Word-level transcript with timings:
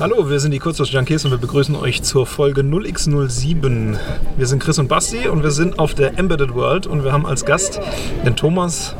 Hallo, 0.00 0.30
wir 0.30 0.40
sind 0.40 0.52
die 0.52 0.58
Kurzhaus-Junkies 0.58 1.24
und 1.26 1.32
wir 1.32 1.38
begrüßen 1.38 1.76
euch 1.76 2.02
zur 2.02 2.26
Folge 2.26 2.62
0x07. 2.62 3.96
Wir 4.36 4.46
sind 4.46 4.62
Chris 4.62 4.78
und 4.78 4.88
Basti 4.88 5.28
und 5.28 5.42
wir 5.42 5.50
sind 5.50 5.78
auf 5.78 5.94
der 5.94 6.18
Embedded 6.18 6.54
World 6.54 6.86
und 6.86 7.04
wir 7.04 7.12
haben 7.12 7.26
als 7.26 7.44
Gast 7.44 7.80
den 8.24 8.34
Thomas 8.34 8.96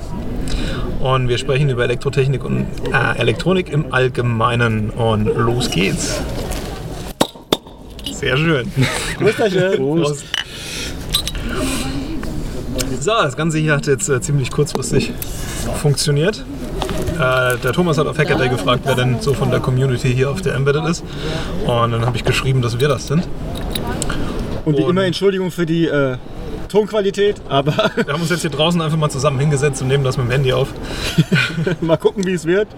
und 1.01 1.29
wir 1.29 1.39
sprechen 1.39 1.71
über 1.71 1.85
Elektrotechnik 1.85 2.45
und 2.45 2.67
äh, 2.93 3.19
Elektronik 3.19 3.71
im 3.71 3.93
Allgemeinen 3.93 4.91
und 4.91 5.25
los 5.25 5.71
geht's. 5.71 6.21
Sehr 8.13 8.37
schön. 8.37 8.71
Prost. 9.77 10.25
So, 13.01 13.11
das 13.11 13.37
Ganze 13.37 13.59
hier 13.59 13.75
hat 13.75 13.89
jetzt 13.89 14.09
äh, 14.09 14.21
ziemlich 14.21 14.53
kurzfristig 14.53 15.11
funktioniert. 15.81 16.45
Äh, 17.19 17.59
der 17.59 17.73
Thomas 17.73 17.99
hat 17.99 18.07
auf 18.07 18.19
Hackaday 18.19 18.49
gefragt, 18.49 18.83
wer 18.85 18.95
denn 18.95 19.21
so 19.21 19.35
von 19.35 19.51
der 19.51 19.61
Community 19.61 20.13
hier 20.15 20.31
auf 20.31 20.43
der 20.43 20.55
Embedded 20.55 20.85
ist. 20.87 21.05
Und 21.67 21.93
dann 21.93 22.05
habe 22.07 22.17
ich 22.17 22.25
geschrieben, 22.25 22.63
dass 22.63 22.79
wir 22.81 22.89
das 22.89 23.07
sind. 23.07 23.27
Und 24.65 24.77
wie 24.79 24.83
Und- 24.83 24.91
immer 24.91 25.05
Entschuldigung 25.05 25.51
für 25.51 25.67
die 25.67 25.87
äh, 25.87 26.17
Tonqualität, 26.69 27.37
aber 27.51 27.73
Wir 28.07 28.13
haben 28.15 28.23
uns 28.23 28.31
jetzt 28.31 28.41
hier 28.41 28.51
draußen 28.51 28.81
einfach 28.81 28.97
mal 28.97 29.11
zusammen 29.11 29.39
hingesetzt 29.39 29.83
und 29.83 29.89
nehmen 29.89 30.05
das 30.05 30.17
mit 30.17 30.27
dem 30.27 30.31
Handy 30.33 30.53
auf. 30.53 30.69
mal 31.83 31.97
gucken, 31.99 32.25
wie 32.27 32.33
es 32.33 32.47
wird. 32.47 32.69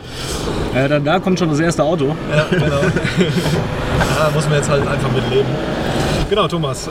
Äh, 0.74 0.88
dann, 0.88 1.04
da 1.04 1.20
kommt 1.20 1.38
schon 1.38 1.48
das 1.50 1.60
erste 1.60 1.84
Auto. 1.84 2.16
Ja, 2.34 2.46
genau. 2.50 2.66
da 4.18 4.30
muss 4.34 4.44
man 4.48 4.54
jetzt 4.56 4.68
halt 4.68 4.86
einfach 4.86 5.12
mit 5.12 5.22
leben. 5.30 5.48
Genau, 6.28 6.48
Thomas, 6.48 6.88
äh, 6.88 6.90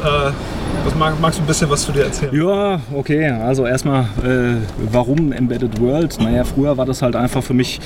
was 0.86 0.95
mag, 0.95 1.20
magst 1.20 1.40
du 1.40 1.44
ein 1.44 1.48
bisschen 1.48 1.70
was 1.70 1.86
zu 1.86 1.91
dir 1.91 2.04
erzählen? 2.04 2.36
Ja, 2.36 2.81
okay. 2.94 3.27
Also 3.30 3.66
erstmal, 3.66 4.04
äh, 4.23 4.58
warum 4.91 5.31
Embedded 5.31 5.80
World? 5.80 6.20
Naja, 6.20 6.44
früher 6.44 6.77
war 6.77 6.86
das 6.86 7.02
halt 7.02 7.16
einfach 7.16 7.44
für 7.44 7.54
mich 7.54 7.80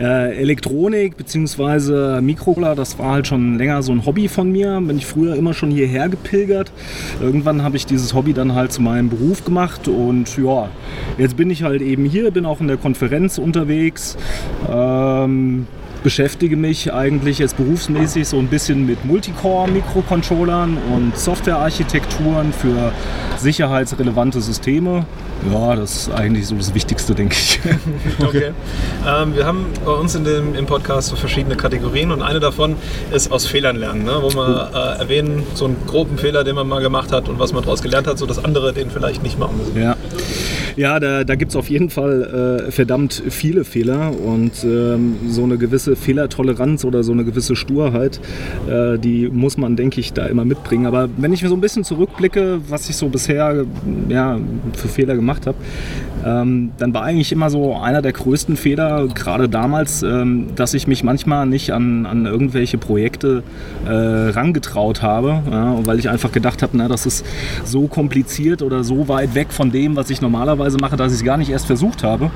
äh, 0.00 0.36
Elektronik 0.38 1.16
bzw. 1.16 2.20
Mikrocontroller. 2.20 2.74
Das 2.74 2.98
war 2.98 3.12
halt 3.12 3.26
schon 3.26 3.58
länger 3.58 3.82
so 3.82 3.92
ein 3.92 4.04
Hobby 4.04 4.28
von 4.28 4.50
mir. 4.50 4.80
Bin 4.80 4.98
ich 4.98 5.06
früher 5.06 5.36
immer 5.36 5.54
schon 5.54 5.70
hierher 5.70 6.08
gepilgert. 6.08 6.72
Irgendwann 7.20 7.62
habe 7.62 7.76
ich 7.76 7.86
dieses 7.86 8.14
Hobby 8.14 8.32
dann 8.32 8.54
halt 8.54 8.72
zu 8.72 8.82
meinem 8.82 9.08
Beruf 9.08 9.44
gemacht 9.44 9.88
und 9.88 10.36
ja, 10.36 10.68
jetzt 11.18 11.36
bin 11.36 11.50
ich 11.50 11.62
halt 11.62 11.82
eben 11.82 12.04
hier, 12.04 12.30
bin 12.30 12.46
auch 12.46 12.60
in 12.60 12.68
der 12.68 12.76
Konferenz 12.76 13.38
unterwegs. 13.38 14.16
Ähm, 14.70 15.66
beschäftige 16.02 16.56
mich 16.56 16.92
eigentlich 16.92 17.38
jetzt 17.38 17.56
berufsmäßig 17.56 18.28
so 18.28 18.38
ein 18.38 18.48
bisschen 18.48 18.86
mit 18.86 19.04
Multicore-Mikrocontrollern 19.04 20.78
und 20.94 21.16
Softwarearchitekturen 21.16 22.52
für 22.52 22.92
sicherheitsrelevante 23.38 24.40
Systeme. 24.40 25.06
Ja, 25.52 25.76
das 25.76 25.96
ist 25.96 26.10
eigentlich 26.10 26.46
so 26.46 26.56
das 26.56 26.74
Wichtigste, 26.74 27.14
denke 27.14 27.34
ich. 27.34 27.60
Okay. 28.20 28.50
Ähm, 29.06 29.36
wir 29.36 29.46
haben 29.46 29.66
bei 29.84 29.92
uns 29.92 30.14
in 30.14 30.24
dem, 30.24 30.54
im 30.54 30.66
Podcast 30.66 31.08
so 31.08 31.16
verschiedene 31.16 31.56
Kategorien 31.56 32.10
und 32.10 32.22
eine 32.22 32.40
davon 32.40 32.76
ist 33.12 33.30
aus 33.30 33.46
Fehlern 33.46 33.76
lernen, 33.76 34.04
ne? 34.04 34.18
wo 34.20 34.30
wir 34.34 34.70
äh, 34.74 35.00
erwähnen, 35.00 35.44
so 35.54 35.66
einen 35.66 35.76
groben 35.86 36.18
Fehler, 36.18 36.44
den 36.44 36.56
man 36.56 36.66
mal 36.66 36.80
gemacht 36.80 37.12
hat 37.12 37.28
und 37.28 37.38
was 37.38 37.52
man 37.52 37.62
daraus 37.62 37.80
gelernt 37.80 38.06
hat, 38.06 38.18
so 38.18 38.26
das 38.26 38.44
andere 38.44 38.72
den 38.72 38.90
vielleicht 38.90 39.22
nicht 39.22 39.38
machen 39.38 39.58
müssen. 39.58 39.80
Ja, 39.80 39.96
ja 40.78 41.00
da, 41.00 41.24
da 41.24 41.34
gibt 41.34 41.50
es 41.50 41.56
auf 41.56 41.68
jeden 41.68 41.90
Fall 41.90 42.66
äh, 42.68 42.70
verdammt 42.70 43.22
viele 43.28 43.64
Fehler 43.64 44.12
und 44.18 44.52
ähm, 44.64 45.16
so 45.28 45.42
eine 45.42 45.58
gewisse 45.58 45.96
Fehlertoleranz 45.96 46.84
oder 46.84 47.02
so 47.02 47.12
eine 47.12 47.24
gewisse 47.24 47.56
Sturheit, 47.56 48.20
äh, 48.70 48.96
die 48.96 49.28
muss 49.28 49.56
man, 49.56 49.74
denke 49.74 49.98
ich, 50.00 50.12
da 50.12 50.26
immer 50.26 50.44
mitbringen. 50.44 50.86
Aber 50.86 51.08
wenn 51.16 51.32
ich 51.32 51.42
mir 51.42 51.48
so 51.48 51.56
ein 51.56 51.60
bisschen 51.60 51.82
zurückblicke, 51.82 52.60
was 52.68 52.88
ich 52.88 52.96
so 52.96 53.08
bisher 53.08 53.66
ja, 54.08 54.38
für 54.74 54.88
Fehler 54.88 55.16
gemacht 55.16 55.46
habe, 55.46 55.56
ähm, 56.24 56.70
dann 56.78 56.94
war 56.94 57.02
eigentlich 57.02 57.32
immer 57.32 57.50
so 57.50 57.76
einer 57.76 58.02
der 58.02 58.12
größten 58.12 58.56
Fehler, 58.56 59.08
gerade 59.08 59.48
damals, 59.48 60.02
ähm, 60.02 60.48
dass 60.54 60.74
ich 60.74 60.86
mich 60.86 61.02
manchmal 61.02 61.46
nicht 61.46 61.72
an, 61.72 62.06
an 62.06 62.26
irgendwelche 62.26 62.78
Projekte 62.78 63.42
äh, 63.86 63.90
rangetraut 63.90 65.02
habe, 65.02 65.42
ja, 65.50 65.78
weil 65.84 65.98
ich 65.98 66.08
einfach 66.08 66.30
gedacht 66.30 66.62
habe, 66.62 66.78
das 66.88 67.06
ist 67.06 67.24
so 67.64 67.88
kompliziert 67.88 68.62
oder 68.62 68.84
so 68.84 69.08
weit 69.08 69.34
weg 69.34 69.48
von 69.50 69.72
dem, 69.72 69.96
was 69.96 70.10
ich 70.10 70.20
normalerweise 70.20 70.67
mache, 70.76 70.96
dass 70.96 71.12
ich 71.12 71.18
es 71.18 71.24
gar 71.24 71.38
nicht 71.38 71.50
erst 71.50 71.66
versucht 71.66 72.02
habe. 72.02 72.30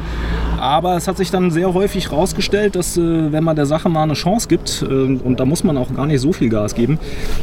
Aber 0.59 0.97
es 0.97 1.09
hat 1.09 1.17
sich 1.17 1.31
dann 1.31 1.51
sehr 1.51 1.75
häufig 1.75 2.11
herausgestellt, 2.11 2.77
dass 2.77 2.97
äh, 2.97 3.33
wenn 3.33 3.43
man 3.45 3.57
der 3.57 3.67
Sache 3.67 3.89
mal 3.89 4.05
eine 4.05 4.15
Chance 4.15 4.49
gibt, 4.49 4.83
äh, 4.83 4.87
und 4.87 5.41
da 5.41 5.45
muss 5.45 5.65
man 5.65 5.77
auch 5.77 5.93
gar 5.93 6.07
nicht 6.07 6.21
so 6.21 6.33
viel 6.33 6.49
Gas 6.49 6.75
geben, 6.75 6.99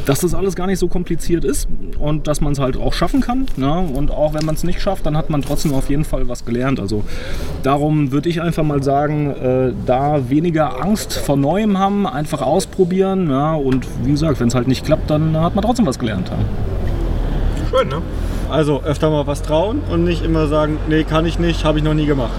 dass 0.06 0.20
das 0.20 0.34
alles 0.34 0.56
gar 0.56 0.66
nicht 0.66 0.78
so 0.78 0.88
kompliziert 0.88 1.44
ist 1.44 1.68
und 1.98 2.26
dass 2.26 2.40
man 2.40 2.54
es 2.54 2.58
halt 2.58 2.76
auch 2.76 2.94
schaffen 2.94 3.20
kann. 3.20 3.46
Ja? 3.56 3.78
Und 3.78 4.10
auch 4.10 4.34
wenn 4.34 4.46
man 4.46 4.54
es 4.54 4.64
nicht 4.64 4.80
schafft, 4.80 5.04
dann 5.06 5.16
hat 5.16 5.28
man 5.28 5.42
trotzdem 5.42 5.74
auf 5.74 5.90
jeden 5.90 6.04
Fall 6.04 6.28
was 6.28 6.44
gelernt. 6.44 6.80
Also 6.80 7.04
darum 7.62 8.10
würde 8.10 8.28
ich 8.28 8.40
einfach 8.40 8.64
mal 8.64 8.82
sagen, 8.82 9.30
äh, 9.30 9.72
da 9.84 10.30
weniger 10.30 10.82
Angst 10.82 11.12
vor 11.12 11.36
Neuem 11.36 11.78
haben, 11.78 12.06
einfach 12.06 12.40
ausprobieren. 12.40 13.28
Ja? 13.28 13.52
Und 13.54 13.86
wie 14.02 14.12
gesagt, 14.12 14.40
wenn 14.40 14.48
es 14.48 14.54
halt 14.54 14.66
nicht 14.66 14.84
klappt, 14.84 15.10
dann 15.10 15.36
hat 15.38 15.54
man 15.54 15.62
trotzdem 15.62 15.86
was 15.86 15.98
gelernt. 15.98 16.30
Ja? 16.30 17.78
Schön, 17.78 17.88
ne? 17.88 18.02
Also 18.50 18.82
öfter 18.84 19.10
mal 19.10 19.26
was 19.26 19.42
trauen 19.42 19.80
und 19.90 20.04
nicht 20.04 20.24
immer 20.24 20.46
sagen, 20.48 20.78
nee, 20.88 21.04
kann 21.04 21.24
ich 21.24 21.38
nicht, 21.38 21.64
habe 21.64 21.78
ich 21.78 21.84
noch 21.84 21.94
nie 21.94 22.06
gemacht. 22.06 22.32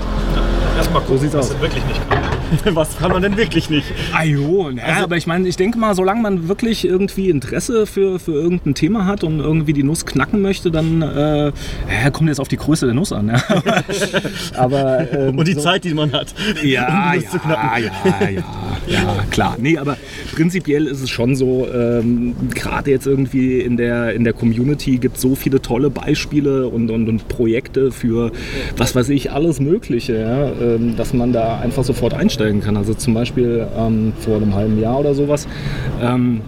Erstmal 0.77 1.01
gucken, 1.03 1.19
sieht's 1.19 1.33
was 1.33 1.51
aus. 1.51 1.61
wirklich 1.61 1.85
nicht 1.85 2.09
kann. 2.09 2.20
was 2.73 2.97
kann 2.97 3.11
man 3.11 3.21
denn 3.21 3.37
wirklich 3.37 3.69
nicht? 3.69 3.85
Ah 4.13 4.23
jo, 4.23 4.69
ja, 4.69 5.03
aber 5.03 5.17
ich 5.17 5.27
meine, 5.27 5.47
ich 5.47 5.55
denke 5.57 5.77
mal, 5.79 5.95
solange 5.95 6.21
man 6.21 6.47
wirklich 6.47 6.85
irgendwie 6.85 7.29
Interesse 7.29 7.85
für, 7.85 8.19
für 8.19 8.33
irgendein 8.33 8.75
Thema 8.75 9.05
hat 9.05 9.23
und 9.23 9.39
irgendwie 9.39 9.73
die 9.73 9.83
Nuss 9.83 10.05
knacken 10.05 10.41
möchte, 10.41 10.71
dann 10.71 11.01
äh, 11.01 11.45
ja, 11.47 12.09
kommt 12.11 12.29
jetzt 12.29 12.39
auf 12.39 12.47
die 12.47 12.57
Größe 12.57 12.85
der 12.85 12.95
Nuss 12.95 13.11
an. 13.13 13.29
Ja. 13.29 13.41
aber 14.57 15.07
ähm, 15.11 15.37
Und 15.37 15.47
die 15.47 15.53
so- 15.53 15.61
Zeit, 15.61 15.83
die 15.83 15.93
man 15.93 16.11
hat. 16.11 16.33
Ja, 16.63 17.13
um 17.13 17.21
das 17.21 17.31
zu 17.31 17.37
ja, 17.37 17.43
knacken. 17.43 17.83
ja, 17.83 18.29
ja, 18.29 18.43
ja, 18.87 19.25
klar. 19.31 19.55
Nee, 19.59 19.77
aber 19.77 19.97
prinzipiell 20.33 20.85
ist 20.87 21.01
es 21.01 21.09
schon 21.09 21.35
so, 21.35 21.67
ähm, 21.73 22.35
gerade 22.53 22.91
jetzt 22.91 23.07
irgendwie 23.07 23.59
in 23.59 23.77
der, 23.77 24.13
in 24.13 24.23
der 24.23 24.33
Community 24.33 24.97
gibt 24.97 25.15
es 25.15 25.21
so 25.21 25.35
viele 25.35 25.61
tolle 25.61 25.89
Beispiele 25.89 26.67
und, 26.67 26.89
und, 26.91 27.07
und 27.09 27.27
Projekte 27.27 27.91
für, 27.91 28.31
was 28.77 28.95
weiß 28.95 29.09
ich, 29.09 29.31
alles 29.31 29.59
Mögliche, 29.59 30.53
ähm, 30.61 30.95
dass 30.97 31.13
man 31.13 31.33
da 31.33 31.59
einfach 31.59 31.83
sofort 31.83 32.13
einsteigen 32.41 32.61
kann. 32.61 32.77
Also 32.77 32.93
zum 32.93 33.13
Beispiel 33.13 33.67
ähm, 33.77 34.13
vor 34.19 34.37
einem 34.37 34.53
halben 34.55 34.79
Jahr 34.79 34.99
oder 34.99 35.13
sowas. 35.13 35.47
Ähm, 36.01 36.41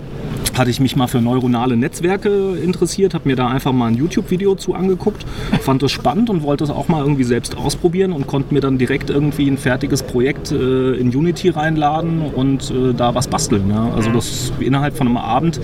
hatte 0.53 0.69
ich 0.69 0.79
mich 0.79 0.95
mal 0.95 1.07
für 1.07 1.21
neuronale 1.21 1.75
Netzwerke 1.75 2.55
interessiert, 2.57 3.13
habe 3.13 3.27
mir 3.27 3.35
da 3.35 3.47
einfach 3.47 3.71
mal 3.71 3.87
ein 3.87 3.95
YouTube-Video 3.95 4.55
zu 4.55 4.73
angeguckt, 4.73 5.25
fand 5.61 5.81
das 5.81 5.91
spannend 5.91 6.29
und 6.29 6.43
wollte 6.43 6.63
es 6.63 6.69
auch 6.69 6.87
mal 6.87 7.01
irgendwie 7.01 7.23
selbst 7.23 7.57
ausprobieren 7.57 8.11
und 8.11 8.27
konnte 8.27 8.53
mir 8.53 8.59
dann 8.59 8.77
direkt 8.77 9.09
irgendwie 9.09 9.47
ein 9.47 9.57
fertiges 9.57 10.03
Projekt 10.03 10.51
äh, 10.51 10.93
in 10.93 11.15
Unity 11.15 11.49
reinladen 11.49 12.21
und 12.21 12.71
äh, 12.71 12.93
da 12.93 13.15
was 13.15 13.27
basteln. 13.27 13.69
Ja. 13.69 13.91
Also 13.95 14.11
das 14.11 14.53
innerhalb 14.59 14.95
von 14.95 15.07
einem 15.07 15.17
Abend 15.17 15.59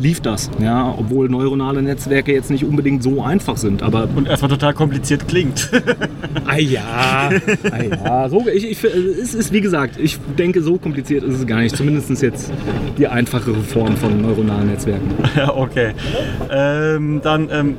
lief 0.00 0.20
das, 0.20 0.50
ja, 0.60 0.94
obwohl 0.96 1.28
neuronale 1.28 1.82
Netzwerke 1.82 2.32
jetzt 2.32 2.50
nicht 2.50 2.64
unbedingt 2.64 3.02
so 3.02 3.22
einfach 3.22 3.56
sind, 3.56 3.82
aber 3.82 4.08
Und 4.14 4.28
erstmal 4.28 4.50
total 4.50 4.74
kompliziert 4.74 5.28
klingt. 5.28 5.70
Ah 6.46 6.58
ja, 6.58 7.30
ah 7.70 7.82
ja. 7.82 8.28
So, 8.28 8.46
ich, 8.52 8.68
ich, 8.70 8.84
es 8.84 9.34
ist 9.34 9.52
wie 9.52 9.60
gesagt, 9.60 9.98
ich 9.98 10.18
denke, 10.38 10.62
so 10.62 10.76
kompliziert 10.76 11.22
ist 11.22 11.38
es 11.38 11.46
gar 11.46 11.60
nicht. 11.60 11.74
Zumindest 11.74 12.10
jetzt 12.20 12.52
die 12.98 13.06
einfachere 13.06 13.54
Form 13.54 13.96
von 13.96 14.20
neuronalen 14.20 14.33
Netzwerken. 14.42 15.14
ja, 15.36 15.54
okay. 15.54 15.92
Ähm, 16.50 17.20
dann, 17.22 17.48
ähm, 17.50 17.76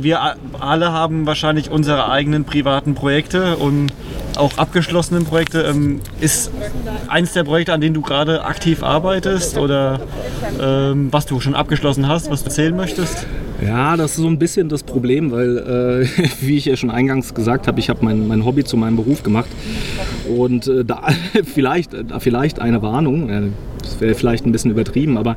wir 0.00 0.20
alle 0.58 0.92
haben 0.92 1.26
wahrscheinlich 1.26 1.70
unsere 1.70 2.10
eigenen 2.10 2.44
privaten 2.44 2.94
Projekte 2.94 3.56
und 3.56 3.92
auch 4.36 4.58
abgeschlossenen 4.58 5.24
Projekte. 5.24 5.62
Ähm, 5.62 6.00
ist 6.20 6.50
eins 7.08 7.32
der 7.32 7.44
Projekte, 7.44 7.72
an 7.72 7.80
denen 7.80 7.94
du 7.94 8.02
gerade 8.02 8.44
aktiv 8.44 8.82
arbeitest 8.82 9.56
oder 9.58 10.00
ähm, 10.60 11.08
was 11.10 11.26
du 11.26 11.40
schon 11.40 11.54
abgeschlossen 11.54 12.08
hast, 12.08 12.30
was 12.30 12.42
du 12.42 12.46
erzählen 12.46 12.76
möchtest? 12.76 13.26
Ja, 13.64 13.96
das 13.96 14.12
ist 14.12 14.16
so 14.18 14.26
ein 14.26 14.38
bisschen 14.38 14.68
das 14.68 14.82
Problem, 14.82 15.30
weil, 15.30 15.58
äh, 15.58 16.28
wie 16.40 16.56
ich 16.56 16.66
ja 16.66 16.76
schon 16.76 16.90
eingangs 16.90 17.34
gesagt 17.34 17.66
habe, 17.66 17.80
ich 17.80 17.88
habe 17.88 18.04
mein, 18.04 18.28
mein 18.28 18.44
Hobby 18.44 18.64
zu 18.64 18.76
meinem 18.76 18.96
Beruf 18.96 19.22
gemacht. 19.22 19.48
Und 20.36 20.68
äh, 20.68 20.84
da 20.84 21.08
vielleicht, 21.44 21.94
äh, 21.94 22.04
vielleicht 22.18 22.60
eine 22.60 22.82
Warnung, 22.82 23.30
äh, 23.30 23.42
das 23.86 24.00
wäre 24.00 24.14
vielleicht 24.14 24.46
ein 24.46 24.52
bisschen 24.52 24.70
übertrieben, 24.70 25.18
aber 25.18 25.36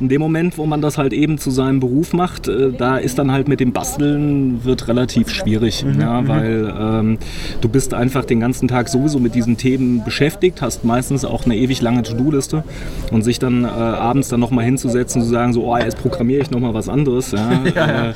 in 0.00 0.08
dem 0.08 0.20
Moment, 0.20 0.58
wo 0.58 0.66
man 0.66 0.80
das 0.80 0.98
halt 0.98 1.12
eben 1.12 1.38
zu 1.38 1.50
seinem 1.50 1.80
Beruf 1.80 2.12
macht, 2.12 2.48
äh, 2.48 2.72
da 2.76 2.96
ist 2.96 3.18
dann 3.18 3.32
halt 3.32 3.48
mit 3.48 3.60
dem 3.60 3.72
Basteln 3.72 4.64
wird 4.64 4.88
relativ 4.88 5.30
schwierig, 5.30 5.84
ja, 5.98 6.26
weil 6.26 6.74
ähm, 6.78 7.18
du 7.60 7.68
bist 7.68 7.94
einfach 7.94 8.24
den 8.24 8.40
ganzen 8.40 8.68
Tag 8.68 8.88
sowieso 8.88 9.18
mit 9.18 9.34
diesen 9.34 9.56
Themen 9.56 10.04
beschäftigt, 10.04 10.62
hast 10.62 10.84
meistens 10.84 11.24
auch 11.24 11.44
eine 11.44 11.56
ewig 11.56 11.80
lange 11.82 12.02
To-Do-Liste 12.02 12.64
und 13.10 13.22
sich 13.22 13.38
dann 13.38 13.64
äh, 13.64 13.68
abends 13.68 14.28
dann 14.28 14.40
nochmal 14.40 14.64
hinzusetzen 14.64 15.20
und 15.20 15.28
zu 15.28 15.32
sagen, 15.32 15.52
so, 15.52 15.64
oh, 15.64 15.76
jetzt 15.76 15.98
programmiere 15.98 16.42
ich 16.42 16.50
nochmal 16.50 16.74
was 16.74 16.88
anderes. 16.88 17.32
Ja, 17.32 17.46
Äh, 17.86 18.12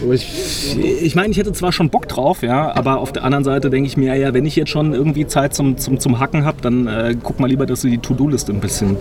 so 0.00 0.12
ich 0.12 0.76
ich 1.02 1.14
meine, 1.14 1.30
ich 1.30 1.38
hätte 1.38 1.52
zwar 1.52 1.72
schon 1.72 1.90
Bock 1.90 2.08
drauf, 2.08 2.42
ja, 2.42 2.74
aber 2.74 2.98
auf 2.98 3.12
der 3.12 3.24
anderen 3.24 3.44
Seite 3.44 3.70
denke 3.70 3.88
ich 3.88 3.96
mir, 3.96 4.14
ja, 4.16 4.34
wenn 4.34 4.44
ich 4.44 4.56
jetzt 4.56 4.70
schon 4.70 4.92
irgendwie 4.92 5.26
Zeit 5.26 5.54
zum, 5.54 5.78
zum, 5.78 5.98
zum 5.98 6.18
Hacken 6.18 6.44
habe, 6.44 6.58
dann 6.60 6.86
äh, 6.86 7.16
guck 7.22 7.40
mal 7.40 7.46
lieber, 7.46 7.66
dass 7.66 7.82
du 7.82 7.88
die 7.88 7.98
To-Do-Liste 7.98 8.52
ein 8.52 8.60
bisschen 8.60 8.96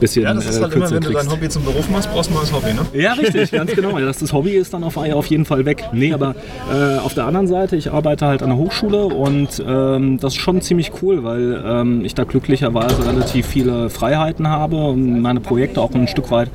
bisschen 0.00 0.24
Ja, 0.24 0.34
das 0.34 0.46
ist 0.46 0.58
äh, 0.58 0.62
halt 0.62 0.74
immer, 0.74 0.86
kürzer 0.86 0.94
wenn 0.96 1.02
du 1.02 1.10
dein 1.10 1.16
kriegst. 1.22 1.32
Hobby 1.36 1.48
zum 1.48 1.64
Beruf 1.64 1.88
machst, 1.90 2.12
brauchst 2.12 2.30
du 2.30 2.34
ein 2.34 2.36
neues 2.38 2.52
Hobby, 2.52 2.74
ne? 2.74 2.80
Ja, 2.92 3.12
richtig, 3.14 3.50
ganz 3.52 3.72
genau. 3.72 3.98
Ja, 3.98 4.06
das, 4.06 4.18
das 4.18 4.32
Hobby 4.32 4.50
ist 4.52 4.72
dann 4.74 4.84
auf, 4.84 4.96
auf 4.96 5.26
jeden 5.26 5.44
Fall 5.44 5.64
weg. 5.64 5.84
Nee, 5.92 6.12
aber 6.12 6.34
äh, 6.72 6.98
auf 6.98 7.14
der 7.14 7.26
anderen 7.26 7.46
Seite, 7.46 7.76
ich 7.76 7.90
arbeite 7.90 8.26
halt 8.26 8.42
an 8.42 8.50
der 8.50 8.58
Hochschule 8.58 9.04
und 9.06 9.62
ähm, 9.66 10.18
das 10.20 10.34
ist 10.34 10.40
schon 10.40 10.60
ziemlich 10.60 10.92
cool, 11.02 11.24
weil 11.24 11.62
ähm, 11.64 12.04
ich 12.04 12.14
da 12.14 12.24
glücklicherweise 12.24 13.06
relativ 13.06 13.46
viele 13.46 13.90
Freiheiten 13.90 14.48
habe, 14.48 14.76
um 14.76 15.20
meine 15.20 15.40
Projekte 15.40 15.80
auch 15.80 15.92
ein 15.94 16.08
Stück 16.08 16.30
weit 16.30 16.50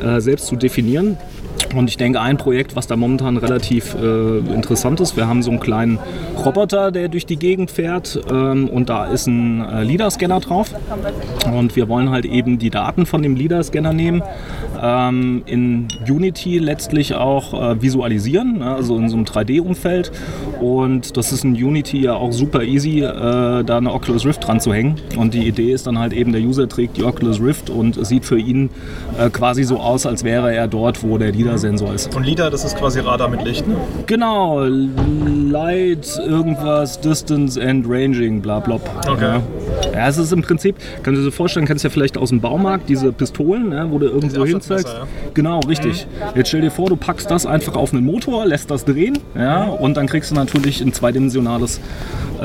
äh, 0.00 0.20
selbst 0.20 0.46
zu 0.46 0.56
definieren. 0.56 1.16
Und 1.74 1.88
ich 1.88 1.96
denke, 1.96 2.20
ein 2.20 2.36
Projekt, 2.36 2.76
was 2.76 2.86
da 2.86 2.96
momentan 2.96 3.36
relativ 3.36 3.94
äh, 3.94 4.38
interessant 4.38 5.00
ist, 5.00 5.16
wir 5.16 5.28
haben 5.28 5.42
so 5.42 5.50
einen 5.50 5.60
kleinen 5.60 5.98
Roboter, 6.44 6.90
der 6.90 7.08
durch 7.08 7.26
die 7.26 7.36
Gegend 7.36 7.70
fährt 7.70 8.18
ähm, 8.30 8.68
und 8.68 8.88
da 8.88 9.06
ist 9.06 9.26
ein 9.26 9.60
äh, 9.60 9.82
LIDAR-Scanner 9.82 10.40
drauf. 10.40 10.74
Und 11.52 11.76
wir 11.76 11.88
wollen 11.88 12.10
halt 12.10 12.24
eben 12.24 12.58
die 12.58 12.70
Daten 12.70 13.06
von 13.06 13.22
dem 13.22 13.36
LIDAR-Scanner 13.36 13.92
nehmen, 13.92 14.22
ähm, 14.82 15.42
in 15.46 15.88
Unity 16.08 16.58
letztlich 16.58 17.14
auch 17.14 17.54
äh, 17.54 17.82
visualisieren, 17.82 18.58
ne, 18.58 18.74
also 18.74 18.96
in 18.96 19.08
so 19.08 19.16
einem 19.16 19.24
3D-Umfeld. 19.24 20.12
Und 20.60 21.16
das 21.16 21.32
ist 21.32 21.44
in 21.44 21.52
Unity 21.52 22.00
ja 22.00 22.14
auch 22.14 22.32
super 22.32 22.62
easy, 22.62 23.00
äh, 23.00 23.64
da 23.64 23.76
eine 23.76 23.92
Oculus 23.92 24.24
Rift 24.24 24.46
dran 24.46 24.60
zu 24.60 24.72
hängen. 24.72 24.96
Und 25.16 25.34
die 25.34 25.46
Idee 25.46 25.72
ist 25.72 25.86
dann 25.86 25.98
halt 25.98 26.12
eben, 26.12 26.32
der 26.32 26.42
User 26.42 26.68
trägt 26.68 26.96
die 26.96 27.04
Oculus 27.04 27.40
Rift 27.40 27.70
und 27.70 27.96
es 27.96 28.08
sieht 28.08 28.24
für 28.24 28.38
ihn 28.38 28.70
äh, 29.18 29.30
quasi 29.30 29.64
so 29.64 29.78
aus, 29.78 30.06
als 30.06 30.24
wäre 30.24 30.54
er 30.54 30.68
dort, 30.68 31.02
wo 31.02 31.18
der 31.18 31.32
LIDAR-Sensor 31.48 31.94
ist. 31.94 32.14
Und 32.14 32.24
LIDAR, 32.24 32.50
das 32.50 32.64
ist 32.64 32.76
quasi 32.76 33.00
Radar 33.00 33.28
mit 33.28 33.42
Licht, 33.42 33.66
ne? 33.66 33.76
Genau, 34.06 34.64
Light, 34.64 36.20
irgendwas, 36.26 37.00
Distance 37.00 37.60
and 37.60 37.86
Ranging, 37.88 38.42
bla 38.42 38.60
bla. 38.60 38.78
Okay. 39.08 39.40
Ja. 39.94 40.08
es 40.08 40.18
ist 40.18 40.32
im 40.32 40.42
Prinzip, 40.42 40.76
kannst 41.02 41.20
du 41.20 41.24
dir 41.24 41.32
vorstellen, 41.32 41.66
kennst 41.66 41.84
du 41.84 41.88
ja 41.88 41.92
vielleicht 41.92 42.18
aus 42.18 42.28
dem 42.28 42.40
Baumarkt, 42.40 42.88
diese 42.88 43.12
Pistolen, 43.12 43.70
ne, 43.70 43.86
wo 43.88 43.98
du 43.98 44.06
irgendwo 44.06 44.44
hinzeigst. 44.44 44.88
ja. 44.88 45.06
Genau, 45.34 45.60
richtig. 45.60 46.06
Jetzt 46.34 46.48
stell 46.48 46.60
dir 46.60 46.70
vor, 46.70 46.88
du 46.88 46.96
packst 46.96 47.30
das 47.30 47.46
einfach 47.46 47.76
auf 47.76 47.92
einen 47.92 48.04
Motor, 48.04 48.44
lässt 48.44 48.70
das 48.70 48.84
drehen 48.84 49.18
ja, 49.34 49.64
und 49.64 49.96
dann 49.96 50.06
kriegst 50.06 50.30
du 50.30 50.34
natürlich 50.34 50.80
ein 50.82 50.92
zweidimensionales, 50.92 51.80
äh, 52.40 52.44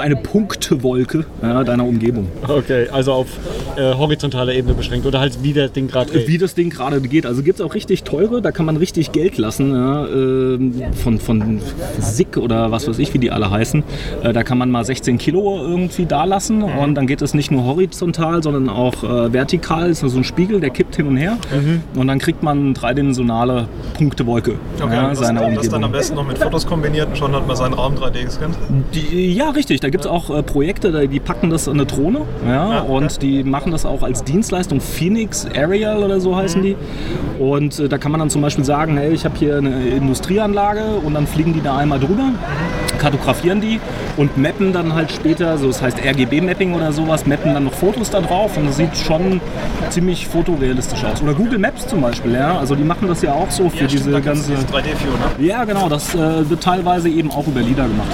eine 0.00 0.16
Punktewolke 0.16 1.26
ja, 1.42 1.62
deiner 1.62 1.84
Umgebung. 1.84 2.28
Okay, 2.46 2.88
also 2.90 3.12
auf 3.12 3.28
äh, 3.76 3.94
horizontaler 3.94 4.52
Ebene 4.54 4.74
beschränkt 4.74 5.06
oder 5.06 5.20
halt 5.20 5.42
wie 5.42 5.52
das 5.52 5.72
Ding 5.72 5.88
gerade 5.88 6.26
Wie 6.26 6.38
das 6.38 6.54
Ding 6.54 6.70
gerade 6.70 7.00
geht. 7.00 7.24
Also 7.24 7.42
gibt 7.42 7.60
es 7.60 7.64
auch 7.68 7.74
richtig 7.74 8.02
teure, 8.02 8.42
da 8.42 8.50
kann 8.50 8.66
man 8.66 8.76
richtig 8.76 9.12
Geld 9.12 9.38
lassen. 9.38 9.72
Ja, 9.72 10.06
ähm, 10.06 10.74
von, 10.94 11.18
von 11.18 11.60
SICK 12.00 12.38
oder 12.38 12.70
was 12.70 12.88
weiß 12.88 12.98
ich, 12.98 13.14
wie 13.14 13.18
die 13.18 13.30
alle 13.30 13.50
heißen. 13.50 13.82
Äh, 14.22 14.32
da 14.32 14.42
kann 14.42 14.58
man 14.58 14.70
mal 14.70 14.84
16 14.84 15.18
Kilo 15.18 15.58
irgendwie 15.60 16.06
da 16.06 16.24
lassen 16.24 16.62
und 16.62 16.94
dann 16.94 17.06
geht 17.06 17.22
es 17.22 17.34
nicht 17.34 17.50
nur 17.50 17.64
horizontal, 17.64 18.42
sondern 18.42 18.68
auch 18.68 19.04
äh, 19.04 19.32
vertikal. 19.32 19.88
Das 19.88 20.02
ist 20.02 20.12
so 20.12 20.18
ein 20.18 20.24
Spiegel, 20.24 20.60
der 20.60 20.70
kippt 20.70 20.96
hin 20.96 21.06
und 21.06 21.16
her 21.16 21.36
und 21.94 22.06
dann 22.06 22.18
kriegt 22.18 22.42
man 22.42 22.74
dreidimensionale 22.74 23.68
Punktewolke 23.96 24.54
Okay, 24.80 24.94
ja, 24.94 25.08
das, 25.10 25.18
seiner 25.18 25.40
das 25.40 25.68
dann 25.68 25.84
am 25.84 25.84
Umgebung. 25.84 25.92
besten 25.92 26.14
noch 26.16 26.26
mit 26.26 26.38
Fotos 26.38 26.66
kombiniert 26.66 27.08
und 27.08 27.18
schon 27.18 27.32
hat 27.34 27.46
man 27.46 27.56
seinen 27.56 27.74
Raum 27.74 27.94
3D 27.94 28.24
gescannt. 28.24 28.56
Die, 28.94 29.32
ja, 29.32 29.50
richtig. 29.50 29.80
Da 29.80 29.90
gibt 29.90 30.04
es 30.04 30.10
auch 30.10 30.30
äh, 30.30 30.42
Projekte, 30.42 31.08
die 31.08 31.20
packen 31.20 31.50
das 31.50 31.68
an 31.68 31.74
eine 31.74 31.86
Drohne 31.86 32.20
ja, 32.46 32.52
Ja, 32.74 32.82
okay. 32.82 32.92
und 32.92 33.22
die 33.22 33.44
machen 33.44 33.72
das 33.72 33.84
auch 33.84 34.02
als 34.02 34.24
Dienstleistung. 34.24 34.80
Phoenix 34.80 35.46
Aerial 35.54 36.02
oder 36.02 36.20
so 36.20 36.36
heißen 36.36 36.62
die. 36.62 36.76
Und 37.38 37.57
äh, 37.58 37.88
da 37.88 37.98
kann 37.98 38.12
man 38.12 38.20
dann 38.20 38.30
zum 38.30 38.42
Beispiel 38.42 38.64
sagen, 38.64 38.96
hey, 38.96 39.12
ich 39.12 39.24
habe 39.24 39.36
hier 39.36 39.56
eine 39.58 39.86
Industrieanlage 39.88 40.84
und 41.04 41.14
dann 41.14 41.26
fliegen 41.26 41.52
die 41.52 41.60
da 41.60 41.76
einmal 41.76 41.98
drüber, 41.98 42.30
kartografieren 42.98 43.60
die 43.60 43.80
und 44.16 44.36
mappen 44.36 44.72
dann 44.72 44.94
halt 44.94 45.10
später, 45.12 45.58
so 45.58 45.66
das 45.68 45.82
heißt 45.82 45.98
RGB-Mapping 46.04 46.74
oder 46.74 46.92
sowas, 46.92 47.26
mappen 47.26 47.54
dann 47.54 47.64
noch 47.64 47.74
Fotos 47.74 48.10
da 48.10 48.20
drauf 48.20 48.56
und 48.56 48.66
das 48.66 48.76
sieht 48.76 48.96
schon 48.96 49.40
ziemlich 49.90 50.26
fotorealistisch 50.26 51.04
aus. 51.04 51.22
Oder 51.22 51.34
Google 51.34 51.58
Maps 51.58 51.86
zum 51.86 52.00
Beispiel, 52.00 52.32
ja. 52.32 52.58
Also 52.58 52.74
die 52.74 52.84
machen 52.84 53.08
das 53.08 53.22
ja 53.22 53.32
auch 53.32 53.50
so 53.50 53.68
für 53.70 53.86
diese 53.86 54.10
da 54.10 54.20
gibt's 54.20 54.46
ganze. 54.46 54.50
dieses 54.52 54.66
3D-View, 54.66 55.38
ne? 55.38 55.46
Ja, 55.46 55.64
genau, 55.64 55.88
das 55.88 56.14
äh, 56.14 56.48
wird 56.48 56.62
teilweise 56.62 57.08
eben 57.08 57.30
auch 57.30 57.46
über 57.46 57.60
LIDAR 57.60 57.88
gemacht. 57.88 58.08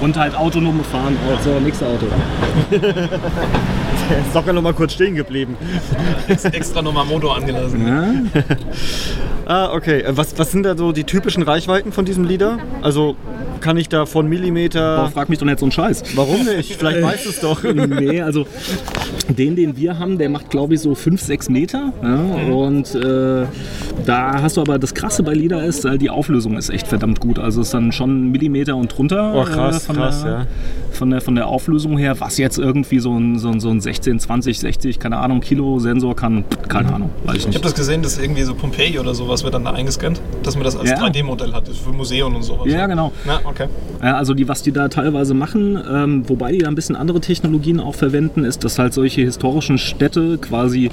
Und 0.00 0.16
halt 0.16 0.36
autonome 0.36 0.84
Fahren. 0.84 1.16
Oh, 1.28 1.36
so, 1.42 1.58
nächste 1.58 1.86
Auto. 1.86 2.06
ist 4.10 4.34
doch 4.34 4.46
noch 4.46 4.62
mal 4.62 4.74
kurz 4.74 4.92
stehen 4.94 5.14
geblieben. 5.14 5.56
Ex 6.28 6.44
extra 6.44 6.82
nochmal 6.82 7.04
Motor 7.04 7.36
angelassen. 7.36 7.86
Ja? 7.86 8.42
Ah, 9.50 9.72
okay. 9.72 10.04
Was, 10.08 10.38
was 10.38 10.52
sind 10.52 10.64
da 10.64 10.76
so 10.76 10.92
die 10.92 11.04
typischen 11.04 11.42
Reichweiten 11.42 11.90
von 11.90 12.04
diesem 12.04 12.24
LIDAR? 12.24 12.58
Also 12.82 13.16
kann 13.58 13.76
ich 13.76 13.88
da 13.88 14.06
von 14.06 14.28
Millimeter. 14.28 14.96
Boah, 15.02 15.10
frag 15.10 15.28
mich 15.28 15.38
doch 15.38 15.46
nicht 15.46 15.58
so 15.58 15.64
einen 15.66 15.72
Scheiß. 15.72 16.02
Warum 16.16 16.44
nicht? 16.44 16.76
Vielleicht 16.76 17.02
weißt 17.02 17.24
du 17.26 17.30
es 17.30 17.40
doch. 17.40 17.62
nee, 17.74 18.20
also 18.20 18.46
den, 19.28 19.56
den 19.56 19.76
wir 19.76 19.98
haben, 19.98 20.18
der 20.18 20.28
macht 20.28 20.50
glaube 20.50 20.74
ich 20.74 20.80
so 20.80 20.94
5, 20.94 21.20
6 21.20 21.48
Meter. 21.50 21.92
Ja? 22.02 22.16
Und 22.52 22.94
äh, 22.94 23.46
da 24.06 24.42
hast 24.42 24.56
du 24.56 24.60
aber 24.60 24.78
das 24.78 24.94
Krasse 24.94 25.22
bei 25.22 25.34
LIDAR 25.34 25.64
ist, 25.64 25.84
äh, 25.84 25.98
die 25.98 26.10
Auflösung 26.10 26.56
ist 26.56 26.70
echt 26.70 26.86
verdammt 26.86 27.20
gut. 27.20 27.38
Also 27.38 27.60
es 27.60 27.68
ist 27.68 27.74
dann 27.74 27.92
schon 27.92 28.30
Millimeter 28.30 28.76
und 28.76 28.96
drunter. 28.96 29.34
Oh, 29.34 29.44
krass, 29.44 29.82
äh, 29.84 29.86
von 29.86 29.96
krass, 29.96 30.22
der, 30.22 30.32
ja. 30.32 30.46
Von 30.92 31.10
der, 31.10 31.20
von 31.20 31.34
der 31.34 31.46
Auflösung 31.46 31.98
her, 31.98 32.18
was 32.20 32.38
jetzt 32.38 32.58
irgendwie 32.58 32.98
so 32.98 33.14
ein, 33.16 33.38
so 33.38 33.48
ein, 33.50 33.60
so 33.60 33.68
ein 33.68 33.80
16, 33.80 34.18
20, 34.20 34.58
60, 34.58 34.98
keine 34.98 35.18
Ahnung, 35.18 35.40
Kilo 35.40 35.78
Sensor 35.78 36.16
kann, 36.16 36.44
keine 36.68 36.92
Ahnung, 36.92 37.10
weiß 37.24 37.34
ich 37.36 37.40
Ich 37.40 37.46
nicht. 37.48 37.54
habe 37.56 37.64
das 37.64 37.74
gesehen, 37.74 38.02
dass 38.02 38.18
irgendwie 38.18 38.42
so 38.42 38.54
Pompeii 38.54 38.98
oder 38.98 39.14
sowas 39.14 39.44
wird 39.44 39.54
dann 39.54 39.64
da 39.64 39.72
eingescannt, 39.72 40.20
dass 40.42 40.54
man 40.54 40.64
das 40.64 40.76
als 40.76 40.90
Ja. 40.90 40.96
3D-Modell 40.98 41.52
hat, 41.52 41.68
für 41.68 41.92
Museum 41.92 42.34
und 42.34 42.42
sowas. 42.42 42.66
Ja, 42.66 42.86
genau. 42.86 43.12
Ja, 43.26 43.40
okay. 43.48 43.66
Also 44.00 44.34
die, 44.34 44.46
was 44.48 44.62
die 44.62 44.72
da 44.72 44.88
teilweise 44.88 45.34
machen, 45.34 45.78
ähm, 45.90 46.28
wobei 46.28 46.52
die 46.52 46.58
da 46.58 46.68
ein 46.68 46.74
bisschen 46.74 46.94
andere 46.96 47.20
Technologien 47.20 47.80
auch 47.80 47.94
verwenden, 47.94 48.44
ist, 48.44 48.64
dass 48.64 48.78
halt 48.78 48.92
solche 48.94 49.22
historischen 49.22 49.78
Städte 49.78 50.38
quasi 50.38 50.90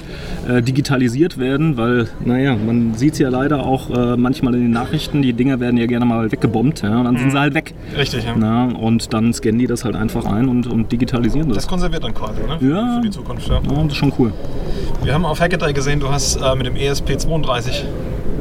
äh, 0.48 0.62
digitalisiert 0.62 1.38
werden, 1.38 1.76
weil, 1.76 2.08
naja, 2.24 2.56
man 2.56 2.94
sieht 2.94 3.14
es 3.14 3.18
ja 3.18 3.28
leider 3.28 3.64
auch 3.64 3.90
äh, 3.90 4.16
manchmal 4.16 4.54
in 4.54 4.62
den 4.62 4.70
Nachrichten, 4.70 5.22
die 5.22 5.32
Dinger 5.32 5.60
werden 5.60 5.76
ja 5.76 5.86
gerne 5.86 6.04
mal 6.04 6.30
weggebombt, 6.32 6.82
ja, 6.82 6.98
und 6.98 7.04
dann 7.04 7.16
sind 7.18 7.30
sie 7.30 7.38
halt 7.38 7.54
weg. 7.54 7.74
Richtig, 7.96 8.24
ja. 8.24 8.34
Na, 8.36 8.64
und 8.66 9.12
dann 9.12 9.32
scannen 9.32 9.58
die 9.58 9.66
das 9.66 9.84
halt 9.84 9.94
einfach 9.96 10.24
ein 10.26 10.48
und, 10.48 10.66
und 10.66 10.90
digitalisieren 10.92 11.48
das. 11.48 11.58
Das 11.58 11.68
konserviert 11.68 12.02
dann 12.04 12.14
quasi, 12.14 12.40
ne? 12.40 12.58
Für- 12.58 12.66
Ja. 12.68 12.94
Für 12.96 13.00
die 13.02 13.10
Zukunft, 13.10 13.48
ja. 13.48 13.54
Ja, 13.56 13.82
das 13.82 13.86
ist 13.92 13.96
schon 13.96 14.12
cool. 14.18 14.32
Wir 15.04 15.14
haben 15.14 15.24
auf 15.24 15.40
Hackaday 15.40 15.72
gesehen, 15.72 16.00
du 16.00 16.08
hast 16.10 16.36
äh, 16.36 16.54
mit 16.56 16.66
dem 16.66 16.74
ESP32 16.74 17.82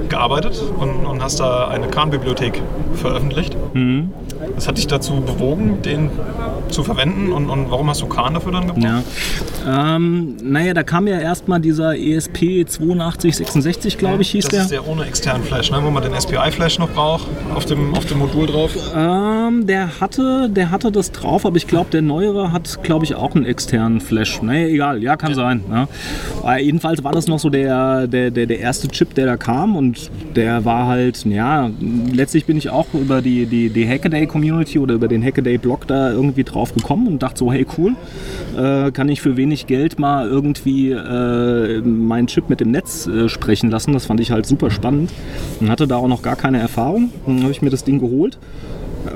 gearbeitet 0.10 0.62
und, 0.78 1.06
und 1.06 1.24
hast 1.24 1.40
da 1.40 1.68
eine 1.68 1.88
Khan-Bibliothek 1.88 2.62
veröffentlicht. 2.96 3.56
Mhm. 3.74 4.12
Was 4.56 4.68
hat 4.68 4.78
dich 4.78 4.88
dazu 4.88 5.22
bewogen, 5.22 5.82
den 5.82 6.10
zu 6.70 6.84
verwenden 6.84 7.32
und, 7.32 7.50
und 7.50 7.72
warum 7.72 7.90
hast 7.90 8.02
du 8.02 8.08
Khan 8.08 8.34
dafür 8.34 8.52
dann 8.52 8.68
gebraucht? 8.68 8.84
Ja. 9.66 9.96
Ähm, 9.96 10.38
naja, 10.44 10.74
da 10.74 10.84
kam 10.84 11.08
ja 11.08 11.20
erstmal 11.20 11.60
dieser 11.60 11.98
ESP 11.98 12.66
8266, 12.66 13.98
glaube 13.98 14.22
ich, 14.22 14.32
hieß 14.32 14.46
das 14.46 14.52
der. 14.52 14.62
ist 14.62 14.72
der 14.72 14.88
ohne 14.88 15.06
externen 15.06 15.44
Flash, 15.44 15.72
ne? 15.72 15.80
wo 15.82 15.90
man 15.90 16.04
den 16.04 16.14
SPI-Flash 16.20 16.80
noch 16.80 16.90
braucht, 16.90 17.28
auf 17.54 17.66
dem, 17.66 17.94
auf 17.94 18.06
dem 18.06 18.20
Modul 18.20 18.48
drauf. 18.48 18.72
Ähm, 18.96 19.66
der 19.66 20.00
hatte, 20.00 20.50
der 20.50 20.72
hatte 20.72 20.92
das 20.92 21.12
drauf, 21.12 21.46
aber 21.46 21.58
ich 21.58 21.68
glaube, 21.68 21.90
der 21.92 22.02
neuere 22.02 22.52
hat, 22.52 22.84
glaube 22.84 23.06
ich, 23.06 23.16
auch 23.16 23.36
einen 23.36 23.46
externen 23.46 24.02
Flash. 24.02 24.42
Naja, 24.42 24.68
egal, 24.68 25.04
ja, 25.04 25.18
kann 25.18 25.34
sein. 25.34 25.64
Ja. 25.70 25.88
Aber 26.42 26.60
jedenfalls 26.60 27.04
war 27.04 27.12
das 27.12 27.28
noch 27.28 27.40
so 27.40 27.50
der, 27.50 28.08
der, 28.08 28.32
der, 28.32 28.46
der 28.46 28.60
erste 28.60 28.88
Chip, 28.88 29.16
der 29.16 29.26
da 29.26 29.38
kam 29.38 29.76
und 29.76 30.12
der 30.36 30.66
war 30.66 30.88
halt, 30.88 31.26
ja, 31.26 31.70
letztlich 32.12 32.46
bin 32.46 32.58
ich 32.58 32.70
auch 32.70 32.88
über 32.94 33.22
die, 33.22 33.46
die, 33.46 33.70
die 33.70 33.86
Hackaday-Community 34.26 34.80
oder 34.80 34.96
über 34.96 35.08
den 35.08 35.24
Hackaday-Blog 35.24 35.88
da 35.88 36.12
irgendwie 36.12 36.44
drauf 36.44 36.74
gekommen 36.74 37.08
und 37.08 37.24
dachte 37.24 37.40
so, 37.40 37.52
hey 37.52 37.66
cool, 37.78 37.96
äh, 38.58 38.92
kann 38.92 39.10
ich 39.10 39.22
für 39.22 39.38
wenig 39.38 39.68
Geld 39.68 40.00
mal 40.00 40.28
irgendwie 40.28 40.92
äh, 40.92 41.82
meinen 41.82 42.28
Chip 42.28 42.50
mit 42.50 42.60
dem 42.60 42.72
Netz 42.72 43.08
äh, 43.08 43.30
sprechen 43.30 43.70
lassen. 43.70 43.94
Das 43.94 44.06
fand 44.06 44.20
ich 44.20 44.32
halt 44.32 44.46
super 44.46 44.72
spannend 44.72 45.12
und 45.60 45.70
hatte 45.70 45.88
da 45.88 45.98
auch 45.98 46.08
noch 46.08 46.22
gar 46.22 46.36
keine 46.36 46.60
Erfahrung. 46.60 47.12
Dann 47.26 47.42
habe 47.42 47.52
ich 47.52 47.62
mir 47.62 47.70
das 47.70 47.84
Ding 47.84 48.00
geholt. 48.00 48.38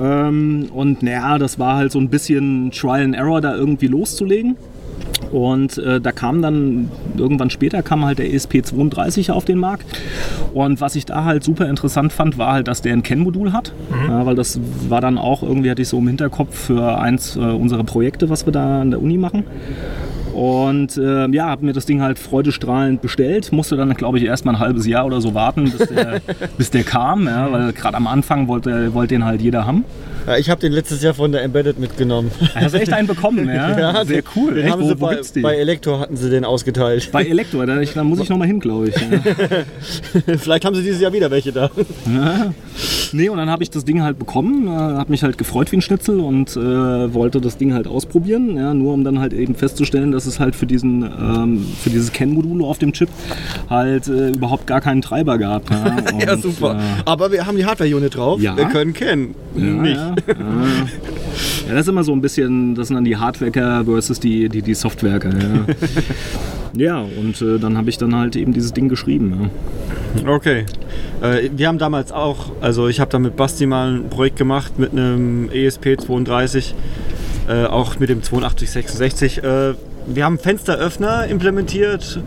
Ähm, 0.00 0.68
und 0.72 1.02
naja, 1.02 1.38
das 1.38 1.58
war 1.58 1.76
halt 1.76 1.92
so 1.92 1.98
ein 1.98 2.08
bisschen 2.08 2.70
Trial 2.70 3.02
and 3.02 3.16
Error, 3.16 3.40
da 3.40 3.54
irgendwie 3.54 3.88
loszulegen. 3.88 4.56
Und 5.30 5.78
äh, 5.78 6.00
da 6.00 6.12
kam 6.12 6.42
dann 6.42 6.90
irgendwann 7.16 7.50
später 7.50 7.82
kam 7.82 8.04
halt 8.04 8.18
der 8.18 8.28
E 8.28 8.36
ESP32 8.36 9.30
auf 9.30 9.44
den 9.44 9.58
Markt. 9.58 9.86
Und 10.54 10.80
was 10.80 10.96
ich 10.96 11.06
da 11.06 11.24
halt 11.24 11.44
super 11.44 11.68
interessant 11.68 12.12
fand, 12.12 12.38
war 12.38 12.52
halt, 12.52 12.68
dass 12.68 12.82
der 12.82 12.92
ein 12.92 13.02
Kennmodul 13.02 13.52
hat. 13.52 13.72
Ja, 14.08 14.26
weil 14.26 14.34
das 14.34 14.60
war 14.88 15.00
dann 15.00 15.18
auch 15.18 15.42
irgendwie, 15.42 15.70
hatte 15.70 15.82
ich 15.82 15.88
so 15.88 15.98
im 15.98 16.08
Hinterkopf 16.08 16.54
für 16.66 16.98
eins 16.98 17.36
äh, 17.36 17.40
unserer 17.40 17.84
Projekte, 17.84 18.28
was 18.28 18.46
wir 18.46 18.52
da 18.52 18.80
an 18.80 18.90
der 18.90 19.00
Uni 19.00 19.18
machen. 19.18 19.44
Und 20.32 20.96
äh, 20.96 21.28
ja, 21.28 21.46
habe 21.46 21.66
mir 21.66 21.72
das 21.72 21.86
Ding 21.86 22.00
halt 22.00 22.18
freudestrahlend 22.18 23.02
bestellt. 23.02 23.52
Musste 23.52 23.76
dann, 23.76 23.92
glaube 23.94 24.18
ich, 24.18 24.24
erst 24.24 24.44
mal 24.44 24.52
ein 24.52 24.58
halbes 24.58 24.86
Jahr 24.86 25.06
oder 25.06 25.20
so 25.20 25.34
warten, 25.34 25.64
bis 25.64 25.88
der, 25.88 26.20
bis 26.56 26.70
der 26.70 26.84
kam. 26.84 27.26
Ja, 27.26 27.50
weil 27.50 27.72
gerade 27.72 27.96
am 27.96 28.06
Anfang 28.06 28.48
wollte, 28.48 28.94
wollte 28.94 29.14
den 29.14 29.24
halt 29.24 29.42
jeder 29.42 29.66
haben. 29.66 29.84
Ja, 30.30 30.38
ich 30.38 30.48
habe 30.48 30.60
den 30.60 30.70
letztes 30.70 31.02
Jahr 31.02 31.12
von 31.12 31.32
der 31.32 31.42
Embedded 31.42 31.80
mitgenommen. 31.80 32.30
Hast 32.54 32.72
du 32.72 32.78
echt 32.80 32.92
einen 32.92 33.08
bekommen, 33.08 33.48
ja? 33.48 33.76
Ja, 33.80 34.04
Sehr 34.04 34.22
cool. 34.36 34.54
Den 34.54 34.62
Echt? 34.64 34.72
haben 34.72 34.82
Wo, 34.82 34.88
sie 34.88 35.00
wo 35.00 35.06
bei, 35.06 35.14
gibt's 35.14 35.32
die? 35.32 35.40
bei 35.40 35.56
Elektro 35.56 35.98
hatten 35.98 36.16
sie 36.16 36.30
den 36.30 36.44
ausgeteilt. 36.44 37.08
Bei 37.10 37.24
Elektro, 37.24 37.66
da, 37.66 37.80
ich, 37.80 37.94
da 37.94 38.04
muss 38.04 38.20
ich 38.20 38.28
noch 38.28 38.36
mal 38.36 38.46
hin, 38.46 38.60
glaube 38.60 38.90
ich. 38.90 38.94
Ja. 38.94 40.36
Vielleicht 40.38 40.64
haben 40.64 40.76
sie 40.76 40.82
dieses 40.82 41.00
Jahr 41.00 41.12
wieder 41.12 41.32
welche 41.32 41.50
da. 41.50 41.68
Ja. 42.06 42.54
Nee, 43.12 43.28
und 43.28 43.38
dann 43.38 43.50
habe 43.50 43.64
ich 43.64 43.70
das 43.70 43.84
Ding 43.84 44.02
halt 44.02 44.20
bekommen, 44.20 44.68
äh, 44.68 44.70
habe 44.70 45.10
mich 45.10 45.24
halt 45.24 45.36
gefreut 45.36 45.72
wie 45.72 45.76
ein 45.78 45.82
Schnitzel 45.82 46.20
und 46.20 46.50
äh, 46.56 47.12
wollte 47.12 47.40
das 47.40 47.56
Ding 47.56 47.74
halt 47.74 47.88
ausprobieren, 47.88 48.56
ja, 48.56 48.72
nur 48.72 48.94
um 48.94 49.02
dann 49.02 49.18
halt 49.18 49.32
eben 49.32 49.56
festzustellen, 49.56 50.12
dass 50.12 50.26
es 50.26 50.38
halt 50.38 50.54
für 50.54 50.66
diesen 50.66 51.02
ähm, 51.02 51.66
für 51.82 51.90
dieses 51.90 52.12
CAN-Modul 52.12 52.62
auf 52.64 52.78
dem 52.78 52.92
Chip 52.92 53.08
halt 53.68 54.06
äh, 54.06 54.28
überhaupt 54.30 54.68
gar 54.68 54.80
keinen 54.80 55.02
Treiber 55.02 55.38
gab. 55.38 55.68
Ja, 55.70 55.96
ja, 56.24 56.32
Und, 56.34 56.42
super. 56.42 56.76
Äh, 56.78 57.02
Aber 57.04 57.32
wir 57.32 57.46
haben 57.46 57.56
die 57.56 57.64
Hardware-Unit 57.66 58.14
drauf. 58.16 58.40
Ja. 58.40 58.56
Wir 58.56 58.66
können 58.66 58.92
kennen. 58.92 59.34
ja, 59.56 59.62
Nicht. 59.64 60.00
Ja, 60.26 60.34
ja. 61.68 61.74
das 61.74 61.82
ist 61.82 61.88
immer 61.88 62.04
so 62.04 62.12
ein 62.12 62.20
bisschen, 62.20 62.74
das 62.74 62.88
sind 62.88 62.96
dann 62.96 63.04
die 63.04 63.16
Hardwerker 63.16 63.84
versus 63.84 64.20
die, 64.20 64.48
die, 64.48 64.62
die 64.62 64.74
Softwerker. 64.74 65.30
Ja, 65.30 65.64
ja 66.74 67.06
und 67.20 67.40
äh, 67.42 67.58
dann 67.58 67.76
habe 67.76 67.90
ich 67.90 67.98
dann 67.98 68.14
halt 68.14 68.36
eben 68.36 68.52
dieses 68.52 68.72
Ding 68.72 68.88
geschrieben. 68.88 69.50
Ja. 70.24 70.28
Okay. 70.28 70.64
Äh, 71.22 71.50
wir 71.54 71.68
haben 71.68 71.78
damals 71.78 72.12
auch, 72.12 72.52
also 72.60 72.88
ich 72.88 73.00
habe 73.00 73.10
da 73.10 73.18
mit 73.18 73.36
Basti 73.36 73.66
mal 73.66 73.94
ein 73.94 74.10
Projekt 74.10 74.36
gemacht 74.36 74.78
mit 74.78 74.92
einem 74.92 75.50
E 75.52 75.68
ESP32, 75.68 76.74
äh, 77.48 77.64
auch 77.64 77.98
mit 77.98 78.08
dem 78.08 78.18
8266. 78.18 79.42
Äh, 79.42 79.74
wir 80.06 80.24
haben 80.24 80.38
Fensteröffner 80.38 81.26
implementiert 81.26 82.20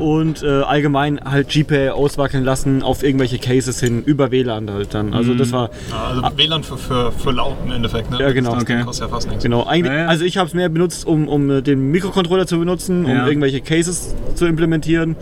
und 0.00 0.42
äh, 0.42 0.46
allgemein 0.62 1.20
halt 1.24 1.48
GPay 1.50 1.90
auswackeln 1.90 2.42
lassen 2.44 2.82
auf 2.82 3.04
irgendwelche 3.04 3.38
Cases 3.38 3.78
hin, 3.78 4.02
über 4.04 4.32
WLAN 4.32 4.68
halt 4.70 4.92
dann. 4.92 5.14
Also 5.14 5.34
das 5.34 5.52
war 5.52 5.70
also 5.92 6.22
WLAN 6.36 6.64
für, 6.64 6.76
für, 6.76 7.12
für 7.12 7.30
laut 7.30 7.54
im 7.64 7.70
Endeffekt. 7.70 8.10
Ne? 8.10 8.18
Ja, 8.20 8.32
genau. 8.32 8.54
Das 8.54 8.62
Okay. 8.64 8.82
kostet 8.82 9.06
ja 9.06 9.14
fast 9.14 9.28
nichts. 9.28 9.44
Genau, 9.44 9.64
eigentlich, 9.64 9.92
Ja, 9.92 10.00
ja. 10.00 10.06
also 10.06 10.24
ich 10.24 10.36
habe 10.36 10.48
es 10.48 10.54
mehr 10.54 10.68
benutzt, 10.68 11.06
um, 11.06 11.28
um 11.28 11.48
äh, 11.50 11.62
den 11.62 11.90
Mikrocontroller 11.92 12.46
zu 12.46 12.58
benutzen, 12.58 13.04
um 13.04 13.10
Ja. 13.12 13.26
irgendwelche 13.28 13.60
Cases 13.60 14.14
zu 14.34 14.46
implementieren. 14.46 15.14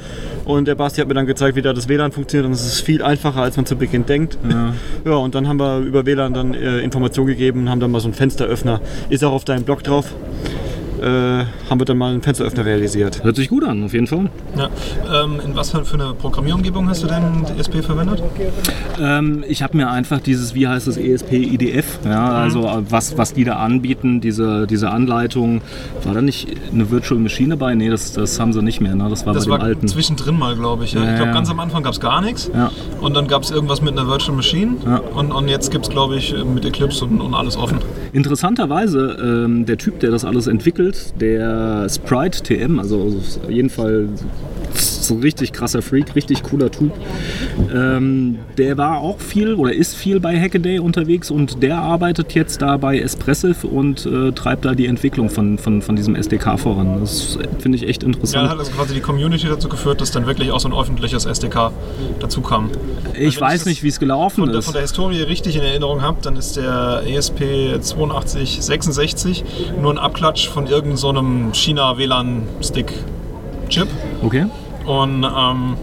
Und 0.47 0.67
der 0.69 0.75
Basti 0.75 1.01
hat 1.03 1.09
mir 1.09 1.15
dann 1.15 1.27
gezeigt, 1.27 1.55
wie 1.57 1.63
da 1.63 1.75
das 1.75 1.89
WLAN 1.89 2.13
funktioniert 2.13 2.47
und 2.47 2.53
es 2.53 2.65
ist 2.67 2.81
viel 2.81 3.03
einfacher, 3.03 3.43
als 3.43 3.57
man 3.57 3.67
zu 3.67 3.77
Beginn 3.77 4.07
denkt. 4.07 4.39
Ja. 4.49 4.73
Ja, 5.05 5.15
und 5.17 5.35
dann 5.35 5.49
haben 5.49 5.59
wir 5.59 5.79
über 5.81 6.07
WLAN 6.07 6.33
dann 6.33 6.55
äh, 6.55 6.79
Informationen 6.79 7.27
gegeben 7.27 7.63
und 7.63 7.71
haben 7.71 7.81
dann 7.81 7.91
mal 7.91 8.01
so 8.01 8.07
einen 8.07 8.15
Fensteröffner. 8.15 8.81
Ist 9.11 9.25
auch 9.25 9.33
auf 9.33 9.45
deinem 9.45 9.65
Blog 9.65 9.83
drauf. 9.83 10.07
Äh, 11.03 11.45
haben 11.69 11.81
wir 11.81 11.85
dann 11.85 11.99
mal 11.99 12.13
einen 12.13 12.23
Fensteröffner 12.23 12.65
realisiert. 12.65 13.25
Hört 13.25 13.35
sich 13.35 13.49
gut 13.49 13.65
an, 13.65 13.83
auf 13.85 13.93
jeden 13.93 14.07
Fall. 14.07 14.31
Ja. 14.57 14.69
Ähm, 15.25 15.41
in 15.45 15.57
was 15.57 15.71
für 15.71 15.95
eine 15.95 16.15
Programmierumgebung 16.15 16.89
hast 16.89 17.03
du 17.03 17.09
denn 17.09 17.45
ESP 17.59 17.83
verwendet? 17.83 18.23
Ähm, 19.01 19.45
ich 19.49 19.63
habe 19.65 19.77
mir 19.77 19.91
einfach 19.91 20.21
dieses, 20.21 20.55
wie 20.55 20.69
heißt 20.69 20.87
es, 20.87 20.97
ESP 20.97 21.33
IDF, 21.33 21.99
ja, 22.05 22.29
also 22.29 22.67
äh, 22.69 22.83
was, 22.89 23.19
was 23.19 23.35
die 23.35 23.43
da 23.43 23.57
anbieten, 23.57 24.21
diese, 24.21 24.67
diese 24.69 24.91
Anleitung. 24.91 25.61
War 26.05 26.15
da 26.15 26.23
nicht 26.23 26.49
eine 26.73 26.91
Virtual 26.91 27.19
Machine 27.19 27.51
dabei? 27.57 27.75
Nee, 27.75 27.89
das, 27.89 28.13
das 28.13 28.39
haben 28.39 28.53
sie 28.53 28.63
nicht 28.63 28.81
mehr, 28.81 28.95
ne? 28.95 29.09
das 29.11 29.27
war 29.27 29.35
Das 29.35 29.47
bei 29.47 29.57
dem 29.57 29.61
war 29.61 29.67
alten. 29.67 29.89
zwischendrin 29.89 30.39
mal, 30.39 30.55
glaube 30.55 30.85
ich. 30.85 30.93
Ja. 30.93 31.03
Ja, 31.03 31.11
ich 31.11 31.17
glaube, 31.17 31.33
ganz 31.33 31.51
am 31.51 31.59
Anfang 31.59 31.83
gab 31.83 31.95
es 31.95 32.01
gar 32.01 32.21
nichts. 32.21 32.49
Ja. 32.55 32.71
Und 33.01 33.15
dann 33.15 33.27
gab 33.27 33.43
es 33.43 33.51
irgendwas 33.51 33.83
mit 33.83 33.99
einer 33.99 34.07
Virtual 34.07 34.37
Machine. 34.37 34.77
Ja. 34.87 34.99
Und, 34.99 35.33
und 35.33 35.49
jetzt 35.49 35.73
gibt 35.73 35.87
es, 35.87 35.91
glaube 35.91 36.17
ich, 36.17 36.33
mit 36.45 36.65
Eclipse 36.65 37.05
und, 37.05 37.21
und 37.21 37.35
alles 37.35 37.57
offen. 37.57 37.79
Interessanterweise, 38.13 39.45
ähm, 39.47 39.67
der 39.67 39.79
Typ, 39.79 39.99
der 40.01 40.11
das 40.13 40.25
alles 40.25 40.47
entwickelt, 40.47 40.92
der 41.21 41.89
Sprite 41.89 42.43
TM, 42.43 42.79
also 42.79 43.13
auf 43.45 43.51
jeden 43.51 43.71
Fall 43.71 44.09
so 44.75 45.15
ein 45.15 45.21
richtig 45.21 45.53
krasser 45.53 45.83
Freak, 45.83 46.15
richtig 46.15 46.43
cooler 46.45 46.71
Typ, 46.71 46.93
ähm, 47.75 48.39
der 48.57 48.79
war 48.79 48.99
auch 48.99 49.19
viel 49.21 49.55
oder 49.55 49.73
ist 49.73 49.95
viel 49.97 50.21
bei 50.21 50.39
Hackaday 50.41 50.79
unterwegs 50.79 51.31
und 51.31 51.63
der 51.63 51.79
arbeitet 51.79 52.35
jetzt 52.35 52.63
da 52.63 52.77
bei 52.77 52.99
Espressive 52.99 53.67
und 53.67 54.07
äh, 54.07 54.33
treibt 54.33 54.65
da 54.65 54.75
die 54.75 54.87
Entwicklung 54.87 55.29
von, 55.29 55.59
von, 55.59 55.83
von 55.83 55.97
diesem 55.97 56.15
SDK 56.15 56.59
voran. 56.59 57.01
Das 57.01 57.39
finde 57.59 57.77
ich 57.79 57.89
echt 57.89 58.03
Ja, 58.03 58.09
interessant. 58.09 58.45
dann 58.45 58.51
hat 58.51 58.59
also 58.59 58.71
quasi 58.73 58.95
die 58.95 59.01
Community 59.01 59.47
dazu 59.49 59.69
geführt, 59.69 60.01
dass 60.01 60.11
dann 60.13 60.27
wirklich 60.27 60.51
auch 60.53 60.61
so 60.61 60.69
ein 60.69 60.75
öffentliches 60.75 61.25
SDK 61.27 61.73
dazu 62.21 62.41
kam. 62.41 62.71
ich 63.13 63.19
wenn 63.19 63.29
ich 63.29 63.41
weiß 63.41 63.61
das 63.61 63.67
nicht, 63.67 63.83
wie 63.83 63.89
es 63.89 63.99
gelaufen 63.99 64.45
Von 64.47 64.55
ist. 64.55 64.65
von 64.65 64.73
der 64.75 64.83
Historie 64.83 65.23
richtig 65.23 65.57
in 65.57 65.63
Erinnerung 65.63 66.03
habe, 66.03 66.19
dann 66.23 66.37
ist 66.37 66.57
der 66.57 67.03
ESP 67.07 67.75
8266 67.75 69.45
nur 69.81 69.93
ein 69.93 69.99
Abklatsch 69.99 70.49
von 70.49 70.67
irgendeinem 70.67 70.82
so 70.97 71.09
einem 71.09 71.55
China-WLAN-Stick-Chip. 71.55 73.89
Okay. 74.23 74.47
und 74.87 75.25
ähm, 75.25 75.77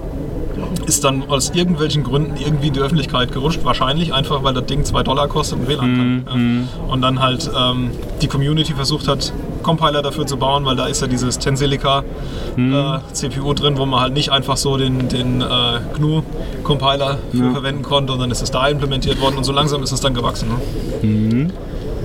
ist 0.85 1.03
dann 1.03 1.29
aus 1.29 1.51
irgendwelchen 1.51 2.03
Gründen 2.03 2.35
irgendwie 2.37 2.67
in 2.67 2.73
die 2.73 2.79
Öffentlichkeit 2.79 3.31
gerutscht. 3.31 3.63
Wahrscheinlich 3.63 4.13
einfach, 4.13 4.43
weil 4.43 4.53
das 4.53 4.65
Ding 4.65 4.83
2 4.83 5.03
Dollar 5.03 5.27
kostet 5.27 5.59
und 5.59 5.67
WLAN 5.67 6.25
kann. 6.25 6.27
Ja. 6.27 6.33
Und 6.91 7.01
dann 7.01 7.21
halt 7.21 7.49
ähm, 7.57 7.91
die 8.21 8.27
Community 8.27 8.73
versucht 8.73 9.07
hat, 9.07 9.31
Compiler 9.63 10.01
dafür 10.01 10.25
zu 10.25 10.37
bauen, 10.37 10.65
weil 10.65 10.75
da 10.75 10.87
ist 10.87 11.01
ja 11.01 11.07
dieses 11.07 11.37
Tensilica 11.37 12.03
äh, 12.57 13.13
CPU 13.13 13.53
drin, 13.53 13.77
wo 13.77 13.85
man 13.85 13.99
halt 13.99 14.13
nicht 14.13 14.31
einfach 14.31 14.57
so 14.57 14.77
den, 14.77 15.09
den 15.09 15.41
äh, 15.41 15.45
GNU-Compiler 15.95 17.17
für 17.31 17.51
verwenden 17.51 17.83
konnte 17.83 18.13
und 18.13 18.19
dann 18.19 18.31
ist 18.31 18.41
es 18.41 18.51
da 18.51 18.67
implementiert 18.67 19.21
worden 19.21 19.37
und 19.37 19.43
so 19.43 19.51
langsam 19.51 19.83
ist 19.83 19.91
es 19.91 20.01
dann 20.01 20.13
gewachsen. 20.13 20.49
Ne? 20.49 20.55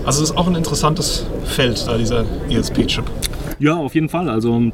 Also 0.05 0.23
es 0.23 0.31
ist 0.31 0.37
auch 0.37 0.47
ein 0.47 0.55
interessantes 0.55 1.27
Feld, 1.45 1.87
da 1.87 1.97
dieser 1.97 2.25
ESP-Chip. 2.51 3.05
Ja, 3.59 3.77
auf 3.77 3.95
jeden 3.95 4.09
Fall. 4.09 4.29
Also 4.29 4.71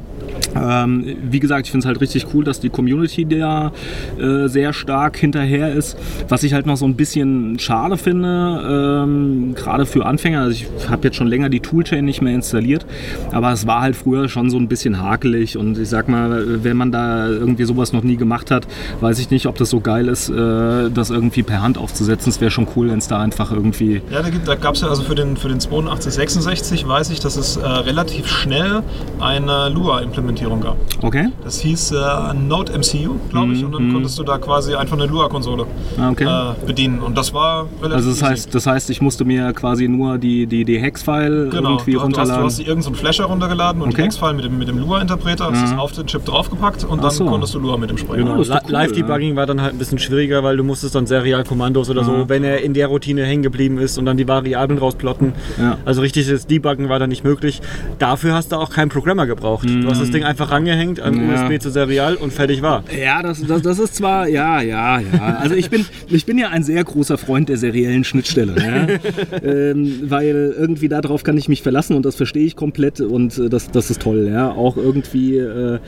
ähm, 0.55 1.17
wie 1.23 1.39
gesagt, 1.39 1.67
ich 1.67 1.71
finde 1.71 1.85
es 1.85 1.87
halt 1.87 2.01
richtig 2.01 2.27
cool, 2.33 2.43
dass 2.43 2.59
die 2.59 2.69
Community 2.69 3.25
da 3.25 3.71
äh, 4.19 4.47
sehr 4.47 4.73
stark 4.73 5.17
hinterher 5.17 5.73
ist. 5.73 5.97
Was 6.27 6.43
ich 6.43 6.53
halt 6.53 6.65
noch 6.65 6.77
so 6.77 6.85
ein 6.85 6.95
bisschen 6.95 7.59
schade 7.59 7.97
finde, 7.97 9.03
ähm, 9.03 9.53
gerade 9.55 9.85
für 9.85 10.05
Anfänger, 10.05 10.41
also 10.41 10.51
ich 10.51 10.89
habe 10.89 11.07
jetzt 11.07 11.17
schon 11.17 11.27
länger 11.27 11.49
die 11.49 11.59
Toolchain 11.59 12.05
nicht 12.05 12.21
mehr 12.21 12.33
installiert, 12.33 12.85
aber 13.31 13.51
es 13.51 13.67
war 13.67 13.81
halt 13.81 13.95
früher 13.95 14.29
schon 14.29 14.49
so 14.49 14.57
ein 14.57 14.67
bisschen 14.67 15.01
hakelig 15.01 15.57
und 15.57 15.77
ich 15.77 15.89
sag 15.89 16.07
mal, 16.07 16.63
wenn 16.63 16.77
man 16.77 16.91
da 16.91 17.27
irgendwie 17.27 17.65
sowas 17.65 17.93
noch 17.93 18.03
nie 18.03 18.17
gemacht 18.17 18.51
hat, 18.51 18.67
weiß 18.99 19.19
ich 19.19 19.29
nicht, 19.29 19.45
ob 19.45 19.57
das 19.57 19.69
so 19.69 19.79
geil 19.79 20.07
ist, 20.07 20.29
äh, 20.29 20.89
das 20.89 21.09
irgendwie 21.09 21.43
per 21.43 21.61
Hand 21.61 21.77
aufzusetzen. 21.77 22.29
Es 22.29 22.41
wäre 22.41 22.51
schon 22.51 22.67
cool, 22.75 22.89
wenn 22.89 22.99
es 22.99 23.07
da 23.07 23.19
einfach 23.19 23.51
irgendwie 23.51 24.01
Ja, 24.09 24.21
da, 24.21 24.29
da 24.45 24.55
gab 24.55 24.75
es 24.75 24.81
ja 24.81 24.87
also 24.87 25.03
für 25.03 25.15
den, 25.15 25.37
für 25.37 25.47
den 25.47 25.57
8266 25.57 26.87
weiß 26.87 27.09
ich, 27.11 27.19
dass 27.19 27.37
es 27.37 27.57
äh, 27.57 27.65
relativ 27.65 28.27
schnell 28.27 28.83
eine 29.19 29.69
Lua-Implementierung 29.69 30.20
gab. 30.25 30.77
Okay. 31.01 31.29
Das 31.43 31.59
hieß 31.59 31.91
äh, 31.91 32.33
Node 32.47 32.71
MCU, 32.77 33.15
glaube 33.29 33.53
ich, 33.53 33.63
und 33.65 33.73
dann 33.73 33.91
konntest 33.93 34.17
du 34.19 34.23
da 34.23 34.37
quasi 34.37 34.75
einfach 34.75 34.97
eine 34.97 35.05
Lua-Konsole 35.07 35.65
Ah, 35.97 36.09
okay. 36.11 36.25
äh, 36.25 36.65
bedienen. 36.65 36.99
Und 36.99 37.17
das 37.17 37.33
war 37.33 37.67
relativ 37.81 37.95
Also 37.95 38.09
das 38.09 38.17
easy. 38.17 38.25
heißt, 38.25 38.55
das 38.55 38.67
heißt, 38.67 38.89
ich 38.89 39.01
musste 39.01 39.25
mir 39.25 39.51
quasi 39.53 39.87
nur 39.87 40.17
die, 40.17 40.45
die, 40.47 40.65
die 40.65 40.79
Hex-File 40.79 41.49
Genau, 41.49 41.71
irgendwie 41.71 41.91
du, 41.93 41.97
du 41.99 42.03
hast, 42.03 42.11
du 42.13 42.17
runterladen. 42.19 42.45
hast 42.45 42.59
dir 42.59 42.67
irgendeinen 42.67 42.95
so 42.95 42.99
Flasher 43.01 43.25
runtergeladen 43.25 43.81
und 43.81 43.89
Okay. 43.89 43.97
die 43.97 44.03
Hex-File 44.03 44.33
mit 44.33 44.45
dem, 44.45 44.57
mit 44.57 44.67
dem 44.67 44.77
Lua-Interpreter, 44.79 45.51
hast 45.51 45.63
es 45.71 45.77
auf 45.77 45.91
den 45.91 46.07
Chip 46.07 46.25
draufgepackt 46.25 46.83
und 46.83 46.99
Ach 46.99 47.03
dann 47.03 47.11
so. 47.11 47.25
konntest 47.25 47.53
du 47.55 47.59
Lua 47.59 47.77
mit 47.77 47.89
dem 47.89 47.97
sprechen. 47.97 48.25
Genau. 48.25 48.37
cool, 48.37 48.45
Live-Debugging 48.67 49.35
war 49.35 49.45
dann 49.45 49.61
halt 49.61 49.73
ein 49.73 49.77
bisschen 49.77 49.99
schwieriger, 49.99 50.43
weil 50.43 50.57
du 50.57 50.63
musstest 50.63 50.95
dann 50.95 51.07
Serial-Kommandos 51.07 51.89
oder 51.89 52.03
so, 52.03 52.25
wenn 52.29 52.43
er 52.43 52.61
in 52.61 52.73
der 52.73 52.87
Routine 52.87 53.25
hängen 53.25 53.43
geblieben 53.43 53.77
ist 53.77 53.97
und 53.97 54.05
dann 54.05 54.17
die 54.17 54.27
Variablen 54.27 54.77
rausplotten. 54.79 55.33
Ja. 55.59 55.77
Also 55.85 56.01
richtiges 56.01 56.47
Debuggen 56.47 56.89
war 56.89 56.99
da 56.99 57.07
nicht 57.07 57.23
möglich. 57.23 57.61
Dafür 57.99 58.33
hast 58.33 58.51
du 58.51 58.55
auch 58.57 58.69
keinen 58.69 58.89
Programmer 58.89 59.25
gebraucht. 59.25 59.67
Du 59.69 59.89
hast 59.89 59.99
das 60.11 60.19
Ding 60.19 60.23
einfach 60.27 60.51
rangehängt 60.51 60.99
an. 60.99 61.27
Ja. 61.27 61.45
USB 61.45 61.61
zu 61.61 61.71
Serial 61.71 62.15
und 62.15 62.33
fertig 62.33 62.61
war. 62.61 62.83
Ja, 62.97 63.21
das, 63.21 63.41
das, 63.41 63.61
das 63.61 63.79
ist 63.79 63.95
zwar, 63.95 64.27
ja, 64.27 64.61
ja, 64.61 64.99
ja. 64.99 65.37
Also 65.39 65.55
ich 65.55 65.69
bin, 65.69 65.85
ich 66.09 66.25
bin 66.25 66.37
ja 66.37 66.49
ein 66.49 66.63
sehr 66.63 66.83
großer 66.83 67.17
Freund 67.17 67.49
der 67.49 67.57
seriellen 67.57 68.03
Schnittstelle. 68.03 68.55
Ja? 68.57 69.41
ähm, 69.43 70.01
weil 70.03 70.53
irgendwie 70.57 70.89
darauf 70.89 71.23
kann 71.23 71.37
ich 71.37 71.47
mich 71.49 71.61
verlassen 71.61 71.95
und 71.95 72.05
das 72.05 72.15
verstehe 72.15 72.45
ich 72.45 72.55
komplett 72.55 73.01
und 73.01 73.37
äh, 73.37 73.49
das, 73.49 73.71
das 73.71 73.89
ist 73.89 74.01
toll. 74.01 74.29
Ja? 74.31 74.51
Auch 74.51 74.77
irgendwie 74.77 75.37
äh, 75.37 75.79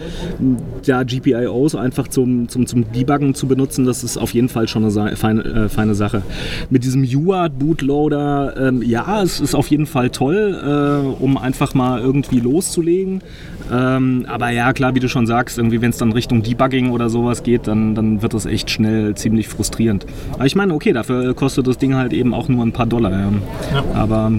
ja, 0.86 1.04
GPIOs 1.04 1.76
einfach 1.76 2.08
zum, 2.08 2.48
zum, 2.50 2.66
zum 2.68 2.92
Debuggen 2.92 3.36
zu 3.36 3.48
benutzen, 3.48 3.86
das 3.86 4.04
ist 4.04 4.18
auf 4.18 4.34
jeden 4.34 4.50
Fall 4.50 4.68
schon 4.68 4.84
eine 4.84 5.16
feine, 5.16 5.44
äh, 5.44 5.70
feine 5.70 5.96
Sache. 5.96 6.24
Mit 6.70 6.84
diesem 6.84 7.04
UART-Bootloader, 7.04 8.56
ähm, 8.58 8.82
ja, 8.84 9.22
es 9.22 9.40
ist 9.40 9.56
auf 9.56 9.68
jeden 9.68 9.86
Fall 9.86 10.10
toll, 10.10 10.60
äh, 10.64 11.24
um 11.24 11.38
einfach 11.38 11.74
mal 11.74 12.02
irgendwie 12.02 12.40
loszulegen. 12.40 13.22
Ähm, 13.72 14.26
aber 14.28 14.50
ja, 14.50 14.74
klar, 14.74 14.96
wie 14.96 15.00
du 15.00 15.10
schon 15.10 15.28
sagst, 15.28 15.58
irgendwie, 15.58 15.82
wenn 15.82 15.92
es 15.92 15.98
dann 15.98 16.12
Richtung 16.12 16.44
Debugging 16.44 16.92
oder 16.92 17.10
sowas 17.10 17.44
geht, 17.44 17.68
dann, 17.68 17.96
dann 17.96 18.22
wird 18.22 18.34
das 18.34 18.46
echt 18.46 18.70
schnell 18.70 19.16
ziemlich 19.16 19.48
frustrierend. 19.48 20.06
Aber 20.34 20.46
ich 20.46 20.56
meine, 20.56 20.74
okay, 20.74 20.94
dafür 20.94 21.34
kostet 21.34 21.68
das 21.68 21.78
Ding 21.78 21.96
halt 21.96 22.14
eben 22.14 22.34
auch 22.34 22.48
nur 22.48 22.66
ein 22.66 22.72
paar 22.72 22.86
Dollar. 22.86 23.12
Ja. 23.12 23.32
Aber 23.94 24.32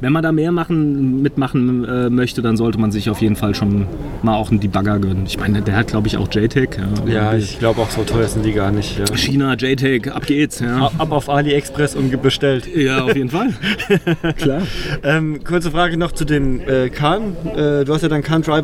wenn 0.00 0.12
man 0.12 0.22
da 0.22 0.32
mehr 0.32 0.52
machen, 0.52 1.22
mitmachen 1.22 1.84
äh, 1.84 2.10
möchte, 2.10 2.42
dann 2.42 2.56
sollte 2.56 2.78
man 2.78 2.92
sich 2.92 3.10
auf 3.10 3.20
jeden 3.20 3.36
Fall 3.36 3.54
schon 3.54 3.86
mal 4.22 4.34
auch 4.34 4.50
einen 4.50 4.60
Debugger 4.60 4.98
gönnen. 4.98 5.24
Ich 5.26 5.38
meine, 5.38 5.62
der 5.62 5.76
hat, 5.76 5.88
glaube 5.88 6.08
ich, 6.08 6.16
auch 6.16 6.28
JTAG. 6.32 6.78
Ja, 7.06 7.12
Ja, 7.12 7.34
ich 7.34 7.58
glaube 7.58 7.80
auch 7.80 7.90
so 7.90 8.04
teuer 8.04 8.26
sind 8.28 8.44
die 8.44 8.52
gar 8.52 8.70
nicht. 8.70 8.98
Ja. 8.98 9.16
China, 9.16 9.54
JTAG, 9.54 10.08
ab 10.08 10.26
geht's. 10.26 10.60
Ja, 10.60 10.90
Ab 10.98 11.12
auf 11.12 11.28
AliExpress 11.28 11.94
und 11.94 12.10
bestellt. 12.22 12.68
ja 12.74 13.02
auf 13.02 13.16
jeden 13.16 13.30
Fall. 13.30 13.50
klar. 14.36 14.62
Ähm, 15.02 15.42
kurze 15.44 15.70
Frage 15.70 15.96
noch 15.96 16.12
zu 16.12 16.24
dem 16.24 16.60
äh, 16.60 16.88
Khan. 16.88 17.36
Äh, 17.54 17.84
du 17.84 17.94
hast 17.94 18.02
ja 18.02 18.08
dann 18.08 18.22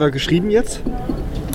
Khan-Driver 0.09 0.11
geschrieben 0.11 0.51
jetzt. 0.51 0.81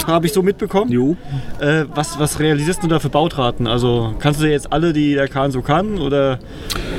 Habe 0.07 0.25
ich 0.25 0.33
so 0.33 0.41
mitbekommen. 0.41 0.91
Jo. 0.91 1.15
Äh, 1.59 1.85
was, 1.93 2.19
was 2.19 2.39
realisierst 2.39 2.83
du 2.83 2.87
da 2.87 2.99
für 2.99 3.09
Bautraten? 3.09 3.67
Also 3.67 4.13
kannst 4.19 4.41
du 4.41 4.49
jetzt 4.49 4.71
alle, 4.73 4.91
die 4.91 5.13
der 5.13 5.27
Khan 5.27 5.51
so 5.51 5.61
kann? 5.61 5.97
Oder 5.99 6.39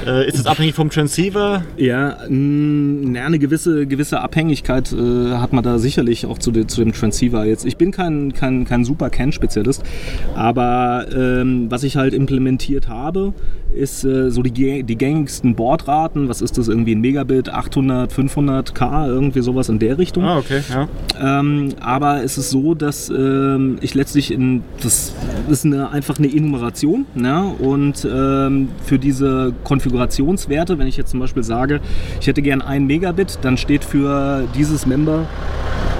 Äh, 0.06 0.28
ist 0.28 0.38
es 0.38 0.46
abhängig 0.46 0.74
vom 0.74 0.90
Transceiver? 0.90 1.62
Ja, 1.76 2.16
ja 2.28 3.24
eine 3.24 3.38
gewisse, 3.38 3.86
gewisse 3.86 4.20
Abhängigkeit 4.20 4.92
äh, 4.92 5.36
hat 5.36 5.52
man 5.54 5.64
da 5.64 5.78
sicherlich 5.78 6.26
auch 6.26 6.38
zu, 6.38 6.50
de, 6.50 6.66
zu 6.66 6.82
dem 6.82 6.92
Transceiver 6.92 7.44
jetzt. 7.46 7.64
Ich 7.64 7.78
bin 7.78 7.90
kein, 7.90 8.34
kein, 8.34 8.66
kein 8.66 8.84
super 8.84 9.08
CAN-Spezialist, 9.08 9.82
aber 10.34 11.06
ähm, 11.14 11.70
was 11.70 11.84
ich 11.84 11.96
halt 11.96 12.12
implementiert 12.12 12.88
habe, 12.88 13.32
ist 13.74 14.04
äh, 14.04 14.30
so 14.30 14.42
die, 14.42 14.82
die 14.82 14.96
gängigsten 14.96 15.54
Bordraten. 15.54 16.28
Was 16.28 16.40
ist 16.40 16.58
das 16.58 16.68
irgendwie 16.68 16.94
ein 16.94 17.00
Megabit, 17.00 17.48
800, 17.48 18.12
500k, 18.12 19.06
irgendwie 19.06 19.40
sowas 19.40 19.68
in 19.68 19.78
der 19.78 19.98
Richtung. 19.98 20.24
Ah, 20.24 20.38
okay, 20.38 20.60
ja. 20.68 20.88
Ähm, 21.20 21.70
aber 21.80 22.22
es 22.22 22.38
ist 22.38 22.50
so, 22.50 22.74
dass 22.74 23.08
ähm, 23.10 23.78
ich 23.80 23.94
letztlich 23.94 24.32
in 24.32 24.62
das 24.82 25.12
ist 25.48 25.64
eine, 25.64 25.90
einfach 25.90 26.18
eine 26.18 26.28
Enumeration 26.28 27.06
ne? 27.14 27.44
und 27.58 28.06
ähm, 28.10 28.68
für 28.84 28.98
diese 28.98 29.52
Konfigurationswerte, 29.64 30.78
wenn 30.78 30.86
ich 30.86 30.96
jetzt 30.96 31.10
zum 31.10 31.20
Beispiel 31.20 31.42
sage, 31.42 31.80
ich 32.20 32.26
hätte 32.26 32.42
gern 32.42 32.62
ein 32.62 32.86
Megabit, 32.86 33.38
dann 33.42 33.56
steht 33.56 33.84
für 33.84 34.46
dieses 34.54 34.86
Member 34.86 35.26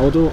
Auto 0.01 0.31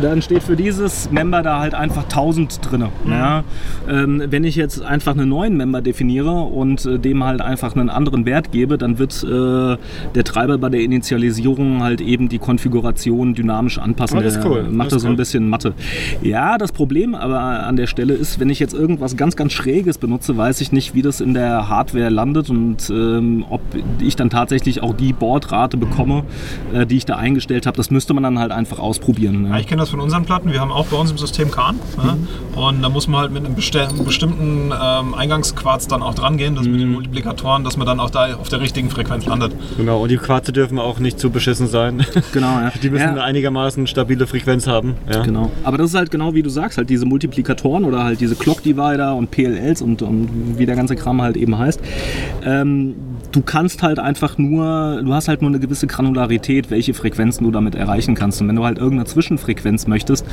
dann 0.00 0.22
steht 0.22 0.42
für 0.42 0.56
dieses 0.56 1.10
Member 1.10 1.42
da 1.42 1.60
halt 1.60 1.74
einfach 1.74 2.04
1000 2.04 2.70
drin. 2.70 2.86
Mhm. 3.04 3.12
Ja. 3.12 3.44
Ähm, 3.88 4.22
wenn 4.28 4.44
ich 4.44 4.56
jetzt 4.56 4.82
einfach 4.82 5.12
einen 5.12 5.28
neuen 5.28 5.56
Member 5.56 5.80
definiere 5.82 6.30
und 6.30 6.84
äh, 6.86 6.98
dem 6.98 7.24
halt 7.24 7.40
einfach 7.40 7.74
einen 7.74 7.90
anderen 7.90 8.26
Wert 8.26 8.52
gebe, 8.52 8.78
dann 8.78 8.98
wird 8.98 9.22
äh, 9.22 9.76
der 10.14 10.24
Treiber 10.24 10.58
bei 10.58 10.68
der 10.68 10.80
Initialisierung 10.80 11.82
halt 11.82 12.00
eben 12.00 12.28
die 12.28 12.38
Konfiguration 12.38 13.34
dynamisch 13.34 13.78
anpassen. 13.78 14.18
Oh, 14.18 14.22
das 14.22 14.36
ist 14.36 14.44
cool. 14.44 14.62
Der 14.62 14.72
macht 14.72 14.92
da 14.92 14.98
so 14.98 15.08
ein 15.08 15.16
bisschen 15.16 15.48
Mathe. 15.48 15.74
Ja, 16.22 16.58
das 16.58 16.72
Problem 16.72 17.14
aber 17.14 17.40
an 17.40 17.76
der 17.76 17.86
Stelle 17.86 18.14
ist, 18.14 18.40
wenn 18.40 18.50
ich 18.50 18.58
jetzt 18.58 18.74
irgendwas 18.74 19.16
ganz, 19.16 19.36
ganz 19.36 19.52
Schräges 19.52 19.98
benutze, 19.98 20.36
weiß 20.36 20.60
ich 20.60 20.72
nicht, 20.72 20.94
wie 20.94 21.02
das 21.02 21.20
in 21.20 21.34
der 21.34 21.68
Hardware 21.68 22.08
landet 22.08 22.50
und 22.50 22.90
ähm, 22.90 23.44
ob 23.48 23.60
ich 24.00 24.16
dann 24.16 24.30
tatsächlich 24.30 24.82
auch 24.82 24.94
die 24.94 25.12
Bordrate 25.12 25.76
bekomme, 25.76 26.24
äh, 26.72 26.86
die 26.86 26.96
ich 26.96 27.06
da 27.06 27.16
eingestellt 27.16 27.66
habe. 27.66 27.76
Das 27.76 27.90
müsste 27.90 28.14
man 28.14 28.22
dann 28.22 28.38
halt 28.38 28.52
einfach 28.52 28.78
ausprobieren. 28.78 29.46
Ja, 29.48 29.58
ich 29.58 29.66
kenne 29.66 29.79
das 29.80 29.90
von 29.90 30.00
unseren 30.00 30.24
Platten. 30.24 30.52
Wir 30.52 30.60
haben 30.60 30.72
auch 30.72 30.86
bei 30.86 30.96
uns 30.96 31.10
im 31.10 31.18
System 31.18 31.50
Kahn. 31.50 31.76
Mhm. 31.96 32.02
Ja? 32.04 32.16
Und 32.68 32.82
da 32.82 32.88
muss 32.88 33.08
man 33.08 33.22
halt 33.22 33.32
mit 33.32 33.44
einem 33.44 33.54
bestimmten 33.54 34.72
ähm, 34.72 35.14
Eingangsquarz 35.14 35.88
dann 35.88 36.02
auch 36.02 36.14
dran 36.14 36.36
gehen, 36.36 36.54
das 36.54 36.64
mhm. 36.64 36.72
mit 36.72 36.80
den 36.80 36.88
mhm. 36.88 36.94
Multiplikatoren, 36.94 37.64
dass 37.64 37.76
man 37.76 37.86
dann 37.86 38.00
auch 38.00 38.10
da 38.10 38.34
auf 38.36 38.48
der 38.48 38.60
richtigen 38.60 38.90
Frequenz 38.90 39.26
landet. 39.26 39.52
Genau, 39.76 40.02
und 40.02 40.10
die 40.10 40.16
Quarze 40.16 40.52
dürfen 40.52 40.78
auch 40.78 40.98
nicht 40.98 41.18
zu 41.18 41.30
beschissen 41.30 41.66
sein. 41.66 42.04
Genau, 42.32 42.60
ja. 42.60 42.72
Die 42.82 42.90
müssen 42.90 43.04
ja. 43.04 43.10
eine 43.10 43.22
einigermaßen 43.22 43.86
stabile 43.86 44.26
Frequenz 44.26 44.66
haben. 44.66 44.94
Ja. 45.10 45.22
Genau. 45.22 45.50
Aber 45.64 45.78
das 45.78 45.90
ist 45.90 45.96
halt 45.96 46.10
genau 46.10 46.34
wie 46.34 46.42
du 46.42 46.50
sagst, 46.50 46.78
halt 46.78 46.90
diese 46.90 47.06
Multiplikatoren 47.06 47.84
oder 47.84 48.04
halt 48.04 48.20
diese 48.20 48.36
Clock 48.36 48.62
Divider 48.62 49.14
und 49.14 49.30
PLLs 49.30 49.82
und, 49.82 50.02
und 50.02 50.58
wie 50.58 50.66
der 50.66 50.76
ganze 50.76 50.96
Kram 50.96 51.22
halt 51.22 51.36
eben 51.36 51.58
heißt. 51.58 51.80
Ähm, 52.44 52.94
du 53.32 53.42
kannst 53.42 53.82
halt 53.82 53.98
einfach 53.98 54.38
nur, 54.38 55.02
du 55.02 55.14
hast 55.14 55.28
halt 55.28 55.42
nur 55.42 55.50
eine 55.50 55.60
gewisse 55.60 55.86
Granularität, 55.86 56.70
welche 56.70 56.94
Frequenzen 56.94 57.44
du 57.44 57.50
damit 57.50 57.74
erreichen 57.74 58.14
kannst. 58.14 58.40
Und 58.40 58.48
wenn 58.48 58.56
du 58.56 58.64
halt 58.64 58.78
irgendeine 58.78 59.06
Zwischenfrequenz 59.06 59.69
möchtest, 59.86 60.26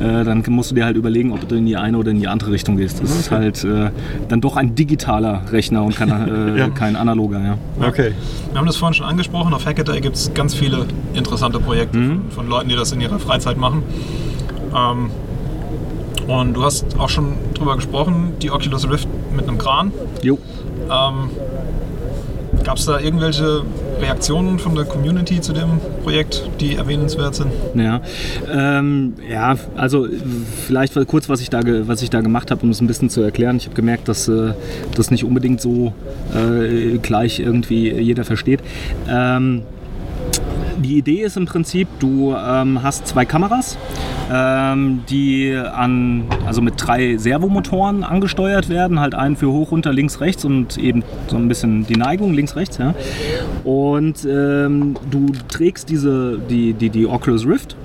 äh, 0.00 0.24
dann 0.24 0.42
musst 0.48 0.70
du 0.70 0.74
dir 0.74 0.84
halt 0.84 0.96
überlegen, 0.96 1.32
ob 1.32 1.48
du 1.48 1.56
in 1.56 1.66
die 1.66 1.76
eine 1.76 1.98
oder 1.98 2.10
in 2.10 2.18
die 2.18 2.28
andere 2.28 2.52
Richtung 2.52 2.76
gehst. 2.76 3.02
Das 3.02 3.10
ist 3.14 3.30
halt 3.30 3.64
äh, 3.64 3.90
dann 4.28 4.40
doch 4.40 4.56
ein 4.56 4.74
digitaler 4.74 5.42
Rechner 5.50 5.84
und 5.84 5.96
kein, 5.96 6.08
äh, 6.10 6.58
ja. 6.58 6.68
kein 6.68 6.96
analoger. 6.96 7.40
Ja. 7.40 7.58
Okay. 7.86 8.12
Wir 8.50 8.58
haben 8.58 8.66
das 8.66 8.76
vorhin 8.76 8.94
schon 8.94 9.06
angesprochen. 9.06 9.54
Auf 9.54 9.66
Hackaday 9.66 10.00
gibt 10.00 10.16
es 10.16 10.32
ganz 10.34 10.54
viele 10.54 10.86
interessante 11.14 11.60
Projekte 11.60 11.98
mhm. 11.98 12.08
von, 12.30 12.30
von, 12.30 12.48
Leuten, 12.48 12.68
die 12.68 12.76
das 12.76 12.92
in 12.92 13.00
ihrer 13.00 13.18
Freizeit 13.18 13.56
machen. 13.56 13.82
Ähm, 14.74 15.10
und 16.26 16.54
du 16.54 16.62
hast 16.62 16.98
auch 16.98 17.08
schon 17.08 17.34
drüber 17.54 17.76
gesprochen, 17.76 18.34
die 18.40 18.50
Oculus 18.50 18.88
Rift 18.88 19.08
mit 19.34 19.48
einem 19.48 19.58
Kran. 19.58 19.92
Jo. 20.22 20.38
Ähm, 20.90 21.30
Gab 22.64 22.76
es 22.76 22.84
da 22.84 23.00
irgendwelche 23.00 23.62
Reaktionen 24.00 24.58
von 24.58 24.74
der 24.74 24.84
Community 24.84 25.40
zu 25.40 25.52
dem 25.52 25.80
Projekt, 26.02 26.48
die 26.60 26.76
erwähnenswert 26.76 27.34
sind? 27.34 27.50
Ja, 27.74 28.00
ähm, 28.50 29.14
ja 29.28 29.56
also 29.76 30.08
vielleicht 30.66 30.94
kurz, 31.06 31.28
was 31.28 31.40
ich 31.40 31.50
da, 31.50 31.60
was 31.86 32.02
ich 32.02 32.10
da 32.10 32.20
gemacht 32.20 32.50
habe, 32.50 32.62
um 32.62 32.70
es 32.70 32.80
ein 32.80 32.86
bisschen 32.86 33.10
zu 33.10 33.20
erklären. 33.20 33.56
Ich 33.56 33.66
habe 33.66 33.76
gemerkt, 33.76 34.08
dass 34.08 34.28
äh, 34.28 34.52
das 34.94 35.10
nicht 35.10 35.24
unbedingt 35.24 35.60
so 35.60 35.92
äh, 36.34 36.98
gleich 36.98 37.40
irgendwie 37.40 37.92
jeder 37.92 38.24
versteht. 38.24 38.60
Ähm, 39.08 39.62
die 40.80 40.98
Idee 40.98 41.22
ist 41.22 41.36
im 41.36 41.46
Prinzip, 41.46 41.88
du 41.98 42.34
ähm, 42.34 42.82
hast 42.82 43.06
zwei 43.06 43.24
Kameras, 43.24 43.76
ähm, 44.32 45.00
die 45.08 45.54
an, 45.54 46.24
also 46.46 46.62
mit 46.62 46.74
drei 46.76 47.16
Servomotoren 47.16 48.04
angesteuert 48.04 48.68
werden, 48.68 49.00
halt 49.00 49.14
einen 49.14 49.36
für 49.36 49.50
hoch, 49.50 49.72
runter, 49.72 49.92
links, 49.92 50.20
rechts 50.20 50.44
und 50.44 50.78
eben 50.78 51.02
so 51.28 51.36
ein 51.36 51.48
bisschen 51.48 51.86
die 51.86 51.96
Neigung 51.96 52.32
links, 52.32 52.56
rechts. 52.56 52.78
Ja. 52.78 52.94
Und 53.64 54.24
ähm, 54.24 54.96
du 55.10 55.26
trägst 55.48 55.90
diese, 55.90 56.38
die, 56.38 56.72
die, 56.72 56.90
die 56.90 57.06
Oculus 57.06 57.46
Rift 57.46 57.76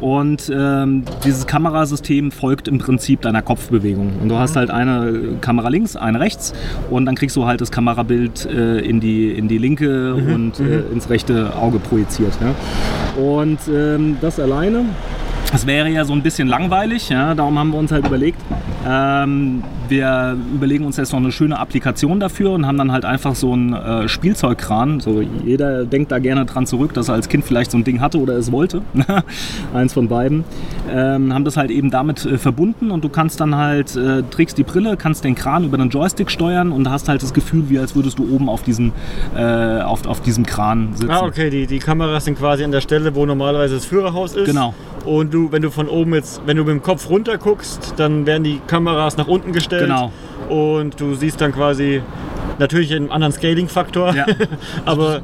und 0.00 0.50
ähm, 0.54 1.04
dieses 1.24 1.46
Kamerasystem 1.46 2.30
folgt 2.30 2.68
im 2.68 2.78
Prinzip 2.78 3.22
deiner 3.22 3.42
Kopfbewegung. 3.42 4.12
Und 4.22 4.28
du 4.28 4.38
hast 4.38 4.56
halt 4.56 4.70
eine 4.70 5.36
Kamera 5.40 5.68
links, 5.68 5.96
eine 5.96 6.20
rechts 6.20 6.52
und 6.90 7.06
dann 7.06 7.14
kriegst 7.14 7.36
du 7.36 7.46
halt 7.46 7.60
das 7.60 7.70
Kamerabild 7.70 8.46
äh, 8.46 8.80
in, 8.80 9.00
die, 9.00 9.30
in 9.30 9.48
die 9.48 9.58
linke 9.58 10.14
mhm. 10.16 10.34
und 10.34 10.60
äh, 10.60 10.62
mhm. 10.62 10.92
ins 10.92 11.10
rechte 11.10 11.56
Auge 11.56 11.78
projiziert. 11.78 12.32
Ja. 12.44 13.22
Und 13.22 13.58
ähm, 13.68 14.18
das 14.20 14.38
alleine 14.38 14.84
das 15.54 15.68
wäre 15.68 15.88
ja 15.88 16.04
so 16.04 16.12
ein 16.12 16.22
bisschen 16.22 16.48
langweilig, 16.48 17.10
ja? 17.10 17.32
darum 17.32 17.56
haben 17.60 17.70
wir 17.70 17.78
uns 17.78 17.92
halt 17.92 18.04
überlegt, 18.04 18.40
ähm, 18.84 19.62
wir 19.88 20.36
überlegen 20.52 20.84
uns 20.84 20.96
jetzt 20.96 21.12
noch 21.12 21.20
eine 21.20 21.30
schöne 21.30 21.60
Applikation 21.60 22.18
dafür 22.18 22.50
und 22.50 22.66
haben 22.66 22.76
dann 22.76 22.90
halt 22.90 23.04
einfach 23.04 23.36
so 23.36 23.52
einen 23.52 23.72
äh, 23.72 24.08
Spielzeugkran. 24.08 24.98
So, 24.98 25.22
jeder 25.44 25.84
denkt 25.84 26.10
da 26.10 26.18
gerne 26.18 26.44
dran 26.44 26.66
zurück, 26.66 26.92
dass 26.94 27.08
er 27.08 27.14
als 27.14 27.28
Kind 27.28 27.44
vielleicht 27.44 27.70
so 27.70 27.78
ein 27.78 27.84
Ding 27.84 28.00
hatte 28.00 28.18
oder 28.18 28.34
es 28.34 28.50
wollte. 28.50 28.82
Eins 29.74 29.92
von 29.92 30.08
beiden. 30.08 30.42
Ähm, 30.90 31.32
haben 31.32 31.44
das 31.44 31.56
halt 31.56 31.70
eben 31.70 31.90
damit 31.90 32.24
äh, 32.24 32.36
verbunden 32.36 32.90
und 32.90 33.04
du 33.04 33.08
kannst 33.08 33.40
dann 33.40 33.54
halt, 33.54 33.94
äh, 33.94 34.22
trägst 34.24 34.58
die 34.58 34.64
Brille, 34.64 34.96
kannst 34.96 35.22
den 35.22 35.36
Kran 35.36 35.62
über 35.64 35.78
den 35.78 35.90
Joystick 35.90 36.32
steuern 36.32 36.72
und 36.72 36.90
hast 36.90 37.08
halt 37.08 37.22
das 37.22 37.32
Gefühl, 37.32 37.70
wie 37.70 37.78
als 37.78 37.94
würdest 37.94 38.18
du 38.18 38.34
oben 38.34 38.48
auf 38.48 38.62
diesem, 38.64 38.92
äh, 39.36 39.80
auf, 39.82 40.04
auf 40.06 40.20
diesem 40.20 40.44
Kran 40.44 40.94
sitzen. 40.94 41.12
Ah, 41.12 41.22
okay, 41.22 41.48
die, 41.48 41.68
die 41.68 41.78
Kameras 41.78 42.24
sind 42.24 42.38
quasi 42.38 42.64
an 42.64 42.72
der 42.72 42.80
Stelle, 42.80 43.14
wo 43.14 43.24
normalerweise 43.24 43.76
das 43.76 43.84
Führerhaus 43.84 44.34
ist. 44.34 44.46
Genau. 44.46 44.74
Und 45.04 45.34
du, 45.34 45.52
wenn 45.52 45.62
du 45.62 45.70
von 45.70 45.88
oben 45.88 46.14
jetzt, 46.14 46.40
wenn 46.46 46.56
du 46.56 46.64
mit 46.64 46.72
dem 46.72 46.82
Kopf 46.82 47.08
runter 47.10 47.36
guckst, 47.38 47.94
dann 47.96 48.26
werden 48.26 48.44
die 48.44 48.60
Kameras 48.66 49.16
nach 49.16 49.28
unten 49.28 49.52
gestellt. 49.52 49.82
Genau. 49.82 50.12
Und 50.48 50.98
du 51.00 51.14
siehst 51.14 51.40
dann 51.40 51.52
quasi 51.52 52.02
natürlich 52.58 52.94
einen 52.94 53.10
anderen 53.10 53.32
Scaling-Faktor. 53.32 54.14
Ja. 54.14 54.26
aber 54.84 55.20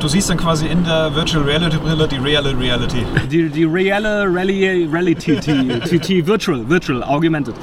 du 0.00 0.08
siehst 0.08 0.30
dann 0.30 0.36
quasi 0.36 0.66
in 0.66 0.84
der 0.84 1.14
Virtual 1.14 1.44
Reality 1.44 1.76
Brille 1.76 2.08
die 2.08 2.16
reale 2.16 2.58
Reality. 2.58 3.04
Die, 3.30 3.48
die 3.48 3.64
reale 3.64 4.24
Reality, 4.32 5.36
TT, 5.36 6.26
Virtual, 6.26 6.68
Virtual, 6.68 7.02
Augmented. 7.02 7.54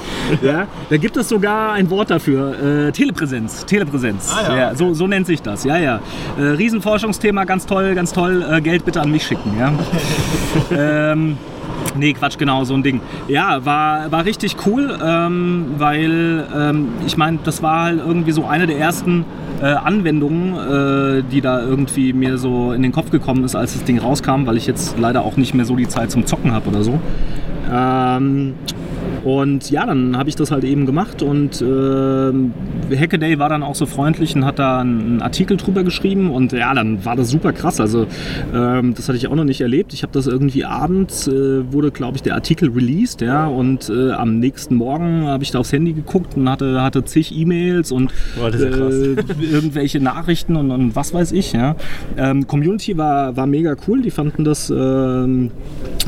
Ja, 0.41 0.67
da 0.89 0.97
gibt 0.97 1.17
es 1.17 1.29
sogar 1.29 1.73
ein 1.73 1.89
Wort 1.89 2.09
dafür, 2.09 2.87
äh, 2.87 2.91
Telepräsenz. 2.91 3.65
Telepräsenz. 3.65 4.33
Ah, 4.33 4.49
ja. 4.49 4.57
ja 4.57 4.75
so, 4.75 4.93
so, 4.93 5.07
nennt 5.07 5.27
sich 5.27 5.41
das. 5.41 5.63
Ja, 5.63 5.77
ja. 5.77 5.99
Äh, 6.37 6.41
Riesenforschungsthema, 6.41 7.45
ganz 7.45 7.65
toll, 7.65 7.95
ganz 7.95 8.13
toll. 8.13 8.45
Äh, 8.49 8.61
Geld 8.61 8.85
bitte 8.85 9.01
an 9.01 9.11
mich 9.11 9.25
schicken. 9.25 9.57
Ja. 9.57 9.73
ähm, 11.11 11.37
Nee, 11.97 12.13
Quatsch, 12.13 12.37
genau, 12.37 12.63
so 12.63 12.73
ein 12.73 12.83
Ding. 12.83 13.01
Ja, 13.27 13.65
war, 13.65 14.11
war 14.11 14.25
richtig 14.25 14.55
cool, 14.65 14.97
ähm, 15.03 15.65
weil 15.77 16.47
ähm, 16.55 16.89
ich 17.05 17.17
meine, 17.17 17.39
das 17.43 17.63
war 17.63 17.85
halt 17.85 17.99
irgendwie 17.99 18.31
so 18.31 18.45
eine 18.45 18.67
der 18.67 18.77
ersten 18.77 19.25
äh, 19.61 19.65
Anwendungen, 19.65 20.53
äh, 20.53 21.23
die 21.23 21.41
da 21.41 21.61
irgendwie 21.61 22.13
mir 22.13 22.37
so 22.37 22.71
in 22.71 22.83
den 22.83 22.91
Kopf 22.91 23.09
gekommen 23.09 23.43
ist, 23.43 23.55
als 23.55 23.73
das 23.73 23.83
Ding 23.83 23.99
rauskam, 23.99 24.45
weil 24.45 24.57
ich 24.57 24.67
jetzt 24.67 24.99
leider 24.99 25.23
auch 25.23 25.37
nicht 25.37 25.53
mehr 25.53 25.65
so 25.65 25.75
die 25.75 25.87
Zeit 25.87 26.11
zum 26.11 26.25
Zocken 26.25 26.51
habe 26.51 26.69
oder 26.69 26.83
so. 26.83 26.99
Ähm, 27.71 28.53
und 29.23 29.69
ja, 29.71 29.85
dann 29.85 30.17
habe 30.17 30.29
ich 30.29 30.35
das 30.35 30.51
halt 30.51 30.63
eben 30.63 30.85
gemacht 30.85 31.21
und 31.21 31.61
äh, 31.61 32.95
Hackaday 32.95 33.39
war 33.39 33.49
dann 33.49 33.63
auch 33.63 33.75
so 33.75 33.85
freundlich 33.85 34.35
und 34.35 34.45
hat 34.45 34.59
da 34.59 34.79
einen 34.79 35.21
Artikel 35.21 35.57
drüber 35.57 35.83
geschrieben 35.83 36.31
und 36.31 36.51
ja, 36.51 36.73
dann 36.73 37.03
war 37.05 37.15
das 37.15 37.29
super 37.29 37.53
krass. 37.53 37.79
Also 37.79 38.07
ähm, 38.53 38.93
das 38.93 39.07
hatte 39.07 39.17
ich 39.17 39.27
auch 39.27 39.35
noch 39.35 39.43
nicht 39.43 39.61
erlebt. 39.61 39.93
Ich 39.93 40.03
habe 40.03 40.13
das 40.13 40.27
irgendwie 40.27 40.65
abends, 40.65 41.27
äh, 41.27 41.71
wurde 41.71 41.91
glaube 41.91 42.17
ich 42.17 42.23
der 42.23 42.35
Artikel 42.35 42.69
released, 42.69 43.21
ja, 43.21 43.47
und 43.47 43.89
äh, 43.89 44.11
am 44.11 44.39
nächsten 44.39 44.75
Morgen 44.75 45.25
habe 45.25 45.43
ich 45.43 45.51
da 45.51 45.59
aufs 45.59 45.73
Handy 45.73 45.93
geguckt 45.93 46.35
und 46.37 46.49
hatte, 46.49 46.81
hatte 46.81 47.03
zig 47.03 47.35
E-Mails 47.35 47.91
und 47.91 48.11
Boah, 48.37 48.49
ja 48.49 48.67
irgendwelche 49.39 49.99
Nachrichten 49.99 50.55
und, 50.55 50.71
und, 50.71 50.95
was 50.95 51.13
weiß 51.13 51.31
ich, 51.31 51.53
ja. 51.53 51.75
Ähm, 52.17 52.47
Community 52.47 52.97
war, 52.97 53.35
war 53.35 53.47
mega 53.47 53.75
cool, 53.87 54.01
die 54.01 54.11
fanden 54.11 54.43
das 54.43 54.69
ähm, 54.69 55.51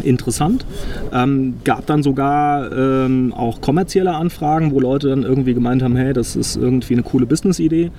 interessant. 0.04 0.66
Ähm, 1.14 1.56
gab 1.64 1.86
dann 1.86 2.04
sogar 2.04 2.72
ähm, 3.10 3.34
auch 3.34 3.62
kommerzielle 3.62 4.14
Anfragen, 4.16 4.72
wo 4.72 4.80
Leute 4.80 5.10
dann 5.10 5.24
irgendwie 5.24 5.54
gemeint 5.54 5.82
haben, 5.82 5.96
hey, 5.96 6.14
das 6.14 6.36
ist 6.36 6.56
irgendwie 6.56 6.94
eine 6.94 7.04
coole 7.04 7.26
Business-Idee. 7.26 7.92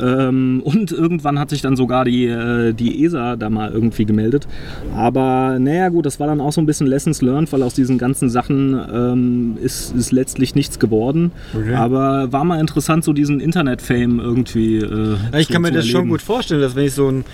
Ähm, 0.00 0.62
und 0.64 0.92
irgendwann 0.92 1.38
hat 1.38 1.50
sich 1.50 1.60
dann 1.62 1.76
sogar 1.76 2.04
die, 2.04 2.26
äh, 2.26 2.72
die 2.72 3.04
ESA 3.04 3.36
da 3.36 3.50
mal 3.50 3.70
irgendwie 3.72 4.04
gemeldet. 4.04 4.46
Aber 4.94 5.58
naja 5.58 5.88
gut, 5.88 6.06
das 6.06 6.20
war 6.20 6.26
dann 6.26 6.40
auch 6.40 6.52
so 6.52 6.60
ein 6.60 6.66
bisschen 6.66 6.86
Lessons 6.86 7.22
learned, 7.22 7.52
weil 7.52 7.62
aus 7.62 7.74
diesen 7.74 7.98
ganzen 7.98 8.30
Sachen 8.30 8.78
ähm, 8.92 9.56
ist, 9.62 9.94
ist 9.94 10.12
letztlich 10.12 10.54
nichts 10.54 10.78
geworden. 10.78 11.32
Okay. 11.54 11.74
Aber 11.74 12.32
war 12.32 12.44
mal 12.44 12.60
interessant, 12.60 13.04
so 13.04 13.12
diesen 13.12 13.40
Internet-Fame 13.40 14.20
irgendwie. 14.20 14.78
Äh, 14.78 15.16
ich 15.38 15.46
zu- 15.48 15.52
kann 15.52 15.62
mir 15.62 15.72
das 15.72 15.86
schon 15.86 16.08
gut 16.08 16.22
vorstellen, 16.22 16.60
dass 16.60 16.76
wenn 16.76 16.86
ich 16.86 16.92
so 16.94 17.08
einen 17.08 17.24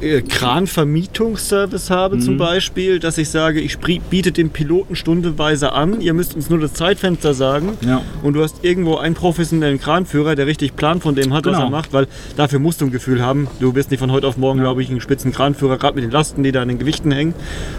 äh, 0.00 0.22
Kranvermietungsservice 0.22 1.90
habe 1.90 2.16
Mhm. 2.16 2.20
zum 2.20 2.36
Beispiel, 2.36 2.98
dass 2.98 3.18
ich 3.18 3.28
sage, 3.28 3.60
ich 3.60 3.78
biete 3.78 4.32
dem 4.32 4.50
Piloten 4.50 4.96
stundenweise 4.96 5.72
an, 5.72 6.00
ihr 6.00 6.14
müsst 6.14 6.34
uns 6.36 6.50
nur 6.50 6.60
das 6.64 6.74
Zeitfenster 6.74 7.34
sagen 7.34 7.76
Ja. 7.86 8.02
und 8.22 8.34
du 8.34 8.42
hast 8.42 8.64
irgendwo 8.64 8.96
einen 8.96 9.14
professionellen 9.14 9.80
Kranführer, 9.80 10.34
der 10.34 10.46
richtig 10.46 10.76
Plan 10.76 11.00
von 11.00 11.14
dem 11.14 11.32
hat, 11.32 11.46
was 11.46 11.54
Genau. 11.54 11.66
er 11.66 11.70
macht, 11.70 11.92
weil 11.92 12.06
dafür 12.36 12.58
musst 12.58 12.80
du 12.80 12.86
ein 12.86 12.90
Gefühl 12.92 13.22
haben. 13.22 13.48
Du 13.60 13.74
wirst 13.74 13.90
nicht 13.90 14.00
von 14.00 14.10
heute 14.12 14.26
auf 14.26 14.36
morgen, 14.36 14.60
glaube 14.60 14.82
ich, 14.82 14.90
einen 14.90 15.00
spitzen 15.00 15.32
Kranführer, 15.32 15.78
gerade 15.78 15.94
mit 15.94 16.04
den 16.04 16.10
Lasten, 16.10 16.42
die 16.42 16.52
da 16.52 16.62
an 16.62 16.68
den 16.68 16.78
Gewichten 16.78 17.10
hängen. 17.12 17.34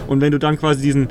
Und 0.06 0.20
wenn 0.20 0.32
du 0.32 0.38
dann 0.38 0.58
quasi 0.58 0.82
diesen 0.82 1.08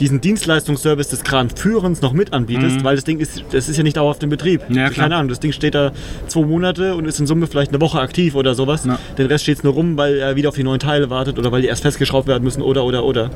diesen 0.00 0.20
Dienstleistungsservice 0.20 1.08
des 1.08 1.24
Kranführens 1.24 2.02
noch 2.02 2.12
mit 2.12 2.32
anbietest, 2.32 2.84
weil 2.84 2.94
das 2.94 3.04
Ding 3.04 3.18
ist, 3.18 3.42
das 3.50 3.68
ist 3.68 3.76
ja 3.78 3.82
nicht 3.82 3.96
dauerhaft 3.96 4.22
im 4.22 4.30
Betrieb. 4.30 4.62
Mhm. 4.68 4.76
Ja, 4.76 4.90
klar. 4.90 5.06
Keine 5.06 5.16
Ahnung, 5.16 5.28
das 5.28 5.40
Ding 5.40 5.50
steht 5.50 5.74
da 5.74 5.90
zwei 6.28 6.42
Monate 6.42 6.94
und 6.94 7.04
ist 7.06 7.18
in 7.18 7.26
Summe 7.26 7.48
vielleicht 7.48 7.72
eine 7.72 7.80
Woche 7.80 7.98
aktiv 7.98 8.36
oder 8.36 8.54
sowas. 8.54 8.84
Ja. 8.84 8.96
Den 9.18 9.26
Rest 9.26 9.42
steht 9.42 9.64
nur 9.64 9.72
rum, 9.72 9.96
weil 9.96 10.18
er 10.20 10.36
wieder 10.36 10.50
auf 10.50 10.54
die 10.54 10.62
neuen 10.62 10.78
Teile 10.78 11.10
wartet 11.10 11.36
oder 11.36 11.50
weil 11.50 11.62
die 11.62 11.66
erst 11.68 11.82
festgeschraubt 11.82 12.28
werden 12.28 12.44
müssen 12.44 12.62
oder 12.62 12.84
oder 12.84 13.04
oder. 13.04 13.30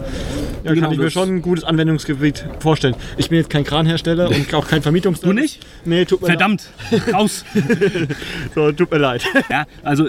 Ja, 0.64 0.72
Genau, 0.74 0.86
kann 0.86 0.92
ich 0.94 0.98
mir 0.98 1.10
schon 1.10 1.28
ein 1.28 1.42
gutes 1.42 1.64
Anwendungsgebiet 1.64 2.44
vorstellen. 2.60 2.94
Ich 3.16 3.28
bin 3.28 3.38
jetzt 3.38 3.50
kein 3.50 3.64
Kranhersteller 3.64 4.28
und 4.28 4.54
auch 4.54 4.66
kein 4.68 4.82
Vermietungsservice. 4.82 5.34
Du 5.34 5.40
nicht? 5.40 5.66
Nee, 5.84 6.04
tut 6.04 6.20
mir 6.22 6.28
Verdammt, 6.28 6.68
raus! 7.12 7.44
leid. 7.54 8.08
So, 8.54 8.70
tut 8.72 8.90
mir 8.90 8.98
leid. 8.98 9.24
Ja, 9.50 9.64
also 9.82 10.06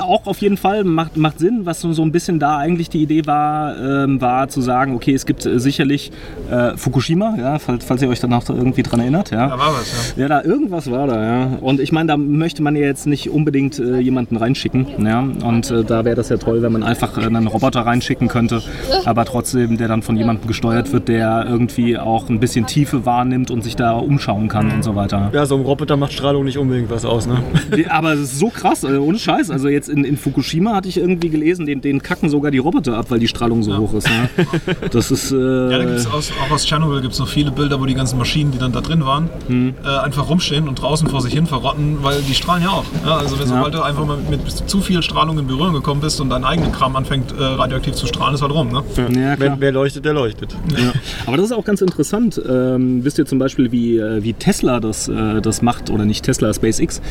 auch 0.00 0.26
auf 0.26 0.38
jeden 0.38 0.56
Fall 0.56 0.84
macht, 0.84 1.16
macht 1.16 1.38
Sinn, 1.38 1.66
was 1.66 1.80
so, 1.80 1.92
so 1.92 2.02
ein 2.02 2.12
bisschen 2.12 2.38
da 2.38 2.58
eigentlich 2.58 2.88
die 2.88 3.02
Idee 3.02 3.26
war, 3.26 3.76
ähm, 3.78 4.20
war 4.20 4.48
zu 4.48 4.60
sagen, 4.60 4.94
okay, 4.94 5.14
es 5.14 5.26
gibt 5.26 5.44
äh, 5.44 5.58
sicherlich 5.58 6.12
äh, 6.50 6.76
Fukushima, 6.76 7.34
ja, 7.38 7.58
falls, 7.58 7.84
falls 7.84 8.02
ihr 8.02 8.08
euch 8.08 8.20
danach 8.20 8.48
irgendwie 8.48 8.82
dran 8.82 9.00
erinnert, 9.00 9.30
ja. 9.30 9.48
Da 9.48 9.58
war 9.58 9.74
was, 9.74 10.14
ja. 10.16 10.22
Ja, 10.22 10.28
da 10.28 10.42
irgendwas 10.42 10.90
war 10.90 11.06
da, 11.06 11.22
ja. 11.22 11.58
Und 11.60 11.80
ich 11.80 11.92
meine, 11.92 12.08
da 12.08 12.16
möchte 12.16 12.62
man 12.62 12.76
ja 12.76 12.82
jetzt 12.82 13.06
nicht 13.06 13.30
unbedingt 13.30 13.78
äh, 13.78 13.98
jemanden 13.98 14.36
reinschicken, 14.36 14.86
ja. 15.04 15.20
Und 15.20 15.70
äh, 15.70 15.84
da 15.84 16.04
wäre 16.04 16.16
das 16.16 16.28
ja 16.28 16.36
toll, 16.36 16.62
wenn 16.62 16.72
man 16.72 16.82
einfach 16.82 17.18
äh, 17.18 17.26
einen 17.26 17.46
Roboter 17.46 17.82
reinschicken 17.82 18.28
könnte, 18.28 18.62
aber 19.04 19.24
trotzdem, 19.24 19.76
der 19.84 19.88
dann 19.90 20.00
von 20.00 20.16
jemandem 20.16 20.46
gesteuert 20.48 20.90
wird, 20.94 21.08
der 21.08 21.44
irgendwie 21.46 21.98
auch 21.98 22.30
ein 22.30 22.40
bisschen 22.40 22.64
Tiefe 22.66 23.04
wahrnimmt 23.04 23.50
und 23.50 23.62
sich 23.62 23.76
da 23.76 23.92
umschauen 23.92 24.48
kann 24.48 24.70
und 24.72 24.82
so 24.82 24.96
weiter. 24.96 25.28
Ja, 25.34 25.44
so 25.44 25.56
ein 25.56 25.60
Roboter 25.60 25.98
macht 25.98 26.14
Strahlung 26.14 26.46
nicht 26.46 26.56
unbedingt 26.56 26.88
was 26.90 27.04
aus, 27.04 27.26
ne? 27.26 27.36
Aber 27.90 28.14
es 28.14 28.20
ist 28.20 28.38
so 28.38 28.48
krass, 28.48 28.82
also 28.82 29.02
ohne 29.02 29.18
Scheiß. 29.18 29.50
Also 29.50 29.68
jetzt 29.68 29.90
in, 29.90 30.04
in 30.04 30.16
Fukushima 30.16 30.72
hatte 30.74 30.88
ich 30.88 30.96
irgendwie 30.96 31.28
gelesen, 31.28 31.66
den, 31.66 31.82
den 31.82 32.00
kacken 32.02 32.30
sogar 32.30 32.50
die 32.50 32.56
Roboter 32.58 32.96
ab, 32.96 33.06
weil 33.10 33.18
die 33.18 33.28
Strahlung 33.28 33.62
so 33.62 33.76
hoch 33.76 33.92
ist. 33.92 34.08
Ne? 34.08 34.30
Das 34.90 35.10
ist. 35.10 35.32
Äh, 35.32 35.36
Ja, 35.36 35.78
da 35.78 35.84
gibt's 35.84 36.06
aus, 36.06 36.32
auch 36.46 36.50
aus 36.54 36.64
Tschernobyl 36.64 37.02
gibt 37.02 37.12
es 37.12 37.18
noch 37.20 37.28
viele 37.28 37.50
Bilder, 37.50 37.78
wo 37.78 37.84
die 37.84 37.94
ganzen 37.94 38.16
Maschinen, 38.18 38.52
die 38.52 38.58
dann 38.58 38.72
da 38.72 38.80
drin 38.80 39.04
waren, 39.04 39.28
Hm. 39.48 39.74
äh, 39.84 39.98
einfach 39.98 40.30
rumstehen 40.30 40.66
und 40.66 40.80
draußen 40.80 41.08
vor 41.08 41.20
sich 41.20 41.34
hin 41.34 41.46
verrotten, 41.46 41.98
weil 42.00 42.22
die 42.22 42.32
strahlen 42.34 42.62
ja 42.62 42.70
auch. 42.70 42.84
Ja, 43.04 43.16
also 43.18 43.38
wenn, 43.38 43.48
sobald 43.48 43.74
du 43.74 43.82
einfach 43.82 44.06
mal 44.06 44.16
mit, 44.30 44.44
mit 44.44 44.50
zu 44.50 44.80
viel 44.80 45.02
Strahlung 45.02 45.38
in 45.38 45.46
Berührung 45.46 45.74
gekommen 45.74 46.00
bist 46.00 46.20
und 46.22 46.30
dein 46.30 46.44
eigenen 46.44 46.72
Kram 46.72 46.96
anfängt 46.96 47.32
äh, 47.38 47.42
radioaktiv 47.42 47.94
zu 47.94 48.06
strahlen, 48.06 48.34
ist 48.34 48.40
halt 48.40 48.52
rum. 48.54 48.68
Ne? 48.68 48.82
ja, 48.96 49.36
klar. 49.36 49.36
Wer, 49.38 49.56
wer 49.60 49.72
leuchtet, 49.74 50.04
der 50.04 50.14
leuchtet. 50.14 50.56
Ja. 50.70 50.92
Aber 51.26 51.36
das 51.36 51.46
ist 51.46 51.52
auch 51.52 51.64
ganz 51.64 51.82
interessant. 51.82 52.40
Ähm, 52.48 53.04
wisst 53.04 53.18
ihr 53.18 53.26
zum 53.26 53.38
Beispiel, 53.38 53.70
wie, 53.72 53.98
äh, 53.98 54.22
wie 54.22 54.32
Tesla 54.32 54.80
das, 54.80 55.08
äh, 55.08 55.42
das 55.42 55.60
macht, 55.60 55.90
oder 55.90 56.06
nicht 56.06 56.24
Tesla, 56.24 56.54
SpaceX, 56.54 57.02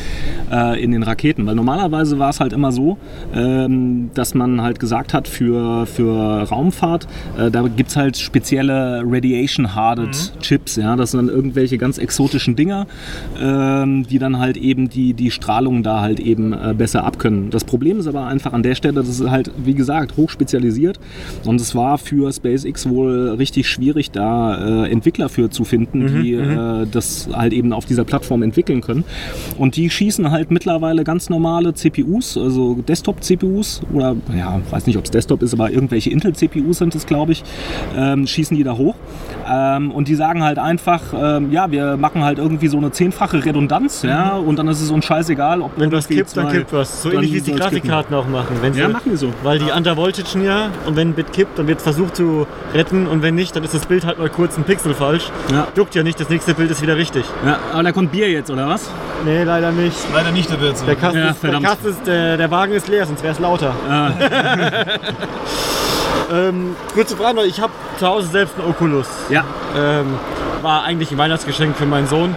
äh, 0.50 0.82
in 0.82 0.90
den 0.90 1.02
Raketen? 1.02 1.46
Weil 1.46 1.54
normalerweise 1.54 2.18
war 2.18 2.30
es 2.30 2.40
halt 2.40 2.52
immer 2.52 2.72
so, 2.72 2.98
ähm, 3.32 4.10
dass 4.14 4.34
man 4.34 4.62
halt 4.62 4.80
gesagt 4.80 5.14
hat, 5.14 5.28
für, 5.28 5.86
für 5.86 6.42
Raumfahrt, 6.42 7.06
äh, 7.38 7.50
da 7.50 7.62
gibt 7.62 7.90
es 7.90 7.96
halt 7.96 8.16
spezielle 8.16 9.02
Radiation-Hardened 9.06 10.40
Chips. 10.40 10.76
Ja? 10.76 10.96
Das 10.96 11.12
sind 11.12 11.26
dann 11.26 11.34
irgendwelche 11.34 11.78
ganz 11.78 11.98
exotischen 11.98 12.56
Dinger, 12.56 12.86
ähm, 13.40 14.06
die 14.08 14.18
dann 14.18 14.38
halt 14.38 14.56
eben 14.56 14.88
die, 14.88 15.14
die 15.14 15.30
Strahlung 15.30 15.82
da 15.82 16.00
halt 16.00 16.18
eben 16.18 16.52
äh, 16.52 16.74
besser 16.76 17.04
abkönnen. 17.04 17.50
Das 17.50 17.64
Problem 17.64 17.98
ist 17.98 18.06
aber 18.06 18.26
einfach 18.26 18.52
an 18.52 18.62
der 18.62 18.74
Stelle, 18.74 18.94
das 18.94 19.08
ist 19.08 19.30
halt, 19.30 19.50
wie 19.56 19.74
gesagt, 19.74 20.16
hochspezialisiert 20.16 20.98
und 21.44 21.60
es 21.60 21.74
war 21.74 21.98
für 21.98 22.32
SpaceX 22.54 22.88
wohl 22.88 23.34
richtig 23.38 23.68
schwierig, 23.68 24.10
da 24.10 24.84
äh, 24.84 24.90
Entwickler 24.90 25.28
für 25.28 25.50
zu 25.50 25.64
finden, 25.64 26.22
die 26.22 26.34
äh, 26.34 26.86
das 26.90 27.28
halt 27.32 27.52
eben 27.52 27.72
auf 27.72 27.84
dieser 27.84 28.04
Plattform 28.04 28.42
entwickeln 28.42 28.80
können. 28.80 29.04
Und 29.58 29.76
die 29.76 29.90
schießen 29.90 30.30
halt 30.30 30.50
mittlerweile 30.50 31.04
ganz 31.04 31.30
normale 31.30 31.74
CPUs, 31.74 32.36
also 32.36 32.74
Desktop-CPUs 32.86 33.82
oder 33.92 34.16
ja, 34.36 34.60
weiß 34.70 34.86
nicht, 34.86 34.96
ob 34.96 35.04
es 35.04 35.10
Desktop 35.10 35.42
ist, 35.42 35.54
aber 35.54 35.70
irgendwelche 35.70 36.10
Intel-CPUs 36.10 36.78
sind 36.78 36.94
es, 36.94 37.06
glaube 37.06 37.32
ich, 37.32 37.42
ähm, 37.96 38.26
schießen 38.26 38.56
die 38.56 38.64
da 38.64 38.76
hoch. 38.76 38.94
Ähm, 39.50 39.90
und 39.90 40.08
die 40.08 40.14
sagen 40.14 40.42
halt 40.42 40.58
einfach, 40.58 41.02
ähm, 41.16 41.52
ja, 41.52 41.70
wir 41.70 41.96
machen 41.96 42.22
halt 42.22 42.38
irgendwie 42.38 42.68
so 42.68 42.78
eine 42.78 42.90
zehnfache 42.90 43.44
Redundanz, 43.44 44.02
ja, 44.02 44.36
und 44.36 44.58
dann 44.58 44.68
ist 44.68 44.80
es 44.80 44.90
uns 44.90 45.04
scheißegal, 45.04 45.60
ob 45.60 45.72
Wenn 45.76 45.92
was 45.92 46.08
kippt, 46.08 46.36
dann 46.36 46.50
kippt 46.50 46.72
was. 46.72 47.02
So 47.02 47.10
ähnlich 47.10 47.32
wie 47.32 47.38
es 47.38 47.44
die. 47.44 47.54
Grafikkarten 47.54 48.14
auch 48.16 48.28
machen. 48.28 48.56
Wenn 48.60 48.72
sie, 48.72 48.80
Ja, 48.80 48.88
machen 48.88 49.10
die 49.10 49.16
so. 49.16 49.32
Weil 49.42 49.58
die 49.58 49.70
Undervoltagen 49.70 50.44
ja, 50.44 50.70
und 50.86 50.96
wenn 50.96 51.10
ein 51.10 51.14
Bit 51.14 51.32
kippt, 51.32 51.58
dann 51.58 51.66
wird 51.66 51.80
versucht 51.80 52.16
zu 52.16 52.43
retten 52.72 53.06
und 53.06 53.22
wenn 53.22 53.34
nicht, 53.34 53.54
dann 53.56 53.64
ist 53.64 53.74
das 53.74 53.86
Bild 53.86 54.04
halt 54.04 54.18
mal 54.18 54.28
kurz 54.30 54.56
ein 54.56 54.64
Pixel 54.64 54.94
falsch. 54.94 55.30
Ja. 55.52 55.66
Juckt 55.74 55.94
ja 55.94 56.02
nicht, 56.02 56.18
das 56.20 56.28
nächste 56.28 56.54
Bild 56.54 56.70
ist 56.70 56.82
wieder 56.82 56.96
richtig. 56.96 57.24
Ja, 57.44 57.58
aber 57.72 57.82
da 57.82 57.92
kommt 57.92 58.12
Bier 58.12 58.30
jetzt, 58.30 58.50
oder 58.50 58.68
was? 58.68 58.88
Nee, 59.24 59.42
leider 59.44 59.70
nicht. 59.72 59.96
Leider 60.12 60.30
nicht, 60.32 60.50
der 60.50 60.60
wird 60.60 60.76
so. 60.78 60.84
Der 60.86 60.96
Kasten, 60.96 61.18
Ja, 61.18 61.30
ist, 61.30 61.42
der. 61.42 61.60
Kasten 61.60 61.88
ist, 61.88 62.06
der, 62.06 62.36
der 62.36 62.50
Wagen 62.50 62.72
ist 62.72 62.88
leer, 62.88 63.06
sonst 63.06 63.22
wäre 63.22 63.32
es 63.32 63.38
lauter. 63.38 63.74
ähm, 66.32 66.76
kurze 66.94 67.16
Frage 67.16 67.36
noch, 67.36 67.44
ich 67.44 67.60
habe 67.60 67.72
zu 67.98 68.06
Hause 68.06 68.28
selbst 68.28 68.58
einen 68.58 68.68
Oculus. 68.68 69.06
Ja, 69.30 69.44
Ähm, 69.76 70.06
war 70.62 70.84
eigentlich 70.84 71.10
ein 71.10 71.18
Weihnachtsgeschenk 71.18 71.76
für 71.76 71.86
meinen 71.86 72.06
Sohn. 72.06 72.34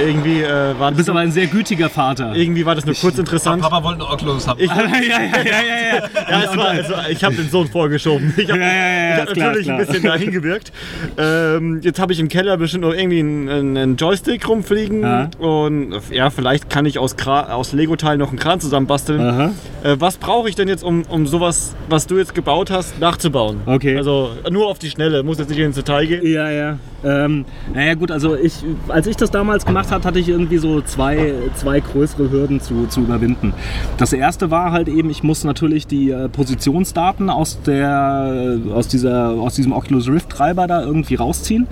Irgendwie, 0.00 0.42
äh, 0.42 0.78
war 0.78 0.90
du 0.90 0.96
bist 0.96 1.08
aber 1.08 1.20
ein 1.20 1.30
sehr 1.30 1.46
gütiger 1.46 1.88
Vater. 1.88 2.34
irgendwie 2.34 2.66
war 2.66 2.74
das 2.74 2.84
nur 2.84 2.94
kurz 2.96 3.16
interessant. 3.18 3.62
Papa 3.62 3.82
wollte 3.82 4.02
eine 4.04 4.12
Oculus 4.12 4.46
haben. 4.48 4.60
Ich- 4.60 4.68
ja, 4.68 4.76
ja, 4.76 4.90
ja, 4.90 5.44
ja, 5.44 5.96
ja, 5.96 6.30
Ja, 6.30 6.42
es 6.50 6.56
war, 6.56 6.74
es 6.78 6.90
war, 6.90 7.10
ich 7.10 7.22
habe 7.22 7.34
den 7.36 7.48
Sohn 7.48 7.68
vorgeschoben. 7.68 8.34
Ich 8.36 8.50
habe 8.50 8.60
Ja, 8.60 8.66
ja, 8.66 8.72
ja, 8.72 9.16
hab 9.22 9.28
klar, 9.32 9.46
natürlich 9.48 9.66
ist 9.66 9.70
ein 9.70 9.76
klar. 9.76 9.86
bisschen 9.86 10.02
dahin 10.04 10.30
gewirkt. 10.32 10.72
Ähm, 11.16 11.80
jetzt 11.82 12.00
habe 12.00 12.12
ich 12.12 12.18
im 12.20 12.28
Keller 12.28 12.56
bestimmt 12.56 12.82
noch 12.84 12.92
irgendwie 12.92 13.20
einen, 13.20 13.76
einen 13.76 13.96
Joystick 13.96 14.48
rumfliegen. 14.48 15.02
Ja. 15.02 15.28
Und 15.38 15.94
ja, 16.10 16.30
vielleicht 16.30 16.68
kann 16.70 16.86
ich 16.86 16.98
aus, 16.98 17.16
Kra- 17.16 17.50
aus 17.50 17.72
Lego-Teilen 17.72 18.18
noch 18.18 18.30
einen 18.30 18.38
Kran 18.38 18.60
zusammenbasteln. 18.60 19.20
Aha. 19.20 19.52
Äh, 19.84 19.96
was 19.98 20.16
brauche 20.16 20.48
ich 20.48 20.56
denn 20.56 20.66
jetzt, 20.68 20.82
um, 20.82 21.02
um 21.08 21.26
sowas, 21.26 21.74
was 21.88 22.06
du 22.06 22.18
jetzt 22.18 22.34
gebaut 22.34 22.70
hast, 22.70 22.98
nachzubauen? 23.00 23.60
Okay. 23.66 23.96
Also 23.96 24.30
nur 24.50 24.66
auf 24.66 24.78
die 24.78 24.90
Schnelle, 24.90 25.22
muss 25.22 25.38
jetzt 25.38 25.50
nicht 25.50 25.58
ins 25.58 25.76
Detail 25.76 26.06
gehen. 26.06 26.26
Ja, 26.26 26.50
ja. 26.50 26.78
Ähm, 27.04 27.44
naja 27.74 27.94
gut, 27.94 28.10
also 28.10 28.34
ich, 28.34 28.54
als 28.88 29.06
ich 29.06 29.16
das 29.16 29.30
damals 29.30 29.66
gemacht 29.66 29.83
habe, 29.90 30.04
hatte 30.04 30.18
ich 30.18 30.28
irgendwie 30.28 30.58
so 30.58 30.80
zwei, 30.80 31.34
zwei 31.54 31.80
größere 31.80 32.30
Hürden 32.30 32.60
zu, 32.60 32.86
zu 32.86 33.00
überwinden. 33.00 33.52
Das 33.98 34.12
erste 34.12 34.50
war 34.50 34.72
halt 34.72 34.88
eben, 34.88 35.10
ich 35.10 35.22
muss 35.22 35.44
natürlich 35.44 35.86
die 35.86 36.10
äh, 36.10 36.28
Positionsdaten 36.28 37.30
aus, 37.30 37.60
der, 37.62 38.58
aus, 38.72 38.88
dieser, 38.88 39.30
aus 39.30 39.54
diesem 39.54 39.72
Oculus 39.72 40.08
Rift 40.08 40.30
Treiber 40.30 40.66
da 40.66 40.82
irgendwie 40.82 41.14
rausziehen. 41.14 41.66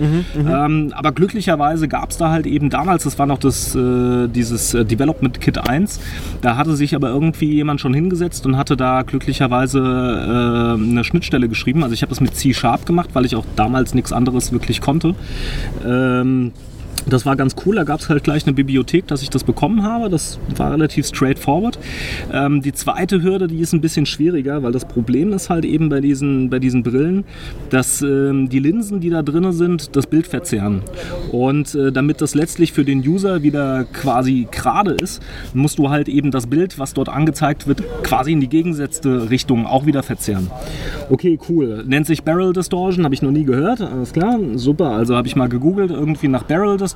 ähm, 0.47 0.93
aber 0.95 1.11
glücklicherweise 1.11 1.87
gab 1.87 2.11
es 2.11 2.17
da 2.17 2.29
halt 2.29 2.45
eben 2.45 2.69
damals, 2.69 3.03
das 3.03 3.19
war 3.19 3.25
noch 3.25 3.37
das, 3.37 3.75
äh, 3.75 4.27
dieses 4.27 4.73
äh, 4.73 4.85
Development 4.85 5.39
Kit 5.41 5.69
1, 5.69 5.99
da 6.41 6.57
hatte 6.57 6.75
sich 6.75 6.95
aber 6.95 7.09
irgendwie 7.09 7.53
jemand 7.53 7.81
schon 7.81 7.93
hingesetzt 7.93 8.45
und 8.45 8.57
hatte 8.57 8.77
da 8.77 9.01
glücklicherweise 9.03 9.79
äh, 9.79 10.81
eine 10.81 11.03
Schnittstelle 11.03 11.49
geschrieben. 11.49 11.83
Also 11.83 11.93
ich 11.93 12.01
habe 12.01 12.09
das 12.09 12.21
mit 12.21 12.35
C-Sharp 12.35 12.85
gemacht, 12.85 13.09
weil 13.13 13.25
ich 13.25 13.35
auch 13.35 13.45
damals 13.55 13.93
nichts 13.93 14.11
anderes 14.11 14.51
wirklich 14.51 14.81
konnte. 14.81 15.15
Ähm, 15.85 16.51
das 17.07 17.25
war 17.25 17.35
ganz 17.35 17.55
cool, 17.65 17.75
da 17.75 17.83
gab 17.83 17.99
es 17.99 18.09
halt 18.09 18.23
gleich 18.23 18.45
eine 18.45 18.53
Bibliothek, 18.53 19.07
dass 19.07 19.21
ich 19.21 19.29
das 19.29 19.43
bekommen 19.43 19.83
habe. 19.83 20.09
Das 20.09 20.39
war 20.55 20.71
relativ 20.71 21.07
straightforward. 21.07 21.77
Ähm, 22.31 22.61
die 22.61 22.73
zweite 22.73 23.21
Hürde, 23.21 23.47
die 23.47 23.59
ist 23.59 23.73
ein 23.73 23.81
bisschen 23.81 24.05
schwieriger, 24.05 24.63
weil 24.63 24.71
das 24.71 24.85
Problem 24.85 25.33
ist 25.33 25.49
halt 25.49 25.65
eben 25.65 25.89
bei 25.89 26.01
diesen, 26.01 26.49
bei 26.49 26.59
diesen 26.59 26.83
Brillen, 26.83 27.25
dass 27.69 28.01
ähm, 28.01 28.49
die 28.49 28.59
Linsen, 28.59 28.99
die 28.99 29.09
da 29.09 29.21
drin 29.21 29.51
sind, 29.51 29.95
das 29.95 30.07
Bild 30.07 30.27
verzerren. 30.27 30.81
Und 31.31 31.75
äh, 31.75 31.91
damit 31.91 32.21
das 32.21 32.35
letztlich 32.35 32.71
für 32.71 32.85
den 32.85 32.99
User 32.99 33.43
wieder 33.43 33.85
quasi 33.91 34.47
gerade 34.49 34.91
ist, 34.91 35.21
musst 35.53 35.79
du 35.79 35.89
halt 35.89 36.07
eben 36.07 36.31
das 36.31 36.47
Bild, 36.47 36.79
was 36.79 36.93
dort 36.93 37.09
angezeigt 37.09 37.67
wird, 37.67 37.83
quasi 38.03 38.31
in 38.31 38.39
die 38.39 38.47
gegengesetzte 38.47 39.29
Richtung 39.29 39.65
auch 39.65 39.85
wieder 39.85 40.03
verzerren. 40.03 40.49
Okay, 41.09 41.37
cool. 41.49 41.83
Nennt 41.85 42.07
sich 42.07 42.23
Barrel 42.23 42.53
Distortion, 42.53 43.03
habe 43.03 43.13
ich 43.13 43.21
noch 43.21 43.31
nie 43.31 43.43
gehört. 43.43 43.81
Alles 43.81 44.13
klar, 44.13 44.39
super. 44.55 44.91
Also 44.91 45.15
habe 45.15 45.27
ich 45.27 45.35
mal 45.35 45.49
gegoogelt, 45.49 45.91
irgendwie 45.91 46.27
nach 46.29 46.43
Barrel 46.43 46.77
Distortion. 46.77 46.92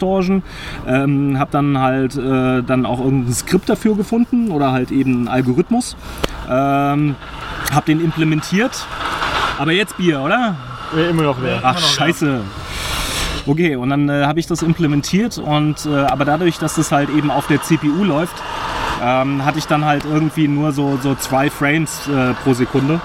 Ähm, 0.88 1.40
habe 1.40 1.52
dann 1.52 1.78
halt 1.80 2.16
äh, 2.16 2.64
dann 2.64 2.86
auch 2.86 3.00
irgendein 3.00 3.34
Skript 3.34 3.70
dafür 3.70 3.96
gefunden 3.96 4.52
oder 4.52 4.72
halt 4.72 4.92
eben 4.92 5.16
einen 5.16 5.28
Algorithmus. 5.28 5.96
Ähm, 6.50 7.16
habe 7.72 7.86
den 7.88 8.04
implementiert. 8.04 8.86
Aber 9.58 9.72
jetzt 9.72 9.98
Bier, 9.98 10.22
oder? 10.22 10.56
Nee, 10.96 11.10
immer 11.10 11.24
noch 11.24 11.42
leer. 11.42 11.60
Ach, 11.64 11.80
scheiße. 11.80 12.42
Okay, 13.46 13.78
und 13.78 13.90
dann 13.90 14.10
äh, 14.10 14.26
habe 14.26 14.40
ich 14.40 14.48
das 14.48 14.62
implementiert 14.62 15.38
und 15.38 15.86
äh, 15.86 15.96
aber 15.96 16.26
dadurch, 16.26 16.60
dass 16.60 16.76
das 16.76 16.92
halt 16.92 17.10
eben 17.10 17.32
auf 17.32 17.48
der 17.48 17.62
CPU 17.62 18.04
läuft, 18.04 18.36
ähm, 19.04 19.46
hatte 19.46 19.60
ich 19.60 19.68
dann 19.68 19.86
halt 19.86 20.06
irgendwie 20.06 20.48
nur 20.48 20.72
so, 20.72 20.98
so 21.02 21.16
zwei 21.16 21.50
Frames 21.50 22.08
äh, 22.08 22.34
pro 22.44 22.54
Sekunde. 22.54 23.00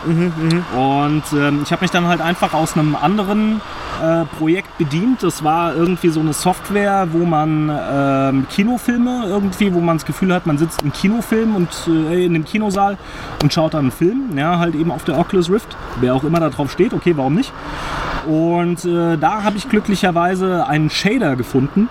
Und 0.77 1.23
ähm, 1.35 1.61
ich 1.63 1.73
habe 1.73 1.83
mich 1.85 1.91
dann 1.91 2.07
halt 2.07 2.21
einfach 2.21 2.55
aus 2.55 2.77
einem 2.77 2.97
anderen 2.97 3.61
äh, 4.03 4.25
Projekt 4.39 4.79
bedient. 4.79 5.23
Das 5.23 5.45
war 5.45 5.75
irgendwie 5.75 6.09
so 6.09 6.21
eine 6.21 6.33
Software, 6.33 7.09
wo 7.13 7.25
man 7.25 7.71
ähm, 7.71 8.47
Kinofilme 8.51 9.27
irgendwie, 9.27 9.73
wo 9.73 9.81
man 9.81 9.97
das 9.99 10.07
Gefühl 10.07 10.33
hat, 10.35 10.47
man 10.47 10.59
sitzt 10.59 10.83
im 10.83 10.93
Kinofilm 10.93 11.55
und 11.57 11.69
äh, 11.89 12.25
in 12.25 12.35
dem 12.35 12.45
Kinosaal 12.45 12.97
und 13.43 13.53
schaut 13.53 13.75
dann 13.75 13.83
einen 13.83 13.91
Film, 13.91 14.37
ja, 14.37 14.59
halt 14.59 14.75
eben 14.75 14.91
auf 14.91 15.05
der 15.05 15.19
Oculus 15.19 15.51
Rift. 15.51 15.77
Wer 16.01 16.15
auch 16.15 16.25
immer 16.25 16.41
da 16.41 16.51
drauf 16.51 16.73
steht, 16.73 16.93
okay, 16.95 17.15
warum 17.17 17.35
nicht? 17.35 17.53
Und 18.27 18.85
äh, 18.85 19.17
da 19.19 19.43
habe 19.43 19.57
ich 19.57 19.69
glücklicherweise 19.69 20.67
einen 20.67 20.91
Shader 20.91 21.37
gefunden, 21.37 21.89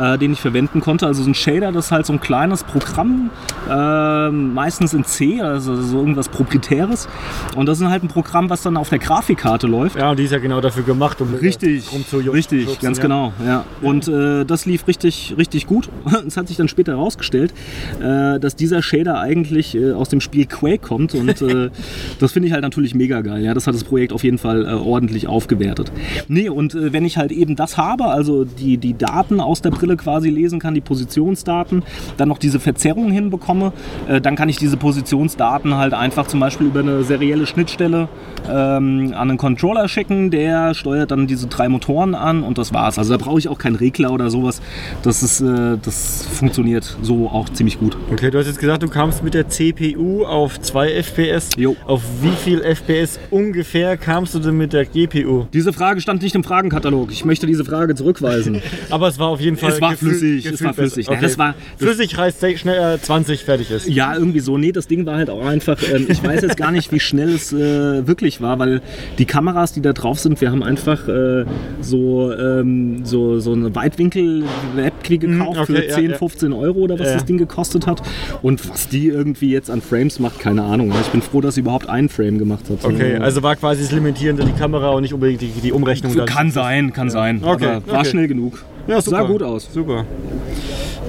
äh, 0.00 0.18
den 0.18 0.32
ich 0.32 0.40
verwenden 0.40 0.80
konnte. 0.80 1.06
Also 1.06 1.22
so 1.22 1.30
ein 1.30 1.34
Shader, 1.34 1.72
das 1.72 1.86
ist 1.86 1.92
halt 1.92 2.06
so 2.06 2.12
ein 2.12 2.20
kleines 2.20 2.64
Programm, 2.64 3.30
äh, 3.68 4.30
meistens 4.30 4.94
in 4.94 5.04
C, 5.04 5.40
also 5.40 5.76
so 5.76 5.98
irgendwas 5.98 6.28
Proprietäres. 6.28 7.08
Und 7.56 7.66
das 7.66 7.80
ist 7.80 7.86
halt 7.86 8.02
ein 8.02 8.08
Programm, 8.08 8.50
was 8.50 8.62
dann 8.62 8.76
auf 8.76 8.88
der 8.88 8.98
Grafikkarte 8.98 9.66
läuft. 9.66 9.96
Ja, 9.96 10.10
und 10.10 10.18
die 10.18 10.24
ist 10.24 10.32
ja 10.32 10.38
genau 10.38 10.60
dafür 10.60 10.82
gemacht, 10.82 11.20
um 11.20 11.34
Richtig, 11.34 11.86
rumzu- 11.88 12.30
richtig, 12.32 12.64
schubsen, 12.64 12.82
ganz 12.82 12.98
ja. 12.98 13.02
genau. 13.02 13.32
Ja. 13.46 13.64
Und 13.82 14.08
äh, 14.08 14.44
das 14.44 14.66
lief 14.66 14.86
richtig, 14.86 15.34
richtig 15.36 15.66
gut. 15.66 15.88
Es 16.26 16.36
hat 16.36 16.48
sich 16.48 16.56
dann 16.56 16.68
später 16.68 16.92
herausgestellt, 16.92 17.52
äh, 18.00 18.38
dass 18.38 18.54
dieser 18.54 18.82
Shader 18.82 19.18
eigentlich 19.20 19.74
äh, 19.74 19.92
aus 19.92 20.08
dem 20.08 20.20
Spiel 20.20 20.46
Quake 20.46 20.78
kommt 20.78 21.14
und 21.14 21.42
äh, 21.42 21.70
das 22.18 22.32
finde 22.32 22.46
ich 22.48 22.52
halt 22.52 22.62
natürlich 22.62 22.94
mega 22.94 23.20
geil. 23.20 23.42
Ja, 23.42 23.52
das 23.54 23.66
hat 23.66 23.74
das 23.74 23.84
Projekt 23.84 24.12
auf 24.12 24.22
jeden 24.22 24.38
Fall 24.38 24.64
äh, 24.64 24.72
ordentlich 24.72 25.26
aufgewertet. 25.26 25.90
Nee, 26.28 26.48
und 26.48 26.74
äh, 26.74 26.92
wenn 26.92 27.04
ich 27.04 27.16
halt 27.16 27.32
eben 27.32 27.56
das 27.56 27.76
habe, 27.76 28.04
also 28.06 28.44
die, 28.44 28.76
die 28.78 28.96
Daten 28.96 29.40
aus 29.40 29.60
der 29.62 29.70
Brille 29.70 29.89
quasi 29.96 30.30
lesen 30.30 30.58
kann, 30.58 30.74
die 30.74 30.80
Positionsdaten, 30.80 31.82
dann 32.16 32.28
noch 32.28 32.38
diese 32.38 32.60
Verzerrung 32.60 33.10
hinbekomme, 33.10 33.72
äh, 34.08 34.20
dann 34.20 34.36
kann 34.36 34.48
ich 34.48 34.56
diese 34.56 34.76
Positionsdaten 34.76 35.76
halt 35.76 35.94
einfach 35.94 36.26
zum 36.26 36.40
Beispiel 36.40 36.68
über 36.68 36.80
eine 36.80 37.02
serielle 37.02 37.46
Schnittstelle 37.46 38.08
ähm, 38.48 39.12
an 39.14 39.30
einen 39.30 39.38
Controller 39.38 39.88
schicken, 39.88 40.30
der 40.30 40.74
steuert 40.74 41.10
dann 41.10 41.26
diese 41.26 41.46
drei 41.46 41.68
Motoren 41.68 42.14
an 42.14 42.42
und 42.42 42.58
das 42.58 42.72
war's. 42.72 42.98
Also 42.98 43.16
da 43.16 43.22
brauche 43.22 43.38
ich 43.38 43.48
auch 43.48 43.58
keinen 43.58 43.76
Regler 43.76 44.12
oder 44.12 44.30
sowas. 44.30 44.60
Das, 45.02 45.22
ist, 45.22 45.40
äh, 45.40 45.76
das 45.82 46.26
funktioniert 46.32 46.96
so 47.02 47.28
auch 47.28 47.48
ziemlich 47.48 47.78
gut. 47.78 47.96
Okay, 48.12 48.30
du 48.30 48.38
hast 48.38 48.46
jetzt 48.46 48.58
gesagt, 48.58 48.82
du 48.82 48.88
kamst 48.88 49.22
mit 49.22 49.34
der 49.34 49.48
CPU 49.48 50.24
auf 50.24 50.60
2 50.60 50.90
FPS. 51.02 51.50
Jo. 51.56 51.76
Auf 51.86 52.02
wie 52.22 52.30
viel 52.30 52.62
FPS 52.62 53.18
ungefähr 53.30 53.96
kamst 53.96 54.34
du 54.34 54.38
denn 54.38 54.56
mit 54.56 54.72
der 54.72 54.84
GPU? 54.84 55.46
Diese 55.52 55.72
Frage 55.72 56.00
stand 56.00 56.22
nicht 56.22 56.34
im 56.34 56.44
Fragenkatalog. 56.44 57.10
Ich 57.12 57.24
möchte 57.24 57.46
diese 57.46 57.64
Frage 57.64 57.94
zurückweisen. 57.94 58.62
Aber 58.90 59.08
es 59.08 59.18
war 59.18 59.28
auf 59.28 59.40
jeden 59.40 59.56
Fall 59.56 59.72
Es 59.80 59.82
war 59.82 59.90
gefühl- 59.92 60.08
flüssig, 60.10 60.46
es 60.46 60.62
war 60.64 60.74
flüssig. 60.74 61.06
besser. 61.06 61.14
Ja, 61.20 61.20
das 61.26 61.38
war- 61.38 61.54
flüssig 61.78 62.16
heißt 62.16 62.44
schnell 62.58 62.94
äh, 62.96 63.00
20 63.00 63.44
fertig 63.44 63.70
ist. 63.70 63.88
Ja, 63.88 64.14
irgendwie 64.14 64.40
so. 64.40 64.58
Nee, 64.58 64.72
das 64.72 64.86
Ding 64.86 65.06
war 65.06 65.16
halt 65.16 65.30
auch 65.30 65.44
einfach, 65.44 65.78
ähm, 65.92 66.06
ich 66.08 66.22
weiß 66.22 66.42
jetzt 66.42 66.56
gar 66.56 66.70
nicht, 66.70 66.92
wie 66.92 67.00
schnell 67.00 67.30
es 67.30 67.52
äh, 67.52 68.06
wirklich 68.06 68.40
war, 68.40 68.58
weil 68.58 68.80
die 69.18 69.24
Kameras, 69.24 69.72
die 69.72 69.80
da 69.80 69.92
drauf 69.92 70.18
sind, 70.18 70.40
wir 70.40 70.50
haben 70.50 70.62
einfach 70.62 71.08
äh, 71.08 71.44
so, 71.80 72.32
ähm, 72.32 73.04
so, 73.04 73.40
so 73.40 73.52
eine 73.52 73.74
Weitwinkel-Webkey 73.74 75.18
gekauft 75.18 75.58
okay, 75.60 75.72
für 75.74 75.86
ja, 75.88 75.94
10, 75.94 76.10
ja. 76.10 76.16
15 76.18 76.52
Euro 76.52 76.80
oder 76.80 76.98
was 76.98 77.08
Ja. 77.08 77.14
das 77.14 77.24
Ding 77.24 77.38
gekostet 77.38 77.86
hat. 77.86 78.02
Und 78.42 78.68
was 78.68 78.88
die 78.88 79.08
irgendwie 79.08 79.50
jetzt 79.50 79.70
an 79.70 79.80
Frames 79.80 80.18
macht, 80.18 80.38
keine 80.40 80.62
Ahnung. 80.62 80.92
Ich 81.00 81.08
bin 81.08 81.22
froh, 81.22 81.40
dass 81.40 81.54
sie 81.54 81.60
überhaupt 81.60 81.88
einen 81.88 82.08
Frame 82.08 82.38
gemacht 82.38 82.64
hat. 82.70 82.84
Okay, 82.84 83.16
also 83.16 83.42
war 83.42 83.56
quasi 83.56 83.82
das 83.82 83.92
Limitierende 83.92 84.44
die 84.44 84.52
Kamera 84.52 84.90
und 84.90 85.02
nicht 85.02 85.14
unbedingt 85.14 85.40
die, 85.40 85.48
die 85.62 85.72
Umrechnung. 85.72 86.14
Kann 86.26 86.50
sein, 86.50 86.92
kann 86.92 87.10
sein. 87.10 87.40
Okay, 87.42 87.64
aber 87.66 87.86
war 87.86 88.00
okay. 88.00 88.10
schnell 88.10 88.28
genug. 88.28 88.62
Ja, 88.86 89.00
super. 89.00 89.18
Sah 89.18 89.22
gut 89.24 89.42
aus. 89.42 89.68
Super. 89.72 90.04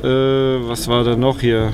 Äh, 0.03 0.07
was 0.67 0.87
war 0.87 1.03
da 1.03 1.15
noch 1.15 1.39
hier? 1.41 1.71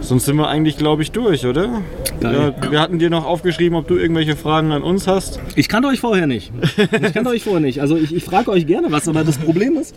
Sonst 0.00 0.24
sind 0.24 0.36
wir 0.36 0.48
eigentlich, 0.48 0.76
glaube 0.76 1.02
ich, 1.02 1.12
durch, 1.12 1.46
oder? 1.46 1.80
Geil. 2.20 2.54
Ja, 2.60 2.70
wir 2.72 2.80
hatten 2.80 2.98
dir 2.98 3.08
noch 3.08 3.24
aufgeschrieben, 3.24 3.76
ob 3.78 3.86
du 3.86 3.96
irgendwelche 3.96 4.34
Fragen 4.34 4.72
an 4.72 4.82
uns 4.82 5.06
hast. 5.06 5.38
Ich 5.54 5.68
kannte 5.68 5.86
euch 5.88 6.00
vorher 6.00 6.26
nicht. 6.26 6.52
Ich 6.76 7.12
kannte 7.14 7.30
euch 7.30 7.44
vorher 7.44 7.60
nicht. 7.60 7.80
Also 7.80 7.96
ich, 7.96 8.12
ich 8.14 8.24
frage 8.24 8.50
euch 8.50 8.66
gerne 8.66 8.88
was, 8.90 9.08
aber 9.08 9.22
das 9.22 9.38
Problem 9.38 9.76
ist, 9.76 9.94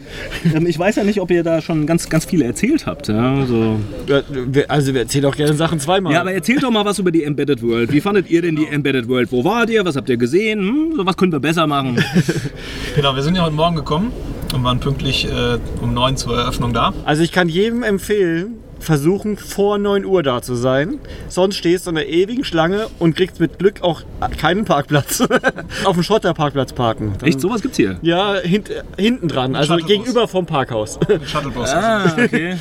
ähm, 0.53 0.67
ich 0.67 0.77
weiß 0.77 0.97
ja 0.97 1.03
nicht, 1.03 1.19
ob 1.21 1.31
ihr 1.31 1.43
da 1.43 1.60
schon 1.62 1.88
ganz, 1.88 2.08
ganz 2.08 2.25
viel 2.25 2.43
erzählt 2.43 2.86
habt. 2.86 3.08
Ja, 3.08 3.36
also, 3.39 3.77
Ja, 4.08 4.21
wir- 4.29 4.69
Also 4.69 4.93
wir 4.93 5.01
erzählen 5.01 5.25
auch 5.25 5.36
gerne 5.36 5.53
Sachen 5.55 5.79
zweimal. 5.79 6.13
ja, 6.13 6.21
aber 6.21 6.34
erzählt 6.34 6.62
doch 6.62 6.71
mal 6.71 6.86
was 6.86 6.99
über 6.99 7.12
die 7.12 7.23
Embedded 7.23 7.63
World. 7.63 7.91
Wie 7.91 8.01
fandet 8.01 8.29
ihr 8.29 8.43
denn 8.43 8.55
die 8.55 8.67
Embedded 8.67 9.08
World? 9.08 9.31
Wo 9.31 9.43
wart 9.43 9.71
ihr? 9.71 9.84
Was 9.86 9.95
habt 9.95 10.10
ihr 10.10 10.17
gesehen? 10.17 10.60
Hm, 10.60 10.93
so 10.97 11.05
was 11.05 11.17
können 11.17 11.31
wir 11.31 11.39
besser 11.39 11.65
machen. 11.65 11.97
Genau, 12.95 13.13
wir 13.15 13.23
sind 13.23 13.36
ja 13.36 13.43
heute 13.43 13.55
Morgen 13.55 13.75
gekommen 13.75 14.12
und 14.53 14.63
waren 14.63 14.79
pünktlich 14.79 15.25
äh, 15.25 15.58
um 15.81 15.93
9 15.93 16.17
zur 16.17 16.38
Eröffnung 16.38 16.73
da. 16.73 16.93
Also 17.05 17.23
ich 17.23 17.31
kann 17.31 17.49
jedem 17.49 17.84
empfehlen, 17.84 18.58
versuchen 18.79 19.38
vor 19.38 19.77
9 19.77 20.05
Uhr 20.05 20.21
da 20.21 20.41
zu 20.41 20.53
sein. 20.55 20.99
Sonst 21.27 21.55
stehst 21.55 21.88
du 21.88 21.91
in 21.91 21.97
einer 21.97 22.05
ewigen 22.08 22.43
Schlange 22.43 22.88
und 22.99 23.15
kriegst 23.15 23.39
mit 23.39 23.58
Glück 23.58 23.81
auch 23.81 24.01
keinen 24.38 24.65
Parkplatz. 24.65 25.21
Auf 25.86 25.93
dem 25.95 26.03
Schotterparkplatz 26.03 26.73
parken. 26.73 27.13
Dann- 27.19 27.27
Echt, 27.27 27.39
sowas 27.41 27.62
gibt's 27.62 27.77
hier? 27.77 27.97
Ja, 28.01 28.36
hint, 28.36 28.69
hinten 28.97 29.27
dran, 29.27 29.55
also 29.55 29.77
gegenüber 29.77 30.27
vom 30.27 30.45
Parkhaus. 30.45 30.99
Shuttlebus. 31.25 31.69
Ah, 31.73 32.13
okay. 32.17 32.55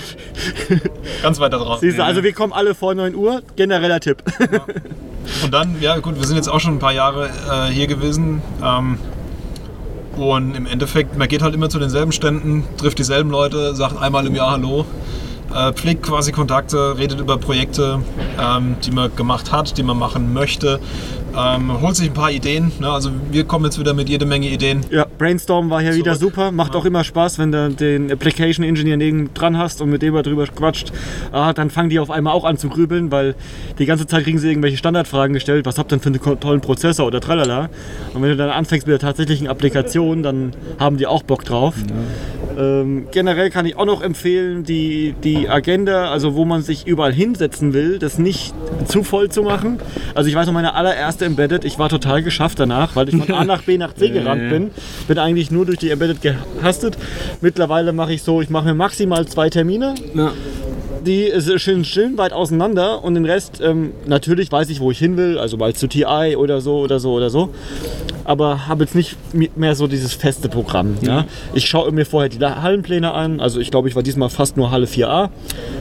Ganz 1.23 1.41
weit 1.41 1.53
da 1.53 1.59
drauf. 1.59 1.81
Siehst 1.81 1.99
du, 1.99 2.05
also 2.05 2.23
wir 2.23 2.33
kommen 2.33 2.53
alle 2.53 2.75
vor 2.75 2.95
9 2.95 3.15
Uhr, 3.15 3.43
genereller 3.57 4.01
Tipp. 4.01 4.23
Und 5.43 5.53
dann, 5.53 5.77
ja 5.81 5.99
gut, 5.99 6.19
wir 6.19 6.27
sind 6.27 6.37
jetzt 6.37 6.49
auch 6.49 6.61
schon 6.61 6.75
ein 6.77 6.79
paar 6.79 6.93
Jahre 6.93 7.29
äh, 7.51 7.71
hier 7.73 7.87
gewesen. 7.87 8.41
Ähm, 8.63 8.99
und 10.17 10.55
im 10.55 10.67
Endeffekt, 10.67 11.17
man 11.19 11.29
geht 11.29 11.43
halt 11.43 11.55
immer 11.55 11.69
zu 11.69 11.79
denselben 11.79 12.13
Ständen, 12.13 12.65
trifft 12.77 12.99
dieselben 12.99 13.31
Leute, 13.31 13.75
sagt 13.75 14.01
einmal 14.01 14.27
im 14.27 14.35
Jahr 14.35 14.53
Hallo, 14.53 14.85
äh, 15.55 15.73
pflegt 15.73 16.03
quasi 16.03 16.33
Kontakte, 16.33 16.97
redet 16.99 17.21
über 17.21 17.39
Projekte, 17.39 18.01
ähm, 18.41 18.77
die 18.85 18.91
man 18.91 19.15
gemacht 19.15 19.53
hat, 19.53 19.77
die 19.79 19.83
man 19.83 19.99
machen 19.99 20.33
möchte, 20.33 20.81
ähm, 21.37 21.81
holt 21.81 21.97
sich 21.97 22.09
ein 22.09 22.15
paar 22.15 22.31
Ideen. 22.31 22.73
Ne? 22.79 22.89
Also 22.89 23.11
wir 23.31 23.45
kommen 23.45 23.65
jetzt 23.65 23.79
wieder 23.79 23.95
mit 23.95 24.09
jede 24.09 24.27
Menge 24.27 24.49
Ideen. 24.49 24.81
Ja, 24.91 25.07
Brainstorm 25.19 25.71
war 25.71 25.81
hier 25.81 25.95
wieder 25.95 26.15
Zurück. 26.15 26.35
super. 26.35 26.51
Macht 26.53 26.77
auch 26.77 26.85
immer 26.85 27.05
Spaß, 27.05 27.39
wenn 27.39 27.53
du 27.53 27.71
den 27.71 28.11
Application 28.11 28.65
Engineer 28.65 28.97
neben 28.97 29.33
dran 29.35 29.59
hast 29.59 29.81
und 29.81 29.91
mit 29.91 30.03
dem 30.03 30.15
mal 30.15 30.23
drüber 30.23 30.47
quatscht. 30.47 30.93
Ah, 31.33 31.53
dann 31.53 31.71
fangen 31.71 31.91
die 31.91 31.99
auf 31.99 32.11
einmal 32.11 32.33
auch 32.33 32.45
an 32.45 32.57
zu 32.57 32.69
grübeln, 32.69 33.11
weil 33.11 33.35
die 33.79 33.87
ganze 33.87 34.07
Zeit 34.07 34.25
kriegen 34.25 34.39
sie 34.39 34.49
irgendwelche 34.49 34.77
Standardfragen 34.77 35.35
gestellt. 35.35 35.67
Was 35.67 35.79
habt 35.79 35.93
ihr 35.93 35.99
denn 35.99 36.15
für 36.15 36.31
einen 36.31 36.41
tollen 36.41 36.61
Prozessor 36.61 37.07
oder 37.07 37.21
tralala? 37.21 37.69
Und 38.15 38.23
wenn 38.23 38.31
du 38.31 38.37
dann 38.37 38.51
anfängst 38.51 38.87
mit 38.87 38.93
der 38.93 39.01
tatsächlichen 39.01 39.49
Applikation, 39.49 40.23
dann 40.23 40.53
haben 40.79 40.97
die 40.97 41.07
auch 41.07 41.23
Bock 41.23 41.45
drauf. 41.45 41.75
Ähm, 42.57 43.09
generell 43.11 43.51
kann 43.51 43.67
ich 43.67 43.77
auch 43.77 43.85
noch 43.85 44.03
empfehlen, 44.03 44.65
die, 44.65 45.15
die 45.25 45.49
Agenda, 45.49 46.11
also 46.11 46.35
wo 46.35 46.45
man 46.45 46.63
sich 46.63 46.87
überall 46.87 47.13
hinsetzen 47.13 47.73
will, 47.73 47.99
das 47.99 48.19
nicht 48.19 48.55
zu 48.87 49.03
voll 49.03 49.29
zu 49.31 49.43
machen. 49.43 49.79
Also 50.15 50.29
ich 50.29 50.37
weiß 50.37 50.47
noch, 50.47 50.53
meine 50.53 50.75
allererste 50.75 51.24
Embedded, 51.25 51.65
ich 51.65 51.79
war 51.79 51.89
total 51.89 52.23
geschafft 52.23 52.61
danach, 52.61 52.95
weil 52.95 53.09
ich 53.09 53.17
von 53.17 53.35
A 53.35 53.45
nach 53.45 53.63
B 53.63 53.79
nach 53.79 53.95
C 53.95 54.11
gerannt 54.11 54.51
bin. 54.51 54.71
Bin 55.09 55.19
eigentlich 55.19 55.51
nur 55.51 55.67
durch 55.67 55.79
die 55.79 55.91
Embedded 55.91 56.21
gehastet. 56.23 56.97
Mittlerweile 57.41 57.93
mache 57.93 58.13
ich 58.13 58.23
so, 58.23 58.41
ich 58.41 58.51
mache 58.51 58.67
mir 58.67 58.75
maximal 58.75 59.27
zwei 59.27 59.51
Termine. 59.51 59.95
Ja. 60.15 60.33
Die 61.05 61.31
sind 61.37 61.61
schön, 61.61 61.85
schön 61.85 62.17
weit 62.17 62.33
auseinander 62.33 63.05
und 63.05 63.15
den 63.15 63.27
Rest, 63.27 63.61
ähm, 63.63 63.93
natürlich 64.07 64.51
weiß 64.51 64.71
ich, 64.71 64.81
wo 64.81 64.91
ich 64.91 64.99
hin 64.99 65.19
will, 65.19 65.39
also 65.39 65.59
mal 65.59 65.75
zu 65.75 65.87
TI 65.87 66.35
oder 66.37 66.63
so 66.63 66.79
oder 66.79 66.99
so 66.99 67.13
oder 67.13 67.29
so. 67.29 67.51
Aber 68.25 68.67
habe 68.69 68.85
jetzt 68.85 68.95
nicht 68.95 69.17
mehr 69.57 69.75
so 69.75 69.87
dieses 69.87 70.15
feste 70.15 70.49
Programm. 70.49 70.97
Ja? 71.03 71.25
Ich 71.53 71.67
schaue 71.67 71.93
mir 71.93 72.07
vorher 72.07 72.29
die 72.31 72.39
Hallenpläne 72.45 73.13
an. 73.13 73.41
Also 73.41 73.61
ich 73.61 73.71
glaube, 73.71 73.89
ich 73.89 73.95
war 73.97 74.03
diesmal 74.03 74.31
fast 74.31 74.57
nur 74.57 74.71
Halle 74.71 74.87
4a. 74.87 75.29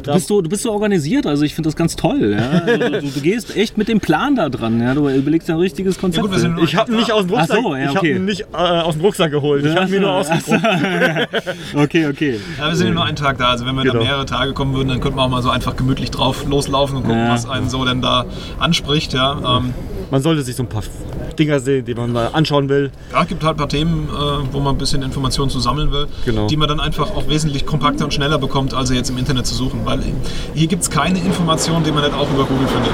Du 0.04 0.14
bist 0.14 0.28
so, 0.28 0.42
du 0.42 0.50
bist 0.50 0.64
so 0.64 0.72
organisiert, 0.72 1.26
also 1.26 1.44
ich 1.44 1.56
finde 1.56 1.70
das 1.70 1.76
ganz 1.76 1.96
toll. 1.96 2.36
Ja? 2.38 2.50
Also, 2.66 2.78
du, 3.00 3.02
du 3.12 3.22
gehst 3.22 3.56
echt 3.56 3.78
mit 3.78 3.88
dem 3.88 4.00
Plan 4.02 4.36
da 4.36 4.50
dran. 4.50 4.82
Ja? 4.82 4.94
Du 4.94 5.08
überlegst 5.10 5.50
ein 5.50 5.56
richtiges 5.58 5.98
Konzept. 5.98 6.28
gut, 6.28 6.38
sind 6.38 6.56
nur- 6.56 6.64
Ich 6.66 6.76
habe 6.76 6.92
ihn 6.92 6.98
nicht 6.98 7.12
aus 7.12 7.26
dem 7.26 7.30
Rucksack, 7.36 7.60
so, 7.64 7.76
ja, 7.76 7.84
ich 7.84 7.90
hab 7.90 7.98
okay. 7.98 8.16
ihn 8.16 8.26
nicht, 8.26 8.42
äh, 8.54 8.58
aus 8.58 8.96
dem 8.96 9.02
Rucksack 9.02 9.32
geholt. 9.32 9.66
Ich 9.66 9.76
habe 9.76 9.96
ihn 9.96 10.02
nur 10.02 10.12
ausgedruckt. 10.12 10.62
okay, 11.76 12.08
okay. 12.08 12.40
Ja, 12.60 12.68
wir 12.70 12.76
sind 12.76 12.88
ja 12.88 12.94
nur 12.94 13.06
einen 13.06 13.16
Tag 13.16 13.38
da. 13.38 13.50
Also 13.50 13.66
wenn 13.66 13.76
wir 13.76 13.84
Genau. 13.84 13.96
da 14.00 14.04
mehrere 14.04 14.26
Tage 14.26 14.54
kommen 14.54 14.74
würden, 14.76 14.90
dann 14.90 15.00
könnten 15.02 15.18
wir 15.18 15.24
auch 15.24 15.30
mal 15.30 15.42
so 15.42 15.50
einfach 15.50 15.76
gemütlich 15.76 16.12
drauf 16.12 16.46
loslaufen 16.48 16.98
und 16.98 17.04
gucken, 17.04 17.20
Ja. 17.20 17.32
was 17.32 17.48
einen 17.50 17.70
so 17.70 17.84
denn 17.86 18.02
da 18.02 18.26
anspricht. 18.60 19.14
Ja, 19.14 19.58
ähm, 19.58 19.74
Man 20.12 20.22
sollte 20.22 20.42
sich 20.44 20.56
so 20.56 20.64
ein 20.64 20.70
paar 20.70 20.84
Dinger 21.40 21.60
sehen, 21.60 21.86
die 21.86 21.96
man 21.96 22.12
mal 22.12 22.30
anschauen 22.34 22.70
will. 22.70 22.92
ja 23.12 23.22
es 23.22 23.28
gibt 23.28 23.44
halt 23.44 23.56
ein 23.56 23.58
paar 23.58 23.70
Themen, 23.70 24.10
äh, 24.10 24.54
wo 24.54 24.60
man 24.60 24.76
ein 24.76 24.78
bisschen 24.78 25.02
Informationen 25.04 25.50
zu 25.50 25.60
sammeln 25.60 25.92
will, 25.92 26.08
Genau. 26.26 26.48
die 26.48 26.58
man 26.58 26.68
dann 26.68 26.80
einfach 26.80 27.12
auch 27.16 27.28
wesentlich 27.28 27.66
kompakter 27.66 28.06
und 28.06 28.14
schneller 28.14 28.38
bekommt, 28.38 28.74
als 28.74 28.90
jetzt 28.92 29.10
im 29.10 29.18
Internet 29.18 29.46
zu 29.48 29.56
suchen. 29.56 29.82
Weil 29.86 30.00
hier 30.54 30.68
gibt 30.68 30.84
es 30.84 30.90
keine 30.90 31.20
Informationen, 31.20 31.84
die 31.84 31.92
man 31.92 32.04
nicht 32.04 32.16
auch 32.16 32.30
über 32.32 32.46
Google 32.46 32.68
findet. 32.68 32.94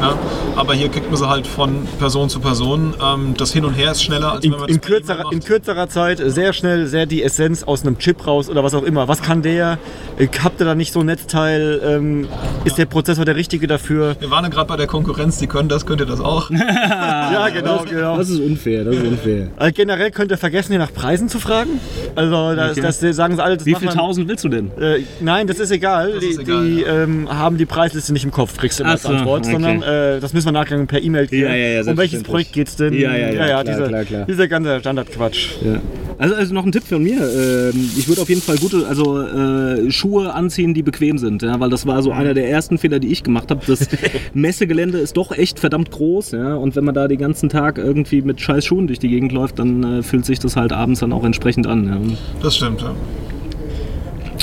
Ne? 0.00 0.14
Aber 0.56 0.74
hier 0.74 0.88
kriegt 0.88 1.08
man 1.08 1.16
sie 1.16 1.28
halt 1.28 1.46
von 1.46 1.86
Person 1.98 2.28
zu 2.28 2.40
Person. 2.40 2.94
Ähm, 3.02 3.34
das 3.36 3.52
Hin 3.52 3.64
und 3.64 3.74
Her 3.74 3.92
ist 3.92 4.02
schneller, 4.02 4.32
als 4.32 4.44
In, 4.44 4.52
wenn 4.52 4.60
man 4.60 4.68
in, 4.68 4.76
das 4.80 4.88
E-Mail 4.88 4.98
kürzerer, 5.00 5.22
macht. 5.24 5.32
in 5.32 5.40
kürzerer 5.40 5.88
Zeit 5.88 6.20
sehr 6.24 6.52
schnell, 6.52 6.86
sehr 6.86 7.06
die 7.06 7.22
Essenz 7.22 7.62
aus 7.62 7.82
einem 7.82 7.98
Chip 7.98 8.26
raus 8.26 8.48
oder 8.48 8.64
was 8.64 8.74
auch 8.74 8.82
immer. 8.82 9.08
Was 9.08 9.22
kann 9.22 9.42
der? 9.42 9.78
Äh, 10.18 10.28
Habt 10.42 10.60
ihr 10.60 10.64
da 10.66 10.74
nicht 10.74 10.92
so 10.92 11.00
ein 11.00 11.06
Netzteil? 11.06 11.80
Ähm, 11.84 12.28
ist 12.64 12.78
der 12.78 12.86
Prozessor 12.86 13.24
der 13.24 13.36
richtige 13.36 13.66
dafür? 13.66 14.16
Wir 14.20 14.30
waren 14.30 14.44
ja 14.44 14.50
gerade 14.50 14.68
bei 14.68 14.76
der 14.76 14.86
Konkurrenz, 14.86 15.38
die 15.38 15.46
können 15.46 15.68
das, 15.68 15.84
könnt 15.86 16.00
ihr 16.00 16.06
das 16.06 16.20
auch. 16.20 16.50
ja, 16.90 17.48
genau, 17.50 17.84
genau. 17.88 18.16
Das 18.16 18.28
ist 18.30 18.40
unfair, 18.40 18.84
das 18.84 18.96
ist 18.96 19.04
unfair. 19.04 19.48
Also 19.56 19.72
generell 19.74 20.10
könnt 20.10 20.30
ihr 20.30 20.38
vergessen, 20.38 20.72
hier 20.72 20.78
nach 20.78 20.92
Preisen 20.92 21.28
zu 21.28 21.38
fragen. 21.38 21.80
Also 22.14 22.54
das, 22.54 22.70
Okay. 22.70 22.80
das 22.82 23.16
sagen 23.16 23.36
sie 23.36 23.42
alle. 23.42 23.56
Das 23.56 23.66
Wie 23.66 23.74
viel 23.74 23.88
tausend 23.88 24.28
willst 24.28 24.44
du 24.44 24.48
denn? 24.48 24.70
Äh, 24.80 25.00
nein, 25.20 25.46
das 25.46 25.58
ist 25.58 25.70
egal. 25.70 26.12
Das 26.12 26.20
die 26.20 26.26
ist 26.28 26.38
egal, 26.40 26.64
die 26.64 26.80
ja. 26.82 27.02
ähm, 27.02 27.28
haben 27.28 27.58
die 27.58 27.66
Preisliste 27.66 28.12
nicht 28.12 28.24
im 28.24 28.30
Kopf, 28.30 28.56
kriegst 28.56 28.78
du 28.78 28.84
immer 28.84 28.92
als 28.92 29.02
so, 29.02 29.08
Antwort, 29.08 29.42
okay. 29.44 29.52
sondern 29.52 29.82
äh, 29.90 30.20
das 30.20 30.32
müssen 30.32 30.46
wir 30.46 30.52
nachher 30.52 30.78
per 30.86 31.02
E-Mail 31.02 31.26
klären. 31.26 31.52
Ja, 31.52 31.56
ja, 31.56 31.82
ja, 31.82 31.90
um 31.90 31.96
welches. 31.96 32.22
Projekt 32.22 32.52
geht's 32.52 32.76
denn? 32.76 32.92
Ja, 32.94 33.14
ja, 33.16 33.30
ja, 33.30 33.44
klar, 33.46 33.64
dieser, 33.64 33.88
klar, 33.88 34.04
klar. 34.04 34.26
dieser 34.26 34.48
ganze 34.48 34.80
Standardquatsch. 34.80 35.48
Ja. 35.64 35.80
Also, 36.18 36.34
also 36.34 36.54
noch 36.54 36.64
ein 36.66 36.72
Tipp 36.72 36.84
von 36.84 37.02
mir. 37.02 37.20
Ähm, 37.20 37.90
Ich 37.96 38.08
würde 38.08 38.20
auf 38.20 38.28
jeden 38.28 38.42
Fall 38.42 38.56
gute, 38.58 38.86
also 38.86 39.20
äh, 39.20 39.90
Schuhe 39.90 40.34
anziehen, 40.34 40.74
die 40.74 40.82
bequem 40.82 41.18
sind, 41.18 41.42
ja, 41.42 41.58
weil 41.60 41.70
das 41.70 41.86
war 41.86 42.02
so 42.02 42.12
einer 42.12 42.34
der 42.34 42.48
ersten 42.50 42.78
Fehler, 42.78 42.98
die 42.98 43.08
ich 43.08 43.22
gemacht 43.22 43.50
habe. 43.50 43.60
Das 43.66 43.88
Messegelände 44.34 44.98
ist 44.98 45.16
doch 45.16 45.32
echt 45.32 45.58
verdammt 45.58 45.90
groß, 45.90 46.32
ja, 46.32 46.54
und 46.54 46.76
wenn 46.76 46.84
man 46.84 46.94
da 46.94 47.08
den 47.08 47.18
ganzen 47.18 47.48
Tag 47.48 47.78
irgendwie 47.78 48.22
mit 48.22 48.40
scheiß 48.40 48.64
Schuhen 48.64 48.86
durch 48.86 48.98
die 48.98 49.08
Gegend 49.08 49.32
läuft, 49.32 49.58
dann 49.58 50.00
äh, 50.00 50.02
fühlt 50.02 50.26
sich 50.26 50.38
das 50.38 50.56
halt 50.56 50.72
abends 50.72 51.00
dann 51.00 51.12
auch 51.12 51.24
entsprechend 51.24 51.66
an. 51.66 52.16
Das 52.42 52.56
stimmt. 52.56 52.82
Ja. 52.82 52.88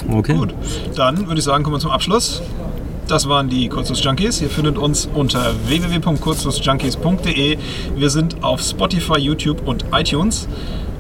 Ja. 0.10 0.16
Okay. 0.18 0.34
Gut, 0.36 0.54
dann 0.96 1.28
würde 1.28 1.40
ich 1.40 1.44
sagen, 1.44 1.64
kommen 1.64 1.76
wir 1.76 1.80
zum 1.80 1.92
Abschluss. 1.92 2.42
Das 3.08 3.30
waren 3.30 3.48
die 3.48 3.70
Kurzlos 3.70 4.04
Junkies. 4.04 4.41
Ihr 4.41 4.50
findet 4.50 4.78
uns 4.78 5.08
unter 5.13 5.54
www.kurzlosjunkies.de. 5.65 7.58
Wir 7.96 8.10
sind 8.10 8.43
auf 8.43 8.60
Spotify, 8.62 9.17
YouTube 9.17 9.65
und 9.65 9.86
iTunes. 9.93 10.50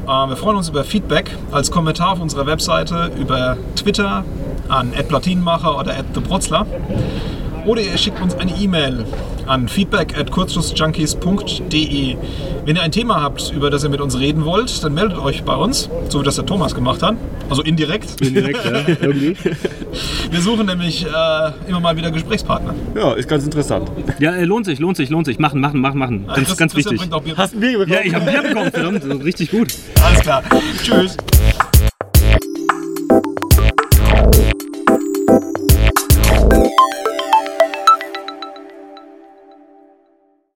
Äh, 0.05 0.09
Wir 0.29 0.37
freuen 0.37 0.55
uns 0.55 0.69
über 0.69 0.85
Feedback 0.85 1.29
als 1.51 1.69
Kommentar 1.69 2.13
auf 2.13 2.21
unserer 2.21 2.45
Webseite, 2.45 3.11
über 3.19 3.57
Twitter 3.75 4.23
an 4.69 4.91
@platinenmacher 4.91 5.77
oder 5.77 5.93
@thebrotzler. 6.13 6.65
Oder 7.67 7.81
ihr 7.81 7.97
schickt 7.97 8.19
uns 8.21 8.33
eine 8.35 8.51
E-Mail 8.57 9.05
an 9.45 9.67
feedback 9.67 10.17
at 10.17 10.31
kurzschlussjunkies.de. 10.31 12.15
Wenn 12.65 12.75
ihr 12.75 12.81
ein 12.81 12.91
Thema 12.91 13.21
habt, 13.21 13.51
über 13.55 13.69
das 13.69 13.83
ihr 13.83 13.89
mit 13.89 14.01
uns 14.01 14.17
reden 14.17 14.45
wollt, 14.45 14.83
dann 14.83 14.93
meldet 14.93 15.17
euch 15.19 15.43
bei 15.43 15.55
uns, 15.55 15.89
so 16.09 16.19
wie 16.21 16.23
das 16.23 16.35
der 16.35 16.45
Thomas 16.45 16.73
gemacht 16.73 17.03
hat. 17.03 17.15
Also 17.49 17.61
indirekt. 17.61 18.19
Indirekt, 18.21 18.63
ja, 18.65 18.71
irgendwie. 19.01 19.35
Wir 20.31 20.41
suchen 20.41 20.65
nämlich 20.65 21.05
äh, 21.05 21.09
immer 21.69 21.79
mal 21.79 21.95
wieder 21.95 22.11
Gesprächspartner. 22.11 22.73
Ja, 22.95 23.13
ist 23.13 23.27
ganz 23.29 23.43
interessant. 23.45 23.89
Ja, 24.19 24.33
äh, 24.35 24.43
lohnt 24.45 24.65
sich, 24.65 24.79
lohnt 24.79 24.97
sich, 24.97 25.09
lohnt 25.09 25.25
sich. 25.25 25.39
Machen, 25.39 25.61
machen, 25.61 25.79
machen, 25.79 25.97
machen. 25.99 26.25
Ganz, 26.27 26.37
Christ- 26.47 26.57
ganz 26.57 26.73
Christian 26.73 26.95
wichtig. 26.95 27.09
bringt 27.09 27.21
auch 27.21 27.23
Bier. 27.25 27.37
Hast 27.37 27.53
du 27.53 27.57
ein 27.57 27.61
Bier 27.61 27.77
bekommen? 27.79 27.93
Ja, 27.93 27.99
ich 28.05 28.13
habe 28.15 28.25
Bier 28.31 28.41
bekommen, 28.43 28.71
verdammt, 28.71 29.23
richtig 29.23 29.51
gut. 29.51 29.73
Alles 30.03 30.21
klar. 30.21 30.43
Tschüss. 30.83 31.15